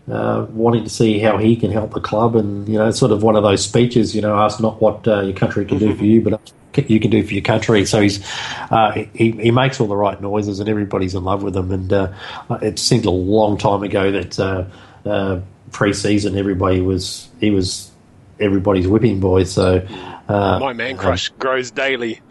uh, 0.10 0.46
wanting 0.52 0.84
to 0.84 0.90
see 0.90 1.20
how 1.20 1.38
he 1.38 1.56
can 1.56 1.72
help 1.72 1.94
the 1.94 2.00
club, 2.00 2.36
and 2.36 2.68
you 2.68 2.78
know, 2.78 2.88
it's 2.88 3.00
sort 3.00 3.12
of 3.12 3.24
one 3.24 3.36
of 3.36 3.44
those 3.44 3.64
speeches. 3.64 4.16
You 4.16 4.22
know, 4.22 4.38
ask 4.38 4.60
not 4.60 4.82
what 4.82 5.08
uh, 5.08 5.22
your 5.22 5.36
country 5.36 5.66
can 5.66 5.80
do 5.80 5.96
for 5.96 6.06
you, 6.06 6.22
but 6.22 6.54
you 6.88 7.00
can 7.00 7.12
do 7.12 7.26
for 7.26 7.34
your 7.34 7.44
country. 7.44 7.86
So 7.86 8.02
he's 8.02 8.26
uh, 8.72 9.06
he 9.14 9.32
he 9.32 9.52
makes 9.52 9.82
all 9.82 9.88
the 9.88 9.98
right 9.98 10.22
noises, 10.22 10.60
and 10.60 10.70
everybody's 10.70 11.14
in 11.14 11.24
love 11.24 11.44
with 11.44 11.56
him. 11.56 11.72
And 11.72 11.92
uh, 11.92 12.14
it 12.62 12.80
seemed 12.80 13.06
a 13.06 13.12
long 13.12 13.58
time 13.58 13.84
ago 13.84 14.12
that 14.12 14.40
uh, 14.40 14.66
uh, 15.06 15.42
pre-season 15.72 16.38
everybody 16.38 16.80
was 16.80 17.28
he 17.42 17.52
was 17.52 17.92
everybody's 18.40 18.88
whipping 18.88 19.20
boy. 19.20 19.44
So 19.44 19.86
uh, 20.30 20.60
My 20.60 20.74
man 20.74 20.98
crush 20.98 21.30
grows 21.30 21.72
daily. 21.72 22.22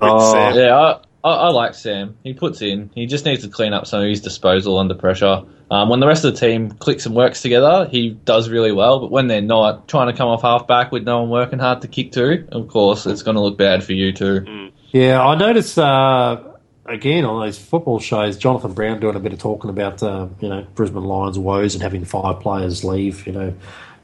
Oh, 0.00 0.32
Sam. 0.32 0.56
Yeah, 0.56 0.76
I, 0.78 1.00
I, 1.24 1.30
I 1.30 1.48
like 1.48 1.74
Sam. 1.74 2.16
He 2.22 2.34
puts 2.34 2.62
in. 2.62 2.90
He 2.94 3.06
just 3.06 3.24
needs 3.24 3.42
to 3.42 3.48
clean 3.48 3.72
up 3.72 3.86
some 3.86 4.02
of 4.02 4.08
his 4.08 4.20
disposal 4.20 4.78
under 4.78 4.94
pressure. 4.94 5.42
Um, 5.70 5.88
when 5.88 5.98
the 5.98 6.06
rest 6.06 6.24
of 6.24 6.34
the 6.34 6.40
team 6.40 6.70
clicks 6.70 7.06
and 7.06 7.14
works 7.14 7.40
together, 7.40 7.88
he 7.90 8.10
does 8.10 8.48
really 8.50 8.70
well. 8.70 9.00
But 9.00 9.10
when 9.10 9.26
they're 9.26 9.40
not, 9.40 9.88
trying 9.88 10.08
to 10.12 10.16
come 10.16 10.28
off 10.28 10.42
half 10.42 10.66
back 10.66 10.92
with 10.92 11.04
no 11.04 11.22
one 11.22 11.30
working 11.30 11.58
hard 11.58 11.80
to 11.82 11.88
kick 11.88 12.12
to, 12.12 12.46
of 12.52 12.68
course, 12.68 13.06
it's 13.06 13.22
going 13.22 13.36
to 13.36 13.40
look 13.40 13.56
bad 13.56 13.82
for 13.82 13.94
you 13.94 14.12
too. 14.12 14.70
Yeah, 14.92 15.20
I 15.20 15.34
noticed 15.34 15.78
uh, 15.78 16.40
again 16.86 17.24
on 17.24 17.44
those 17.44 17.58
football 17.58 17.98
shows, 17.98 18.36
Jonathan 18.36 18.74
Brown 18.74 19.00
doing 19.00 19.16
a 19.16 19.20
bit 19.20 19.32
of 19.32 19.38
talking 19.38 19.70
about 19.70 20.02
uh, 20.02 20.28
you 20.40 20.48
know 20.48 20.66
Brisbane 20.74 21.04
Lions 21.04 21.38
woes 21.38 21.74
and 21.74 21.82
having 21.82 22.04
five 22.04 22.40
players 22.40 22.84
leave, 22.84 23.26
you 23.26 23.32
know, 23.32 23.54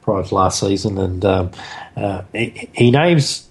prior 0.01 0.23
to 0.23 0.35
last 0.35 0.59
season, 0.59 0.97
and 0.97 1.23
um, 1.23 1.51
uh, 1.95 2.23
he, 2.33 2.69
he 2.73 2.91
names. 2.91 3.47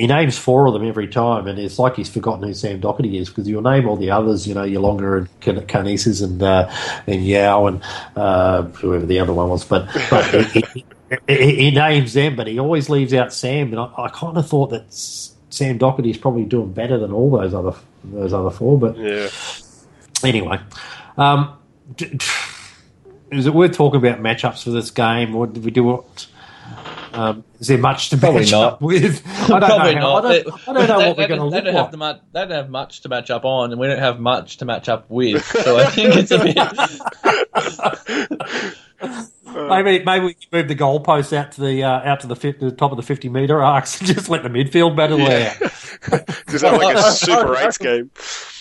He 0.00 0.06
names 0.06 0.38
four 0.38 0.66
of 0.66 0.72
them 0.72 0.86
every 0.86 1.08
time, 1.08 1.46
and 1.46 1.58
it's 1.58 1.78
like 1.78 1.96
he's 1.96 2.08
forgotten 2.08 2.42
who 2.42 2.54
Sam 2.54 2.80
Docherty 2.80 3.20
is 3.20 3.28
because 3.28 3.46
you'll 3.46 3.60
name 3.60 3.86
all 3.86 3.96
the 3.96 4.10
others, 4.10 4.46
you 4.46 4.54
know, 4.54 4.62
your 4.62 4.80
Longer 4.80 5.18
and 5.18 5.40
Can- 5.40 5.58
and 5.58 6.42
uh, 6.42 6.70
and 7.06 7.22
Yeo 7.22 7.66
and 7.66 7.82
uh, 8.16 8.62
whoever 8.62 9.04
the 9.04 9.18
other 9.20 9.34
one 9.34 9.50
was, 9.50 9.62
but 9.64 9.86
but 10.08 10.24
he, 10.52 10.62
he, 10.74 10.84
he, 11.28 11.54
he 11.56 11.70
names 11.70 12.14
them, 12.14 12.34
but 12.34 12.46
he 12.46 12.58
always 12.58 12.88
leaves 12.88 13.12
out 13.12 13.30
Sam, 13.34 13.68
and 13.72 13.78
I, 13.78 13.90
I 13.98 14.08
kind 14.08 14.38
of 14.38 14.48
thought 14.48 14.70
that 14.70 14.86
Sam 14.92 15.78
Docherty 15.78 16.10
is 16.10 16.16
probably 16.16 16.44
doing 16.44 16.72
better 16.72 16.98
than 16.98 17.12
all 17.12 17.30
those 17.30 17.52
other 17.52 17.74
those 18.04 18.32
other 18.32 18.50
four. 18.50 18.78
But 18.78 18.96
Yeah. 18.96 19.28
anyway, 20.24 20.60
um, 21.18 21.58
d- 21.94 22.18
is 23.30 23.46
it 23.46 23.52
worth 23.52 23.72
talking 23.76 23.98
about 23.98 24.20
matchups 24.20 24.64
for 24.64 24.70
this 24.70 24.90
game, 24.90 25.36
or 25.36 25.46
did 25.46 25.62
we 25.62 25.70
do 25.70 25.84
what? 25.84 26.26
Um, 27.12 27.42
is 27.58 27.66
there 27.66 27.76
much 27.78 28.10
to 28.10 28.16
Probably 28.16 28.42
match 28.42 28.52
not. 28.52 28.74
up 28.74 28.82
with? 28.82 29.22
I 29.26 29.48
don't 29.48 29.60
Probably 29.60 29.94
know. 29.96 30.00
not. 30.00 30.26
I 30.26 30.42
don't, 30.42 30.68
I 30.68 30.72
don't 30.72 30.88
know 30.88 30.98
They- 31.00 31.08
what 31.08 31.16
we're 31.18 31.26
going 31.28 31.40
to 31.40 31.50
they 31.50 31.56
look 31.56 31.64
don't 31.64 31.74
like. 31.74 31.82
have 31.84 31.90
the 31.90 31.96
mu- 31.96 32.12
They 32.32 32.40
don't 32.40 32.50
have 32.50 32.70
much 32.70 33.00
to 33.02 33.08
match 33.08 33.30
up 33.30 33.44
on, 33.44 33.72
and 33.72 33.80
we 33.80 33.86
don't 33.88 33.98
have 33.98 34.20
much 34.20 34.58
to 34.58 34.64
match 34.64 34.88
up 34.88 35.06
with. 35.08 35.44
So 35.44 35.78
I 35.78 35.86
think 35.86 36.14
it's 36.16 36.30
a 36.30 36.38
bit. 36.38 36.56
Maybe 39.52 40.04
maybe 40.04 40.24
we 40.26 40.34
can 40.34 40.48
move 40.52 40.68
the 40.68 40.76
goalposts 40.76 41.32
out 41.36 41.50
to 41.52 41.60
the 41.62 41.82
uh, 41.82 41.88
out 42.08 42.20
to 42.20 42.28
the, 42.28 42.36
50, 42.36 42.66
the 42.66 42.70
top 42.76 42.92
of 42.92 42.96
the 42.96 43.02
fifty 43.02 43.28
meter 43.28 43.60
arcs 43.62 43.98
and 43.98 44.06
just 44.14 44.28
let 44.28 44.44
the 44.44 44.48
midfield 44.48 44.94
battle 44.96 45.18
Yeah. 45.18 45.54
out. 45.60 46.26
Just 46.48 46.64
have 46.64 46.80
like 46.80 46.96
a 46.96 47.02
Super 47.10 47.56
8s 47.56 47.78
game. 47.80 48.10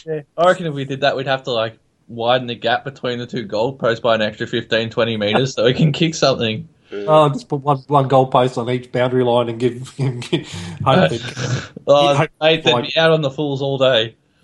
Yeah. 0.07 0.21
I 0.35 0.47
reckon 0.47 0.65
if 0.65 0.73
we 0.73 0.85
did 0.85 1.01
that, 1.01 1.15
we'd 1.15 1.27
have 1.27 1.43
to 1.43 1.51
like 1.51 1.77
widen 2.07 2.47
the 2.47 2.55
gap 2.55 2.83
between 2.85 3.19
the 3.19 3.27
two 3.27 3.45
goalposts 3.47 4.01
by 4.01 4.15
an 4.15 4.23
extra 4.23 4.47
15, 4.47 4.89
20 4.89 5.17
meters 5.17 5.53
so 5.53 5.65
we 5.65 5.75
can 5.75 5.91
kick 5.91 6.15
something. 6.15 6.67
Oh, 6.91 7.30
just 7.30 7.47
put 7.47 7.62
one 7.62 7.78
one 7.88 8.10
goalpost 8.10 8.58
on 8.58 8.69
each 8.69 8.91
boundary 8.91 9.23
line 9.23 9.49
and 9.49 9.60
give, 9.60 9.95
give, 9.97 10.19
give 10.21 10.52
hope 10.84 11.10
that- 11.10 11.69
Oh, 11.88 12.15
hope- 12.15 12.30
mate, 12.41 12.63
they'd 12.63 12.73
be 12.93 12.97
out 12.97 13.12
on 13.12 13.21
the 13.21 13.30
fools 13.32 13.62
all 13.62 13.78
day. 13.78 14.15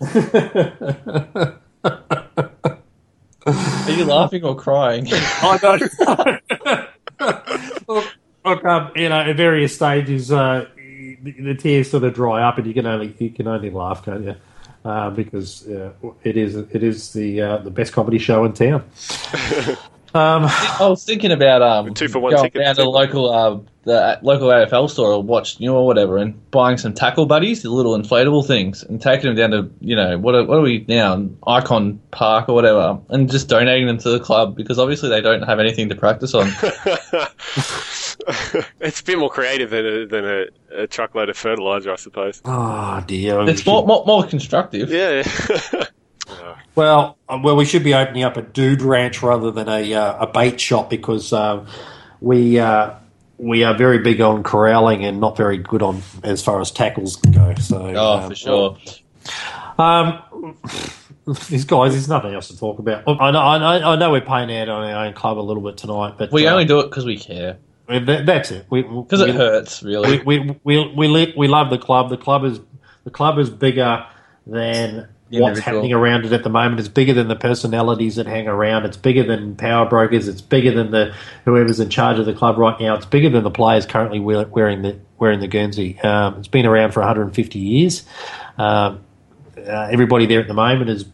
Are 3.48 3.90
you 3.90 4.04
laughing 4.04 4.42
or 4.44 4.56
crying? 4.56 5.06
I 5.10 5.58
don't. 5.60 5.82
look, 7.88 8.14
look 8.44 8.64
um, 8.64 8.90
you 8.96 9.08
know, 9.08 9.20
at 9.20 9.36
various 9.36 9.74
stages, 9.76 10.32
uh, 10.32 10.66
the, 10.76 11.30
the 11.32 11.54
tears 11.54 11.90
sort 11.90 12.02
of 12.04 12.14
dry 12.14 12.42
up, 12.42 12.58
and 12.58 12.66
you 12.66 12.74
can 12.74 12.86
only 12.86 13.14
you 13.18 13.30
can 13.30 13.46
only 13.46 13.70
laugh, 13.70 14.04
can't 14.04 14.24
you? 14.24 14.34
Uh, 14.84 15.10
because 15.10 15.66
uh, 15.68 15.92
it 16.24 16.36
is 16.36 16.56
it 16.56 16.82
is 16.82 17.12
the 17.12 17.40
uh, 17.40 17.56
the 17.58 17.70
best 17.70 17.92
comedy 17.92 18.18
show 18.18 18.44
in 18.44 18.52
town. 18.52 18.84
Um, 20.16 20.46
I 20.46 20.88
was 20.88 21.04
thinking 21.04 21.30
about 21.30 21.62
um, 21.62 21.94
Two 21.94 22.08
for 22.08 22.18
one 22.18 22.32
going 22.32 22.44
ticket. 22.44 22.62
down 22.62 22.74
to 22.76 22.82
the 22.82 22.88
local 22.88 23.30
uh, 23.30 23.60
the 23.84 24.18
local 24.22 24.48
AFL 24.48 24.90
store 24.90 25.12
or 25.12 25.22
watch 25.22 25.60
you 25.60 25.66
know 25.66 25.76
or 25.76 25.86
whatever, 25.86 26.16
and 26.18 26.50
buying 26.50 26.78
some 26.78 26.94
tackle 26.94 27.26
buddies, 27.26 27.62
the 27.62 27.70
little 27.70 27.96
inflatable 27.96 28.46
things, 28.46 28.82
and 28.82 29.00
taking 29.00 29.34
them 29.34 29.36
down 29.36 29.50
to 29.50 29.70
you 29.80 29.94
know 29.94 30.18
what 30.18 30.34
are, 30.34 30.44
what 30.44 30.58
are 30.58 30.62
we 30.62 30.84
now 30.88 31.16
Ikon 31.46 31.98
Park 32.10 32.48
or 32.48 32.54
whatever, 32.54 32.98
and 33.10 33.30
just 33.30 33.48
donating 33.48 33.86
them 33.86 33.98
to 33.98 34.10
the 34.10 34.20
club 34.20 34.56
because 34.56 34.78
obviously 34.78 35.08
they 35.10 35.20
don't 35.20 35.42
have 35.42 35.60
anything 35.60 35.88
to 35.90 35.94
practice 35.94 36.34
on. 36.34 36.48
it's 38.80 39.00
a 39.00 39.04
bit 39.04 39.18
more 39.18 39.30
creative 39.30 39.70
than 39.70 39.86
a, 39.86 40.06
than 40.06 40.24
a, 40.24 40.46
a 40.82 40.86
truckload 40.86 41.28
of 41.28 41.36
fertilizer, 41.36 41.92
I 41.92 41.96
suppose. 41.96 42.40
oh 42.44 43.04
dear, 43.06 43.48
it's 43.48 43.66
more, 43.66 43.86
more 43.86 44.04
more 44.06 44.26
constructive. 44.26 44.90
Yeah. 44.90 45.22
Well, 46.76 47.16
uh, 47.28 47.40
well, 47.42 47.56
we 47.56 47.64
should 47.64 47.82
be 47.82 47.94
opening 47.94 48.22
up 48.22 48.36
a 48.36 48.42
dude 48.42 48.82
ranch 48.82 49.22
rather 49.22 49.50
than 49.50 49.68
a 49.68 49.94
uh, 49.94 50.24
a 50.24 50.26
bait 50.26 50.60
shop 50.60 50.90
because 50.90 51.32
um, 51.32 51.66
we 52.20 52.58
uh, 52.58 52.90
we 53.38 53.64
are 53.64 53.74
very 53.74 53.98
big 53.98 54.20
on 54.20 54.42
corralling 54.42 55.04
and 55.04 55.18
not 55.18 55.36
very 55.36 55.56
good 55.58 55.82
on 55.82 56.02
as 56.22 56.42
far 56.42 56.60
as 56.60 56.70
tackles 56.70 57.16
go. 57.16 57.54
So, 57.56 57.92
Oh, 57.96 58.18
um, 58.18 58.28
for 58.28 58.34
sure. 58.34 58.78
Um, 59.78 60.22
these 61.48 61.64
guys, 61.64 61.92
there's 61.92 62.08
nothing 62.08 62.34
else 62.34 62.48
to 62.48 62.58
talk 62.58 62.78
about. 62.78 63.04
I 63.06 63.30
know, 63.30 63.40
I 63.40 63.58
know, 63.58 63.90
I 63.90 63.96
know 63.96 64.10
we're 64.12 64.20
paying 64.20 64.54
out 64.56 64.68
on 64.68 64.84
our 64.84 65.06
own 65.06 65.12
club 65.14 65.38
a 65.38 65.40
little 65.40 65.62
bit 65.62 65.76
tonight, 65.76 66.14
but 66.18 66.30
We 66.30 66.46
uh, 66.46 66.52
only 66.52 66.64
do 66.64 66.80
it 66.80 66.84
because 66.90 67.04
we 67.04 67.18
care. 67.18 67.58
that, 67.88 68.26
that's 68.26 68.50
it. 68.50 68.68
Because 68.70 69.20
it 69.20 69.34
hurts, 69.34 69.82
really. 69.82 70.22
We 70.22 70.38
we 70.38 70.60
we 70.62 70.92
we, 70.94 71.08
li- 71.08 71.34
we 71.36 71.48
love 71.48 71.70
the 71.70 71.78
club. 71.78 72.10
The 72.10 72.16
club 72.16 72.44
is 72.44 72.60
the 73.04 73.10
club 73.10 73.38
is 73.38 73.50
bigger 73.50 74.04
than 74.46 75.08
The 75.28 75.40
what's 75.40 75.58
individual. 75.58 75.82
happening 75.82 75.92
around 75.92 76.24
it 76.24 76.32
at 76.32 76.44
the 76.44 76.48
moment. 76.48 76.78
It's 76.78 76.88
bigger 76.88 77.12
than 77.12 77.26
the 77.26 77.36
personalities 77.36 78.16
that 78.16 78.26
hang 78.26 78.46
around. 78.46 78.84
It's 78.84 78.96
bigger 78.96 79.24
than 79.24 79.56
power 79.56 79.84
brokers. 79.88 80.28
It's 80.28 80.40
bigger 80.40 80.70
than 80.70 80.92
the 80.92 81.14
whoever's 81.44 81.80
in 81.80 81.90
charge 81.90 82.18
of 82.18 82.26
the 82.26 82.34
club 82.34 82.58
right 82.58 82.78
now. 82.80 82.94
It's 82.94 83.06
bigger 83.06 83.28
than 83.28 83.42
the 83.42 83.50
players 83.50 83.86
currently 83.86 84.20
wearing 84.20 84.82
the 84.82 84.98
wearing 85.18 85.40
the 85.40 85.48
Guernsey. 85.48 85.98
Um, 86.00 86.36
it's 86.38 86.48
been 86.48 86.66
around 86.66 86.92
for 86.92 87.00
150 87.00 87.58
years. 87.58 88.04
Um, 88.56 89.00
uh, 89.58 89.88
everybody 89.90 90.26
there 90.26 90.40
at 90.40 90.48
the 90.48 90.54
moment 90.54 90.90
is 90.90 91.06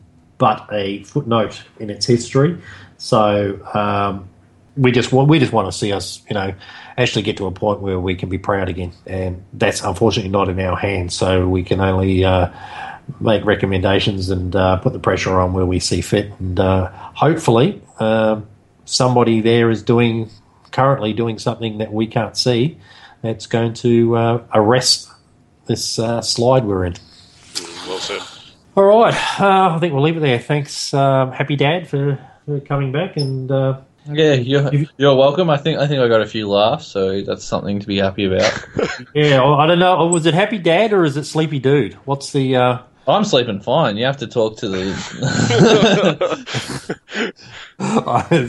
but 0.43 0.69
a 0.73 1.05
footnote 1.05 1.63
in 1.79 1.89
its 1.89 2.05
history. 2.05 2.59
So 2.99 3.65
um, 3.75 4.29
we 4.77 4.91
just 4.91 5.13
want 5.13 5.29
we 5.29 5.39
just 5.39 5.53
want 5.53 5.71
to 5.71 5.73
see 5.73 5.93
us, 5.93 6.21
you 6.29 6.35
know, 6.35 6.53
actually 6.99 7.23
get 7.23 7.37
to 7.37 7.47
a 7.47 7.53
point 7.53 7.81
where 7.81 8.01
we 8.01 8.15
can 8.17 8.29
be 8.29 8.39
proud 8.39 8.69
again, 8.69 8.93
and 9.07 9.45
that's 9.53 9.83
unfortunately 9.83 10.31
not 10.31 10.49
in 10.49 10.59
our 10.59 10.77
hands. 10.77 11.15
So 11.15 11.49
we 11.49 11.63
can 11.63 11.81
only 11.81 12.25
uh, 12.25 12.51
make 13.21 13.45
recommendations 13.45 14.31
and 14.31 14.55
uh, 14.55 14.77
put 14.79 14.93
the 14.93 14.99
pressure 14.99 15.39
on 15.39 15.53
where 15.53 15.67
we 15.67 15.81
see 15.81 16.01
fit, 16.01 16.33
and 16.39 16.59
uh, 16.59 16.91
hopefully 17.15 17.83
um, 17.99 18.47
somebody 18.85 19.41
there 19.41 19.71
is 19.71 19.83
doing 19.83 20.31
currently 20.73 21.13
doing 21.13 21.39
something 21.39 21.79
that 21.79 21.93
we 21.93 22.07
can't 22.07 22.37
see 22.37 22.79
that's 23.23 23.47
going 23.47 23.75
to 23.75 24.17
uh, 24.17 24.45
arrest 24.55 25.11
this 25.67 25.99
uh, 25.99 26.21
slide 26.21 26.65
we're 26.65 26.85
in. 26.85 26.95
well 27.87 27.99
said. 27.99 28.21
All 28.75 28.85
right, 28.85 29.15
uh, 29.41 29.75
I 29.75 29.79
think 29.79 29.93
we'll 29.93 30.03
leave 30.03 30.17
it 30.17 30.21
there. 30.21 30.39
Thanks, 30.39 30.95
um, 30.95 31.31
Happy 31.31 31.57
Dad, 31.57 31.89
for, 31.89 32.19
for 32.47 32.59
coming 32.61 32.91
back, 32.91 33.19
and 33.19 33.51
uh, 33.51 33.81
Yeah, 34.07 34.33
you're, 34.33 34.71
you're 34.97 35.15
welcome. 35.15 35.51
I 35.51 35.59
think 35.59 35.79
I 35.79 35.87
think 35.87 36.01
I 36.01 36.09
got 36.09 36.23
a 36.23 36.27
few 36.27 36.49
laughs, 36.49 36.87
so 36.87 37.21
that's 37.21 37.45
something 37.45 37.81
to 37.81 37.87
be 37.87 37.99
happy 37.99 38.25
about. 38.25 38.67
yeah, 39.15 39.45
I 39.45 39.67
don't 39.67 39.79
know, 39.79 40.07
was 40.07 40.25
it 40.25 40.33
Happy 40.33 40.59
Dad 40.59 40.95
or 40.95 41.05
is 41.05 41.19
it 41.19 41.25
Sleepy 41.25 41.59
Dude? 41.59 41.95
What's 42.07 42.33
the? 42.33 42.83
I'm 43.09 43.25
sleeping 43.25 43.61
fine. 43.61 43.97
You 43.97 44.05
have 44.05 44.19
to 44.19 44.27
talk 44.27 44.57
to 44.59 44.69
the. 44.69 44.93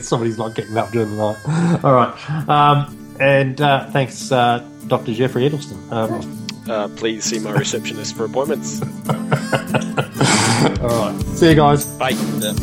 somebody's 0.02 0.38
not 0.38 0.54
getting 0.54 0.76
up 0.76 0.90
during 0.92 1.16
the 1.16 1.16
night. 1.16 1.84
All 1.84 1.92
right, 1.94 2.48
um, 2.48 3.16
and 3.20 3.60
uh, 3.60 3.90
thanks, 3.90 4.30
uh, 4.30 4.62
Dr. 4.86 5.12
Geoffrey 5.12 5.48
Edelsten. 5.48 5.90
Um, 5.92 6.40
Uh, 6.66 6.88
please 6.96 7.24
see 7.24 7.38
my 7.38 7.50
receptionist 7.50 8.16
for 8.16 8.24
appointments. 8.24 8.80
all 10.80 10.88
right, 10.88 11.14
see 11.34 11.50
you 11.50 11.54
guys. 11.54 11.84
Bye. 11.98 12.16
Yeah. 12.38 12.54